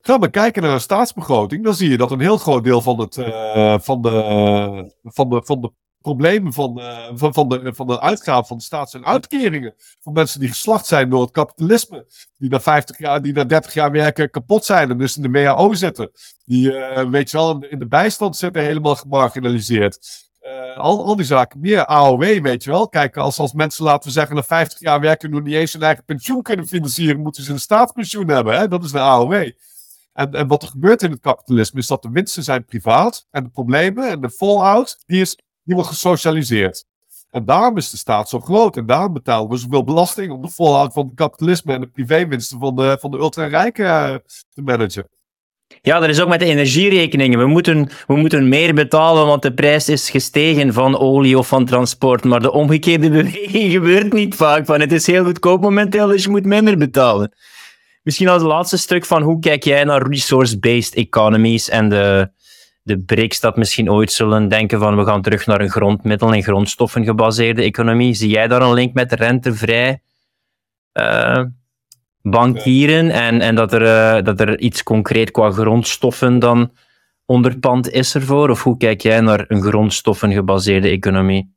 [0.00, 3.00] Ga maar kijken naar een staatsbegroting, dan zie je dat een heel groot deel van,
[3.00, 7.86] het, uh, van, de, van, de, van de problemen van, uh, van, van, de, van
[7.86, 9.74] de uitgaven van de staat zijn uitkeringen.
[10.00, 12.06] Voor mensen die geslacht zijn door het kapitalisme.
[12.38, 15.30] Die na 50 jaar, die na 30 jaar werken kapot zijn en dus in de
[15.30, 16.10] WHO zitten.
[16.44, 20.30] Die, uh, weet je wel, in de bijstand zitten helemaal gemarginaliseerd.
[20.42, 21.60] Uh, al, al die zaken.
[21.60, 22.88] Meer AOW, weet je wel.
[22.88, 25.82] Kijk, als, als mensen, laten we zeggen, na 50 jaar werken, nog niet eens hun
[25.82, 28.58] eigen pensioen kunnen financieren, moeten ze een staatspensioen hebben.
[28.58, 28.68] Hè?
[28.68, 29.32] Dat is de AOW.
[30.12, 33.42] En, en wat er gebeurt in het kapitalisme is dat de winsten zijn privaat en
[33.42, 36.84] de problemen en de fallout, die, is, die wordt gesocialiseerd.
[37.30, 38.76] En daarom is de staat zo groot.
[38.76, 42.58] En daarom betalen we zoveel belasting om de fallout van het kapitalisme en de privéwinsten
[42.58, 44.14] van de, van de ultra-rijken uh,
[44.48, 45.08] te managen.
[45.82, 47.38] Ja, dat is ook met de energierekeningen.
[47.38, 51.64] We moeten, we moeten meer betalen, want de prijs is gestegen van olie of van
[51.64, 52.24] transport.
[52.24, 54.66] Maar de omgekeerde beweging gebeurt niet vaak.
[54.66, 57.32] Van het is heel goedkoop momenteel, dus je moet minder betalen.
[58.02, 62.30] Misschien als laatste stuk van hoe kijk jij naar resource-based economies en de,
[62.82, 66.42] de BRICS dat misschien ooit zullen denken van we gaan terug naar een grondmiddel- en
[66.42, 68.14] grondstoffen gebaseerde economie.
[68.14, 70.01] Zie jij daar een link met rentevrij
[70.92, 71.44] uh,
[72.22, 76.72] bankieren en, en dat, er, uh, dat er iets concreet qua grondstoffen dan
[77.24, 78.51] onderpand is ervoor?
[78.51, 81.55] Of hoe kijk jij naar een grondstoffen gebaseerde economie?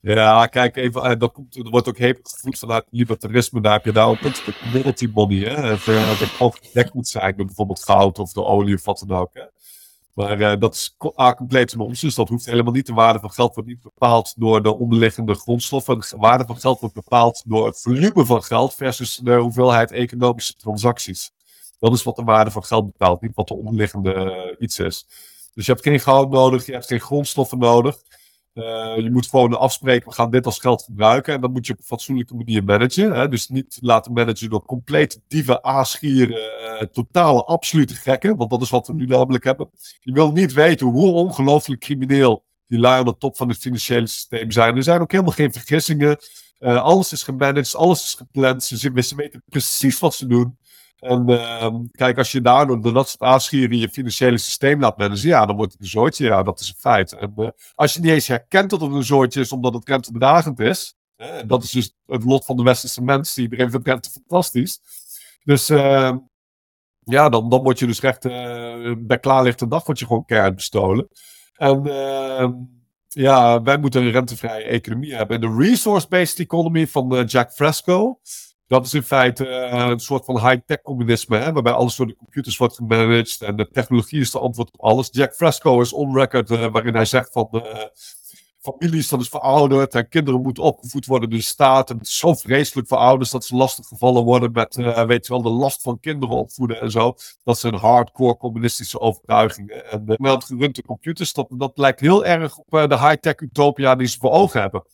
[0.00, 3.60] Ja, kijk, even, uh, dat, komt, er wordt ook hevig gevoed vanuit libertarisme.
[3.60, 5.38] Daar heb je daar het commodity money.
[5.38, 5.62] Hè?
[5.62, 9.30] Dat het gedekt moet zijn door bijvoorbeeld goud of de olie of wat dan ook.
[9.32, 9.42] Hè?
[10.14, 10.96] Maar uh, dat is
[11.36, 12.12] compleet onzin.
[12.14, 12.86] Dat hoeft helemaal niet.
[12.86, 15.98] De waarde van geld wordt niet bepaald door de onderliggende grondstoffen.
[15.98, 20.54] De waarde van geld wordt bepaald door het volume van geld versus de hoeveelheid economische
[20.54, 21.32] transacties.
[21.78, 25.06] Dat is wat de waarde van geld bepaalt, niet wat de onderliggende uh, iets is.
[25.54, 27.96] Dus je hebt geen goud nodig, je hebt geen grondstoffen nodig.
[28.54, 31.34] Uh, je moet gewoon afspreken, we gaan dit als geld gebruiken.
[31.34, 33.12] En dat moet je op een fatsoenlijke manier managen.
[33.12, 33.28] Hè?
[33.28, 38.36] Dus niet laten managen door compleet dieven, aasgieren, uh, totale, absolute gekken.
[38.36, 39.70] Want dat is wat we nu namelijk hebben.
[40.00, 44.06] Je wil niet weten hoe ongelooflijk crimineel die lui aan de top van het financiële
[44.06, 44.76] systeem zijn.
[44.76, 46.18] Er zijn ook helemaal geen vergissingen.
[46.60, 48.64] Uh, alles is gemanaged, alles is gepland.
[48.64, 50.58] Ze, ze weten precies wat ze doen.
[51.04, 55.28] En uh, kijk, als je daardoor de dat soort aanschieren je financiële systeem laat managen,
[55.28, 56.24] ja, dan wordt het een zoortje.
[56.24, 57.12] Ja, dat is een feit.
[57.12, 60.60] En uh, als je niet eens herkent dat het een zoortje is, omdat het rentedragend
[60.60, 63.42] is, uh, dat is dus het lot van de westerse mensen.
[63.42, 64.80] Iedereen vindt rente fantastisch.
[65.42, 66.16] Dus uh,
[66.98, 68.22] ja, dan, dan word je dus recht
[69.06, 71.08] bij klaarlichte dag word je gewoon keihard bestolen.
[71.54, 72.52] En ehm,
[73.08, 75.42] ja, wij moeten een rentevrije economie hebben.
[75.42, 78.20] En de resource-based economy van Jack Fresco,
[78.66, 82.16] dat is in feite uh, een soort van high-tech communisme, hè, waarbij alles door de
[82.16, 85.08] computers wordt gemanaged en de technologie is de antwoord op alles.
[85.10, 87.62] Jack Fresco is on record uh, waarin hij zegt van uh,
[88.64, 89.94] families, dat is verouderd.
[89.94, 91.90] En kinderen moeten opgevoed worden door de staat.
[91.90, 94.76] En het is zo vreselijk voor ouders dat ze lastig gevallen worden met,
[95.06, 97.14] weet je wel, de last van kinderen opvoeden en zo.
[97.44, 99.90] Dat zijn hardcore communistische overtuigingen.
[99.90, 104.06] En uh, met gerunde computers, dat, dat lijkt heel erg op de high-tech utopia die
[104.06, 104.84] ze voor ogen hebben.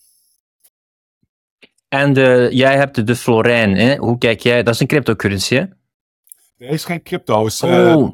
[1.91, 3.97] En de, jij hebt de Florijn, hè?
[3.97, 4.63] hoe kijk jij?
[4.63, 5.65] Dat is een cryptocurrency, hè?
[6.59, 7.47] Nee, is geen crypto.
[7.47, 8.11] Is, oh.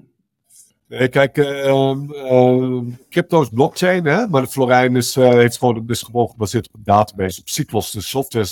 [0.88, 4.26] Kijk, uh, crypto is blockchain, hè?
[4.26, 7.90] maar de Florijn is, uh, heeft gewoon, is gewoon gebaseerd op een database, op Cyclos.
[7.90, 8.44] De software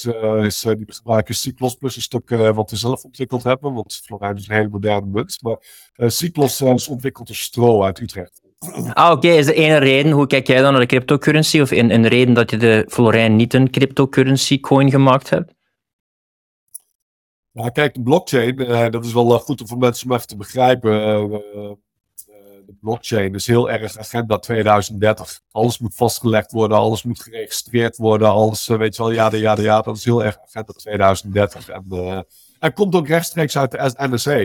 [0.46, 4.36] is, uh, die gebruiken Cyclos plus een stuk wat we zelf ontwikkeld hebben, want Florijn
[4.36, 5.42] is een hele moderne munt.
[5.42, 5.56] Maar
[6.10, 8.43] Cyclos is ontwikkeld door Stro uit Utrecht.
[8.92, 9.28] Ah, oké.
[9.28, 11.60] Is de ene reden, hoe kijk jij dan naar de cryptocurrency?
[11.60, 15.52] Of een, een reden dat je de Florijn niet een cryptocurrency coin gemaakt hebt?
[17.52, 18.56] Ja, kijk, de blockchain,
[18.90, 21.30] dat is wel goed om voor mensen om even te begrijpen
[22.66, 25.40] de blockchain is heel erg agenda 2030.
[25.50, 29.56] Alles moet vastgelegd worden, alles moet geregistreerd worden, alles, eh, weet je wel, ja, ja,
[29.60, 31.68] ja, dat is heel erg agenda 2030.
[31.68, 32.26] En
[32.58, 34.38] hij komt ook rechtstreeks uit de NSA.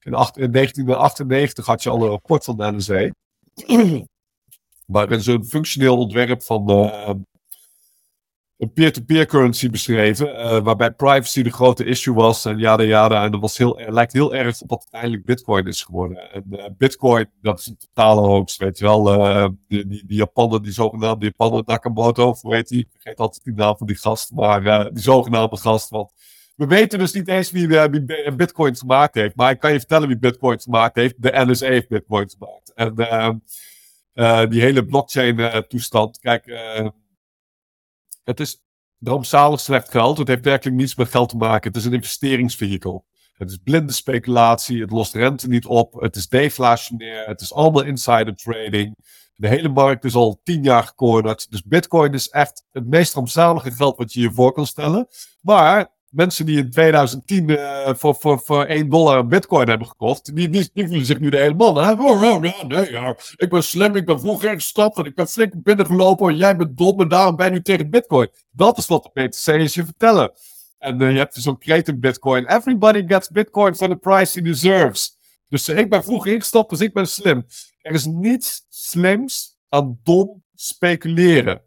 [0.00, 0.12] In,
[0.50, 3.10] 1998 had je al een rapport van de NSA.
[4.86, 7.10] Waarin ze een functioneel ontwerp van uh,
[8.58, 13.30] een peer-to-peer currency beschreven, uh, waarbij privacy de grote issue was en ja, ja, en
[13.30, 16.32] dat was heel, lijkt heel erg op wat uiteindelijk Bitcoin is geworden.
[16.32, 19.04] En uh, Bitcoin, dat is een totale hoax, weet je wel.
[19.68, 22.80] Die, die, die Japaner, die zogenaamde Japaner Nakamoto, hoe heet die?
[22.80, 26.12] Ik vergeet altijd die naam van die gast, maar die zogenaamde gast, want
[26.54, 30.08] we weten dus niet eens wie, wie Bitcoin gemaakt heeft, maar ik kan je vertellen
[30.08, 31.14] wie Bitcoin gemaakt heeft.
[31.22, 32.72] De NSA heeft Bitcoin gemaakt.
[32.74, 33.42] En
[34.50, 36.44] die hele blockchain toestand, kijk
[38.24, 38.62] het is
[39.00, 40.18] rampzalig slecht geld.
[40.18, 41.68] Het heeft werkelijk niets met geld te maken.
[41.68, 43.04] Het is een investeringsvehikel.
[43.32, 44.80] Het is blinde speculatie.
[44.80, 45.92] Het lost rente niet op.
[46.00, 47.26] Het is deflationair.
[47.26, 48.96] Het is allemaal insider trading.
[49.34, 51.50] De hele markt is al tien jaar gecornerd.
[51.50, 55.08] Dus Bitcoin is echt het meest rampzalige geld wat je je voor kan stellen.
[55.40, 60.34] Maar mensen die in 2010 uh, eh, voor, voor, voor 1 dollar bitcoin hebben gekocht,
[60.34, 61.76] die, die, die voelen zich nu de hele man.
[61.76, 61.92] Hè?
[61.92, 63.14] Oh, oh, ja, nee.
[63.36, 66.36] Ik ben slim, ik ben vroeger gestapt en ik ben flink binnengelopen.
[66.36, 68.28] Jij bent dom en daarom ben je nu tegen bitcoin.
[68.50, 70.32] Dat is wat de BTC je vertellen.
[70.78, 72.46] En uh, je hebt dus zo'n creative bitcoin.
[72.46, 75.16] Everybody gets bitcoin for the price he deserves.
[75.48, 77.46] Dus uh, ik ben vroeger ingestapt, dus ik ben slim.
[77.80, 81.62] Er is niets slims aan dom speculeren.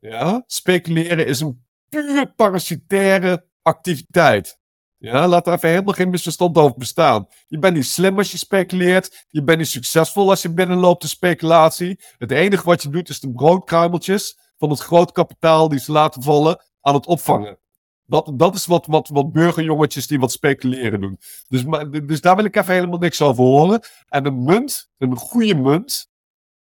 [0.00, 0.42] Ja?
[0.46, 4.58] Speculeren is een pure parasitaire activiteit.
[4.98, 7.26] Ja, laat er even helemaal geen misverstand over bestaan.
[7.46, 9.26] Je bent niet slim als je speculeert.
[9.28, 12.00] Je bent niet succesvol als je binnenloopt de speculatie.
[12.18, 16.22] Het enige wat je doet is de broodkruimeltjes van het groot kapitaal die ze laten
[16.22, 17.58] vallen aan het opvangen.
[18.06, 21.18] Dat, dat is wat, wat, wat burgerjongetjes die wat speculeren doen.
[21.48, 21.64] Dus,
[22.04, 23.80] dus daar wil ik even helemaal niks over horen.
[24.08, 26.10] En een munt, een goede munt,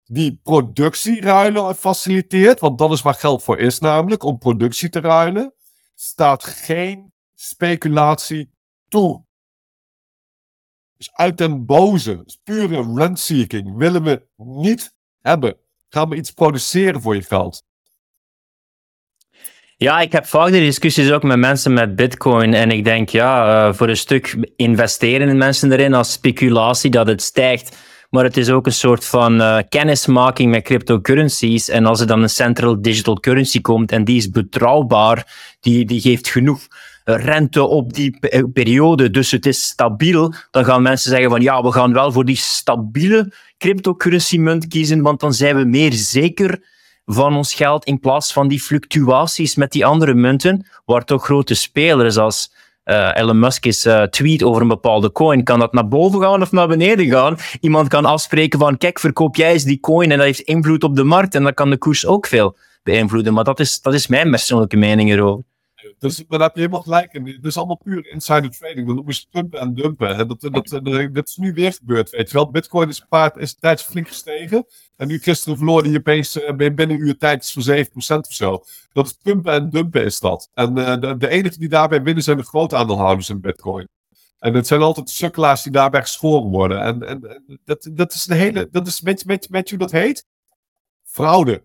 [0.04, 5.00] die productie ruilen faciliteert, want dat is waar geld voor is namelijk, om productie te
[5.00, 5.54] ruilen
[5.96, 8.50] staat geen speculatie
[8.88, 9.26] toe.
[10.98, 15.58] Dus uit den boze, pure rent-seeking, willen we niet hebben.
[15.90, 17.64] Gaan we iets produceren voor je geld?
[19.78, 22.54] Ja, ik heb vaak de discussies ook met mensen met Bitcoin.
[22.54, 27.08] En ik denk, ja, uh, voor een stuk investeren in mensen erin als speculatie dat
[27.08, 27.78] het stijgt
[28.14, 31.70] maar het is ook een soort van uh, kennismaking met cryptocurrencies.
[31.70, 35.28] En als er dan een central digital currency komt en die is betrouwbaar,
[35.60, 36.68] die, die geeft genoeg
[37.04, 38.20] rente op die
[38.54, 42.26] periode, dus het is stabiel, dan gaan mensen zeggen van ja, we gaan wel voor
[42.26, 46.64] die stabiele cryptocurrency munt kiezen, want dan zijn we meer zeker
[47.06, 51.54] van ons geld in plaats van die fluctuaties met die andere munten, waar toch grote
[51.54, 52.52] spelers als
[52.86, 56.42] uh, Elon Musk is uh, tweet over een bepaalde coin, kan dat naar boven gaan
[56.42, 57.38] of naar beneden gaan?
[57.60, 60.96] Iemand kan afspreken van, kijk, verkoop jij eens die coin en dat heeft invloed op
[60.96, 63.34] de markt en dat kan de koers ook veel beïnvloeden.
[63.34, 65.44] Maar dat is, dat is mijn persoonlijke mening erover.
[66.04, 67.28] Dus daar heb je helemaal gelijk in.
[67.28, 68.88] Het is allemaal puur insider trading.
[68.88, 70.28] Dat noemen ze pumpen en dumpen.
[70.28, 70.82] Dat, dat,
[71.14, 72.52] dat, is nu weer gebeurd, weet je wel.
[72.52, 74.66] Bitcoin is, paard, is flink gestegen.
[74.96, 78.64] En nu gisteren verloor die opeens uh, binnen een uur tijd voor 7% of zo.
[78.94, 80.50] Dat is pumpen en dumpen is dat.
[80.54, 83.88] En uh, de, enige die daarbij winnen zijn de grote aandeelhouders in Bitcoin.
[84.40, 86.82] En het zijn altijd sukkelaars die daarbij geschoren worden.
[86.82, 88.68] En, en dat, dat is een hele.
[88.72, 90.26] Dat is met, met, met hoe dat heet?
[91.04, 91.64] Fraude.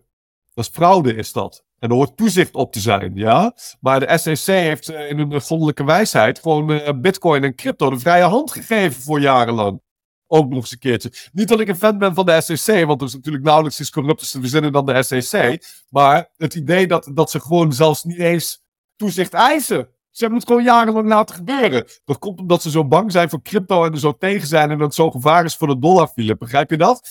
[0.59, 1.63] Dat is fraude, is dat.
[1.79, 3.55] En er hoort toezicht op te zijn, ja.
[3.79, 7.99] Maar de SEC heeft uh, in hun goddelijke wijsheid gewoon uh, bitcoin en crypto de
[7.99, 9.81] vrije hand gegeven voor jarenlang.
[10.27, 11.11] Ook nog eens een keertje.
[11.31, 13.89] Niet dat ik een fan ben van de SEC, want er is natuurlijk nauwelijks iets
[13.89, 15.63] corruptes te verzinnen dan de SEC.
[15.89, 18.63] Maar het idee dat, dat ze gewoon zelfs niet eens
[18.95, 19.89] toezicht eisen.
[20.19, 21.85] Ze hebben het gewoon jarenlang laten gebeuren.
[22.05, 24.77] Dat komt omdat ze zo bang zijn voor crypto en er zo tegen zijn en
[24.77, 26.39] dat het zo gevaar is voor de dollar, Philip.
[26.39, 27.01] Begrijp je dat?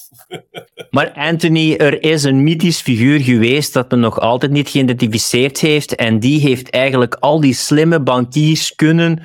[0.91, 5.95] Maar Anthony, er is een mythisch figuur geweest dat men nog altijd niet geïdentificeerd heeft.
[5.95, 9.23] En die heeft eigenlijk al die slimme bankiers kunnen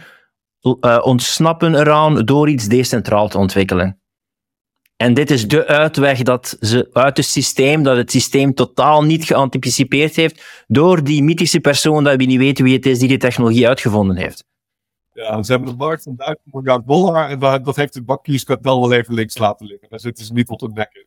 [0.62, 4.03] uh, ontsnappen eraan door iets decentraal te ontwikkelen.
[4.96, 9.24] En dit is de uitweg dat ze uit het systeem, dat het systeem totaal niet
[9.24, 13.18] geanticipeerd heeft door die mythische persoon dat we niet weten wie het is die die
[13.18, 14.44] technologie uitgevonden heeft.
[15.14, 18.98] Ja, ze hebben een markt van 1000 miljard dollar en dat heeft het bankierskartel wel
[18.98, 19.90] even links laten liggen.
[19.90, 21.06] Daar zitten ze niet op de nek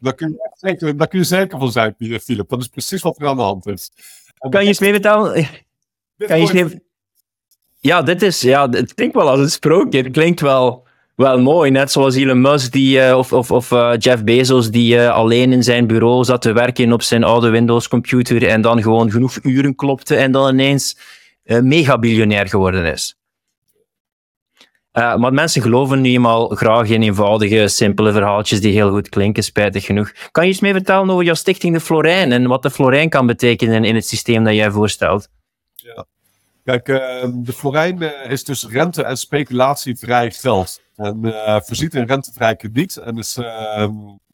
[0.00, 2.48] Daar kun je, zeker, daar kun je zeker van zijn, Philip.
[2.48, 3.90] Dat is precies wat er aan de hand is.
[4.50, 5.32] kan je eens mee vertellen?
[6.16, 6.74] Kan je eens
[7.80, 10.02] Ja, dit is, ja, het klinkt wel als een sprookje.
[10.02, 10.86] Het klinkt wel
[11.18, 11.70] wel mooi.
[11.70, 15.52] Net zoals Elon Musk die, uh, of, of, of uh, Jeff Bezos, die uh, alleen
[15.52, 19.74] in zijn bureau zat te werken op zijn oude Windows-computer en dan gewoon genoeg uren
[19.74, 20.98] klopte en dan ineens
[21.44, 23.16] megabiljonair geworden is.
[24.92, 29.84] maar mensen geloven nu eenmaal graag in eenvoudige, simpele verhaaltjes die heel goed klinken, spijtig
[29.84, 30.12] genoeg.
[30.30, 33.26] Kan je iets meer vertellen over jouw stichting De Florijn en wat de Florijn kan
[33.26, 35.28] betekenen in het systeem dat jij voorstelt?
[36.68, 36.84] Kijk,
[37.44, 40.82] de Florijn is dus rente- en speculatievrij geld.
[40.96, 42.96] En uh, voorziet in rentevrij krediet.
[42.96, 43.88] En is uh,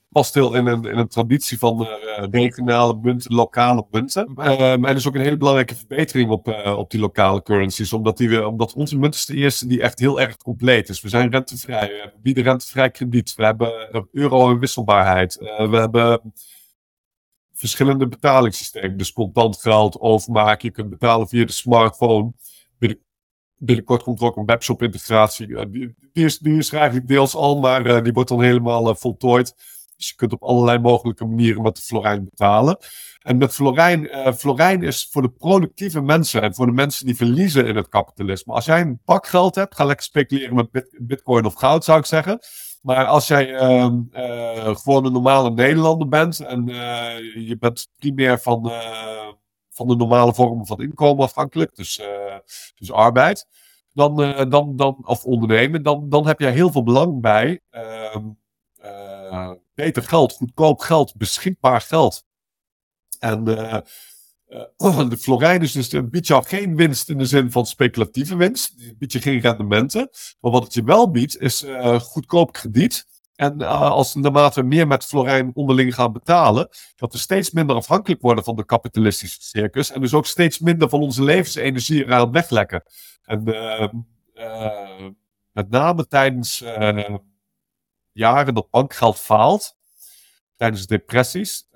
[0.09, 1.89] past heel in een, in een traditie van
[2.31, 4.29] regionale munten, lokale munten.
[4.39, 7.93] Um, en is ook een hele belangrijke verbetering op, op die lokale currencies.
[7.93, 11.01] Omdat, die we, omdat onze munt is de eerste die echt heel erg compleet is.
[11.01, 11.89] We zijn rentevrij.
[11.89, 13.35] We bieden rentevrij krediet.
[13.35, 15.37] We hebben euro en wisselbaarheid.
[15.41, 16.21] we hebben
[17.55, 18.97] verschillende betalingssystemen.
[18.97, 20.69] Dus contant geld overmaken.
[20.69, 22.33] Je kunt betalen via de smartphone
[23.65, 25.47] binnenkort komt er ook een webshop-integratie.
[25.71, 29.55] die, die, is, is eigenlijk deels al, maar uh, die wordt dan helemaal uh, voltooid.
[29.97, 32.79] Dus je kunt op allerlei mogelijke manieren met de Florijn betalen.
[33.23, 37.17] En met Florijn, uh, Florijn is voor de productieve mensen en voor de mensen die
[37.17, 38.53] verliezen in het kapitalisme.
[38.53, 42.07] Als jij een pak geld hebt, ga lekker speculeren met bitcoin of goud, zou ik
[42.07, 42.39] zeggen.
[42.85, 44.01] Maar als jij ehm,
[44.77, 46.67] gewoon een normale Nederlander bent en
[47.47, 48.73] je bent primair van
[49.71, 52.03] van de normale vormen van inkomen afhankelijk, dus,
[52.75, 53.47] dus arbeid,
[53.93, 54.17] dan,
[54.49, 60.33] dan, dan, of ondernemen, dan, dan heb jij heel veel belang bij uh, beter geld,
[60.33, 62.25] goedkoop geld, beschikbaar geld.
[63.19, 63.45] En
[65.09, 68.97] de Florijn is dus, biedt jou geen winst in de zin van speculatieve winst, die
[68.97, 70.09] biedt je geen rendementen,
[70.41, 71.65] maar wat het je wel biedt is
[71.99, 73.07] goedkoop krediet
[73.37, 77.77] en uh, als naarmate we meer met Florijn onderling gaan betalen, dat we steeds minder
[77.77, 79.91] afhankelijk worden van de kapitalistische circus.
[79.91, 82.83] En dus ook steeds minder van onze levensenergie eraan weglekken.
[83.23, 83.89] En uh,
[84.35, 85.09] uh,
[85.53, 87.17] met name tijdens eh,
[88.13, 89.77] jaren dat bankgeld faalt,
[90.57, 91.69] tijdens depressies,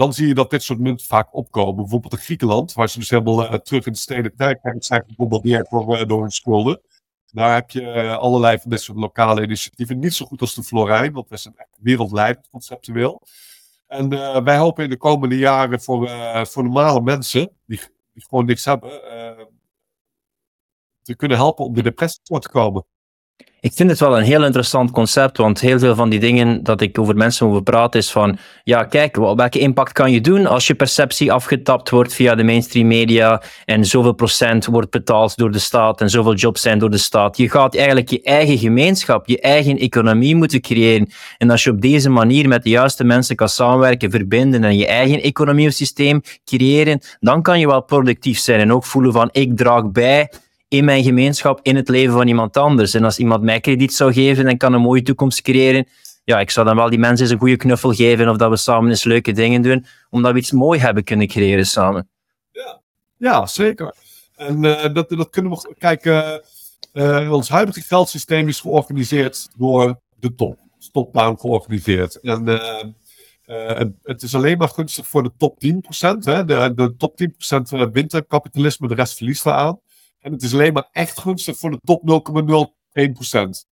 [0.00, 1.76] dan zie je dat dit soort munten vaak opkomen.
[1.76, 6.06] Bijvoorbeeld in Griekenland, waar ze dus helemaal terug in de steden tijd zijn gebombardeerd door,
[6.06, 6.80] door hun schulden.
[7.26, 9.98] Daar heb je eh, allerlei van dit soort lokale initiatieven.
[9.98, 13.22] Niet zo goed als de Florijn, want we zijn echt wereldleidend conceptueel.
[13.86, 14.08] En
[14.44, 16.10] wij hopen in de komende jaren voor,
[16.46, 17.80] voor normale mensen, die,
[18.12, 18.90] die gewoon niks hebben,
[21.02, 22.84] te kunnen helpen om de depressie voor te komen.
[23.62, 26.80] Ik vind het wel een heel interessant concept, want heel veel van die dingen dat
[26.80, 30.66] ik over mensen over praat is van, ja kijk, welke impact kan je doen als
[30.66, 35.58] je perceptie afgetapt wordt via de mainstream media en zoveel procent wordt betaald door de
[35.58, 37.36] staat en zoveel jobs zijn door de staat.
[37.36, 41.08] Je gaat eigenlijk je eigen gemeenschap, je eigen economie moeten creëren.
[41.38, 44.86] En als je op deze manier met de juiste mensen kan samenwerken, verbinden en je
[44.86, 49.28] eigen economie of systeem creëren, dan kan je wel productief zijn en ook voelen van,
[49.32, 50.30] ik draag bij
[50.70, 52.94] in mijn gemeenschap, in het leven van iemand anders.
[52.94, 55.86] En als iemand mij krediet zou geven en kan een mooie toekomst creëren,
[56.24, 58.56] ja, ik zou dan wel die mensen eens een goede knuffel geven of dat we
[58.56, 62.08] samen eens leuke dingen doen, omdat we iets mooi hebben kunnen creëren samen.
[62.52, 62.80] Ja,
[63.16, 63.94] ja zeker.
[64.36, 66.42] En uh, dat, dat kunnen we kijken.
[66.92, 70.58] Uh, ons huidige geldsysteem is georganiseerd door de top.
[70.92, 72.20] Top-down georganiseerd.
[72.20, 72.44] En
[74.02, 75.68] het is alleen maar gunstig voor de top 10%.
[76.24, 76.44] Hè?
[76.44, 77.20] De, de top
[77.86, 79.80] 10% wint het kapitalisme, de rest verliest eraan.
[80.20, 82.02] En het is alleen maar echt gunstig voor de top
[83.64, 83.68] 0,01%.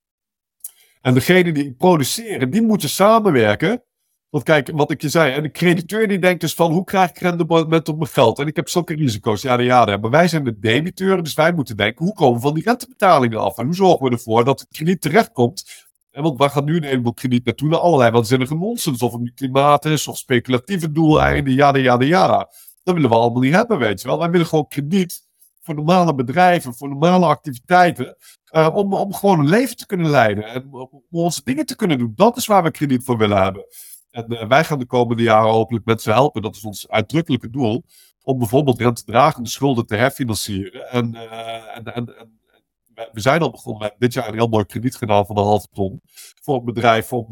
[1.01, 3.83] En degene die produceren, die moeten samenwerken.
[4.29, 7.09] Want kijk, wat ik je zei, en de crediteur die denkt dus van hoe krijg
[7.09, 8.39] ik rendement op mijn geld?
[8.39, 9.97] En ik heb zulke risico's, ja, ja, ja.
[9.97, 13.39] Maar wij zijn de debiteuren, dus wij moeten denken, hoe komen we van die rentebetalingen
[13.39, 13.57] af?
[13.57, 15.85] En hoe zorgen we ervoor dat het krediet terechtkomt?
[16.11, 17.69] En want waar gaat nu een heleboel krediet naartoe?
[17.69, 19.01] Naar allerlei waanzinnige nonsens.
[19.01, 22.49] Of het nu klimaat is, of speculatieve doeleinden, ja, ja, ja.
[22.83, 24.19] Dat willen we allemaal niet hebben, weet je wel.
[24.19, 25.26] Wij willen gewoon krediet
[25.67, 28.17] voor normale bedrijven, voor normale activiteiten.
[28.51, 31.97] Uh, om, om gewoon een leven te kunnen leiden en om onze dingen te kunnen
[31.97, 32.11] doen.
[32.15, 33.65] Dat is waar we krediet voor willen hebben.
[34.11, 37.83] En uh, wij gaan de komende jaren hopelijk mensen helpen, dat is ons uitdrukkelijke doel,
[38.23, 40.89] om bijvoorbeeld rentedragende schulden te herfinancieren.
[40.89, 42.39] En, en, en, en,
[43.11, 45.67] we zijn al begonnen met dit jaar een heel mooi krediet gedaan van een halve
[45.73, 46.01] ton
[46.41, 47.25] voor een bedrijf om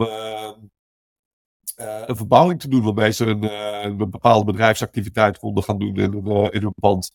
[1.75, 6.13] een verbouwing te doen waarmee ze een, bepaalde bedrijfsactiviteit konden gaan doen in
[6.51, 7.11] in een pand.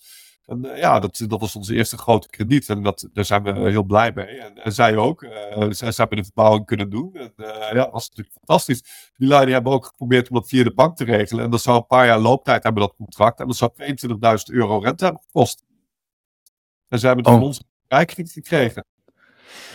[0.50, 2.68] En uh, ja, dat, dat was onze eerste grote krediet.
[2.68, 4.26] En dat, daar zijn we heel blij mee.
[4.26, 5.22] En, en zij ook.
[5.22, 5.30] Uh,
[5.70, 7.14] zij, hebben de verbouwing kunnen doen.
[7.14, 9.12] En uh, ja, dat was natuurlijk fantastisch.
[9.16, 11.44] Die lui hebben ook geprobeerd om dat via de bank te regelen.
[11.44, 13.40] En dat zou een paar jaar looptijd hebben, dat contract.
[13.40, 15.64] En dat zou 22.000 euro rente hebben gekost.
[16.88, 17.40] En ze hebben het oh.
[17.40, 18.84] van ons rijkrediet gekregen.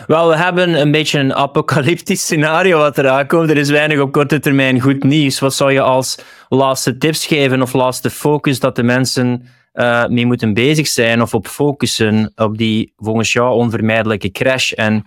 [0.07, 3.49] Wel, we hebben een beetje een apocalyptisch scenario wat eraan komt.
[3.49, 5.39] Er is weinig op korte termijn goed nieuws.
[5.39, 6.17] Wat zou je als
[6.49, 11.33] laatste tips geven of laatste focus dat de mensen uh, mee moeten bezig zijn of
[11.33, 15.05] op focussen op die volgens jou onvermijdelijke crash en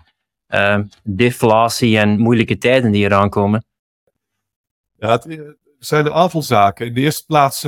[0.49, 3.65] uh, deflatie en moeilijke tijden die eraan komen?
[4.99, 6.87] Ja, het zijn een aantal zaken.
[6.87, 7.67] In de eerste plaats,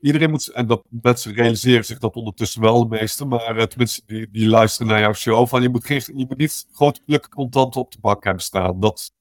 [0.00, 4.30] iedereen moet, en dat mensen realiseren zich dat ondertussen wel de meeste, maar tenminste die,
[4.30, 7.80] die luisteren naar jouw show, van je moet, geen, je moet niet grote plukken contanten
[7.80, 8.80] op de bank hebben staan.
[8.80, 9.12] Dat,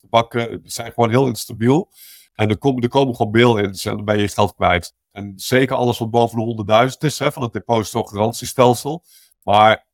[0.00, 1.90] de banken zijn gewoon heel instabiel.
[2.34, 4.94] En er komen, er komen gewoon mail in en dan ben je geld kwijt.
[5.10, 9.04] En zeker alles wat boven de 100.000 is, hè, van het depositogarantiestelsel.
[9.42, 9.86] Maar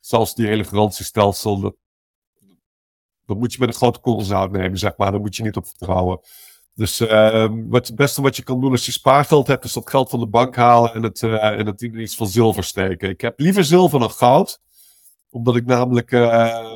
[0.00, 5.10] zelfs die hele garantiestelsel, dat, moet je met een grote korrels uitnemen, zeg maar.
[5.10, 6.20] Daar moet je niet op vertrouwen.
[6.74, 9.90] Dus uh, wat, het beste wat je kan doen als je spaargeld hebt, is dat
[9.90, 13.08] geld van de bank halen en het, en het in iets van zilver steken.
[13.08, 14.60] Ik heb liever zilver dan goud.
[15.30, 16.74] Omdat ik namelijk uh,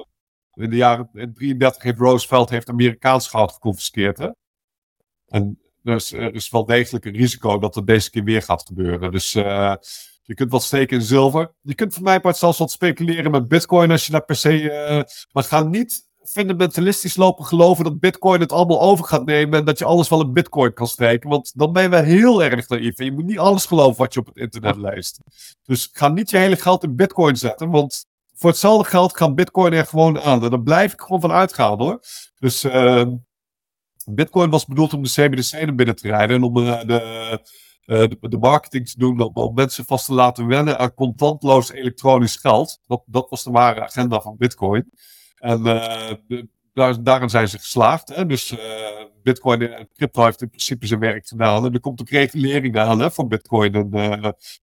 [0.55, 4.19] in de jaren in 33 heeft Roosevelt heeft Amerikaans goud geconfiskeerd.
[4.19, 4.29] Hè?
[5.31, 9.13] En dus er is wel degelijk een risico dat het deze keer weer gaat gebeuren.
[9.13, 9.75] Dus uh,
[10.23, 11.53] je kunt wat steken in zilver.
[11.63, 14.63] Je kunt voor mij part zelfs wat speculeren met bitcoin als je daar per se...
[14.63, 15.03] Uh,
[15.33, 19.79] maar ga niet fundamentalistisch lopen geloven dat bitcoin het allemaal over gaat nemen en dat
[19.79, 21.31] je alles wel in bitcoin kan steken.
[21.31, 22.99] Want dan ben je wel heel erg naïef.
[22.99, 25.21] En je moet niet alles geloven wat je op het internet leest.
[25.63, 29.73] Dus ga niet je hele geld in bitcoin zetten, want voor hetzelfde geld gaat bitcoin
[29.73, 30.45] er gewoon aan.
[30.45, 32.01] En daar blijf ik gewoon van uitgaan hoor.
[32.39, 32.65] Dus...
[32.65, 33.05] Uh,
[34.07, 37.41] Bitcoin was bedoeld om de CBDC binnen te rijden en om de,
[37.87, 42.37] uh, de, de, marketing te doen, om, mensen vast te laten wennen aan contantloos elektronisch
[42.37, 42.81] geld.
[42.87, 44.91] Dat, dat was de ware agenda van Bitcoin.
[45.37, 48.29] En uh, de, daar, daarin zijn ze geslaagd.
[48.29, 48.55] Dus
[49.23, 51.65] Bitcoin en crypto heeft in principe zijn werk gedaan.
[51.65, 53.93] En er komt ook regulering aan hè, voor Bitcoin en,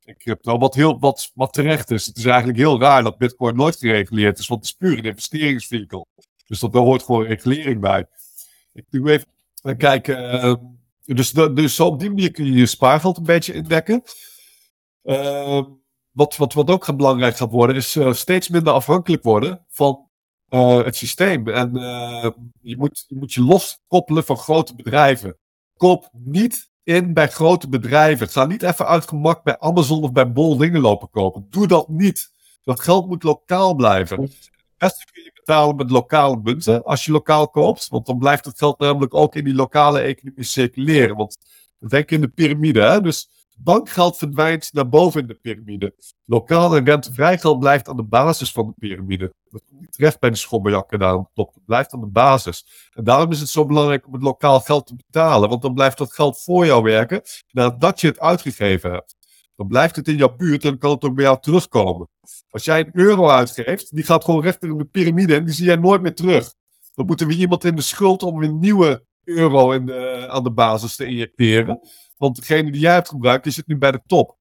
[0.06, 0.58] en, crypto.
[0.58, 2.06] Wat, heel, wat, wat terecht is.
[2.06, 5.04] Het is eigenlijk heel raar dat Bitcoin nooit gereguleerd is, want het is puur een
[5.04, 6.08] investeringsvehikel.
[6.48, 8.06] Dus dat, daar hoort gewoon regulering bij.
[8.78, 10.46] Ik doe even kijken.
[10.46, 10.54] Uh,
[11.16, 14.04] dus, dus op die manier kun je je spaargeld een beetje indekken.
[15.04, 15.64] Uh,
[16.12, 20.10] wat, wat, wat ook belangrijk gaat worden, is uh, steeds minder afhankelijk worden van
[20.50, 21.48] uh, het systeem.
[21.48, 21.72] En
[22.62, 25.38] je, moet, je moet je loskoppelen van grote bedrijven.
[25.78, 28.30] Koop niet in bij grote bedrijven.
[28.30, 31.48] Ga niet even uit gemak bij Amazon of bij Bol dingen lopen kopen.
[31.50, 32.32] Doe dat niet.
[32.64, 34.32] Dat geld moet lokaal blijven.
[34.78, 35.32] Best kun je
[35.76, 37.88] met lokale munten als je lokaal koopt.
[37.88, 41.16] Want dan blijft het geld namelijk ook in die lokale economie circuleren.
[41.16, 41.38] Want
[41.80, 42.82] denk in de piramide.
[42.82, 43.02] Hè?
[43.02, 45.94] Dus bankgeld verdwijnt naar boven in de piramide.
[46.26, 49.34] Lokaal en rentevrij geld blijft aan de basis van de piramide.
[49.50, 51.54] Dat komt niet terecht bij de schommeljakken daarom top.
[51.54, 52.90] Het blijft aan de basis.
[52.94, 55.50] En daarom is het zo belangrijk om het lokaal geld te betalen.
[55.50, 57.22] Want dan blijft dat geld voor jou werken
[57.52, 59.16] nadat je het uitgegeven hebt.
[59.58, 62.10] Dan blijft het in jouw buurt en dan kan het ook bij jou terugkomen.
[62.50, 65.66] Als jij een euro uitgeeft, die gaat gewoon recht in de piramide en die zie
[65.66, 66.54] jij nooit meer terug.
[66.94, 69.94] Dan moeten we iemand in de schuld om een nieuwe euro in
[70.30, 71.80] aan de basis te injecteren.
[72.18, 74.38] Want degene die jij hebt gebruikt, die zit nu bij de top.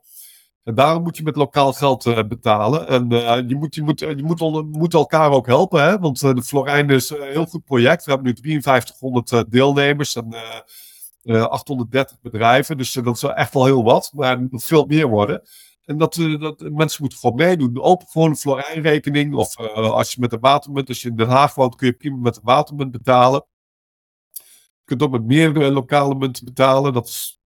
[0.67, 2.89] En daarom moet je met lokaal geld uh, betalen.
[2.89, 4.41] En uh, je, moet, je, moet, je moet,
[4.73, 5.83] moet, elkaar ook helpen.
[5.83, 5.99] Hè?
[5.99, 8.05] Want uh, de Florijn is een heel goed project.
[8.05, 10.35] We hebben nu 5300 deelnemers en
[11.27, 12.77] 830 bedrijven.
[12.77, 14.11] Dus dat is echt wel heel wat.
[14.15, 15.43] Maar er moet veel meer worden.
[15.85, 17.83] En dat, uh, dat mensen moeten gewoon meedoen.
[17.83, 19.35] Open gewoon een Florijnrekening.
[19.35, 22.17] Of als je met de watermunt, als je in Den Haag woont, kun je prima
[22.17, 23.47] met de watermunt betalen.
[24.33, 26.93] Je kunt ook met meerdere lokale munten betalen.
[26.93, 27.41] Dat is,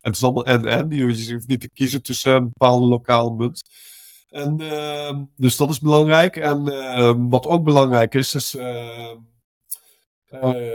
[0.00, 0.90] het is allemaal en en.
[0.90, 3.62] Je hoeft niet te kiezen tussen een bepaalde lokale munt.
[4.32, 6.36] En, uh, dus dat is belangrijk.
[6.36, 9.16] En ehm, wat ook belangrijk is, is ehm, eh,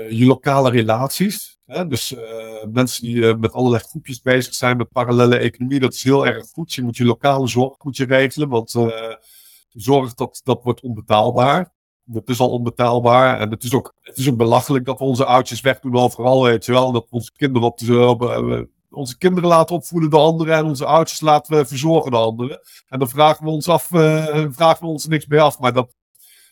[0.09, 1.57] je lokale relaties.
[1.65, 1.88] Hè?
[1.88, 2.19] Dus uh,
[2.71, 6.47] mensen die uh, met allerlei groepjes bezig zijn met parallele economie, dat is heel erg
[6.47, 6.73] goed.
[6.73, 9.13] Je moet je lokale zorg moet je regelen, want uh,
[9.69, 11.75] zorg dat dat wordt onbetaalbaar.
[12.03, 13.39] Dat is al onbetaalbaar.
[13.39, 16.65] En het is ook, het is ook belachelijk dat we onze oudjes wegdoen overal, weet.
[16.65, 21.21] Dat we onze kinderen op de, onze kinderen laten opvoeden door anderen en onze oudjes
[21.21, 22.59] laten verzorgen door anderen.
[22.88, 23.84] En dan vragen we ons af,
[24.51, 25.59] vragen we ons niks meer af.
[25.59, 25.95] Maar dat,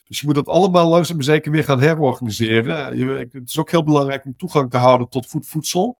[0.06, 2.98] dus je moet dat allemaal langzaam maar zeker weer gaan herorganiseren.
[3.18, 5.98] het is ook heel belangrijk om toegang te houden tot voedsel.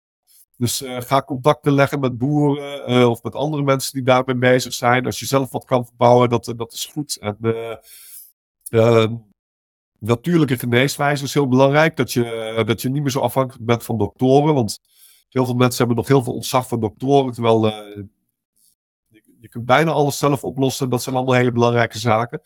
[0.56, 5.06] Dus ga contacten leggen met boeren of met andere mensen die daarmee bezig zijn.
[5.06, 7.16] Als je zelf wat kan verbouwen, dat, dat is goed.
[7.16, 7.38] En
[8.68, 9.14] ehm,
[9.98, 11.96] natuurlijke geneeswijze is heel belangrijk.
[11.96, 14.54] Dat je, dat je niet meer zo afhankelijk bent van doktoren.
[14.54, 14.80] Want
[15.28, 17.32] heel veel mensen hebben nog heel veel ontzag van doktoren.
[17.32, 18.08] Terwijl je,
[19.40, 20.90] je kunt bijna alles zelf oplossen.
[20.90, 22.40] Dat zijn allemaal hele belangrijke zaken.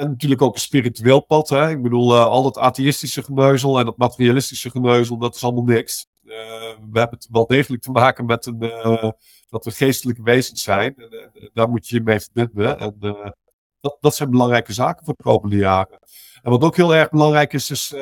[0.00, 1.48] En natuurlijk ook een spiritueel pad.
[1.48, 1.70] Hè?
[1.70, 6.06] Ik bedoel, uh, al dat atheïstische geneuzel en dat materialistische geneuzel, dat is allemaal niks.
[6.24, 6.32] Uh,
[6.90, 9.10] we hebben het wel degelijk te maken met een, uh,
[9.48, 10.94] dat we geestelijke wezens zijn.
[10.96, 12.78] En, daar moet je je mee verbinden.
[12.78, 12.96] En
[13.80, 15.98] dat, dat zijn belangrijke zaken voor de komende jaren.
[16.42, 17.94] En wat ook heel erg belangrijk is, is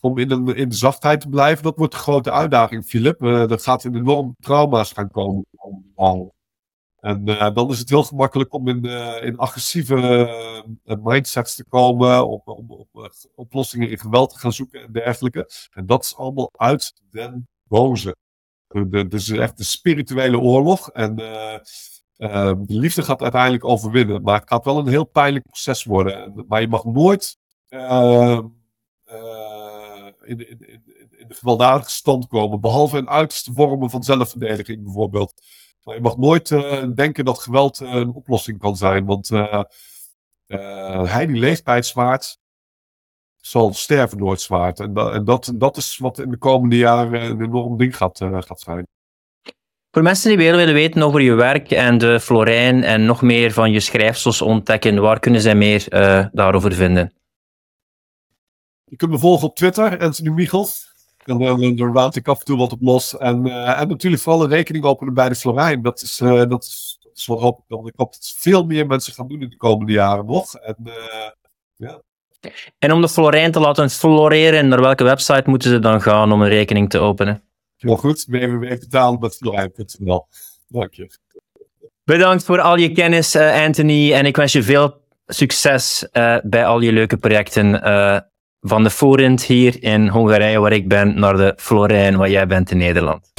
[0.00, 1.62] om in, een, in de zachtheid te blijven.
[1.62, 3.22] Dat wordt de grote uitdaging, Philip.
[3.22, 5.44] er gaat enorm trauma's gaan komen.
[7.00, 9.96] En uh, dan is het heel gemakkelijk om in, uh, in agressieve
[10.84, 12.86] uh, mindsets te komen, om,
[13.34, 15.50] oplossingen in geweld te gaan zoeken en dergelijke.
[15.72, 18.16] En dat is allemaal uit den boze.
[18.90, 24.22] Het is echt een spirituele oorlog en de liefde gaat uiteindelijk overwinnen.
[24.22, 26.44] Maar het gaat wel een heel pijnlijk proces worden.
[26.48, 28.52] Maar je mag nooit in,
[30.24, 30.82] in, in,
[31.18, 35.42] in de gewelddadige stand komen, behalve in uiterste vormen van zelfverdediging bijvoorbeeld.
[35.84, 39.04] Maar je mag nooit uh, denken dat geweld uh, een oplossing kan zijn.
[39.04, 39.62] Want uh,
[41.04, 42.38] hij die leeft bij het zwaard,
[43.36, 44.80] zal sterven door het zwaard.
[44.80, 48.60] En, en dat, dat is wat in de komende jaren een enorm ding gaat, gaat
[48.60, 48.86] zijn.
[49.90, 53.72] Voor mensen die willen weten over je werk en de Florijn en nog meer van
[53.72, 55.86] je schrijfsels ontdekken, waar kunnen zij meer
[56.32, 57.14] daarover vinden?
[58.84, 60.89] Je kunt me volgen op Twitter, Anthony Michels.
[61.24, 63.16] Dan, dan, raad ik af en toe wat op los.
[63.16, 65.82] En, uh, en natuurlijk vooral een rekening openen bij de Florijn.
[65.82, 67.86] Dat is, uh, dat is, dat is wat hoop ik dan.
[67.86, 70.54] Ik hoop dat veel meer mensen gaan doen in de komende jaren nog.
[70.54, 70.94] En, uh,
[71.74, 72.02] ja.
[72.78, 76.42] en om de Florijn te laten floreren, naar welke website moeten ze dan gaan om
[76.42, 77.42] een rekening te openen?
[77.76, 80.26] Heel goed, www.betaalmetflorijn.nl
[80.68, 81.10] Dank je.
[82.04, 84.12] Bedankt voor al je kennis, Anthony.
[84.12, 86.08] En ik wens je veel succes
[86.42, 87.82] bij al je leuke projecten
[88.60, 92.70] van de Forint hier in Hongarije, waar ik ben, naar de Florijn, waar jij bent
[92.70, 93.32] in Nederland.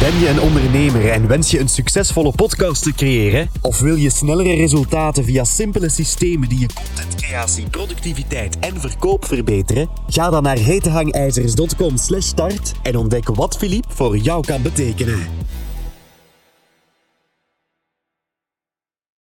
[0.00, 3.50] Ben je een ondernemer en wens je een succesvolle podcast te creëren?
[3.60, 9.88] Of wil je snellere resultaten via simpele systemen die je contentcreatie, productiviteit en verkoop verbeteren?
[10.06, 15.26] Ga dan naar hetehangijzers.com/start en ontdek wat Philippe voor jou kan betekenen.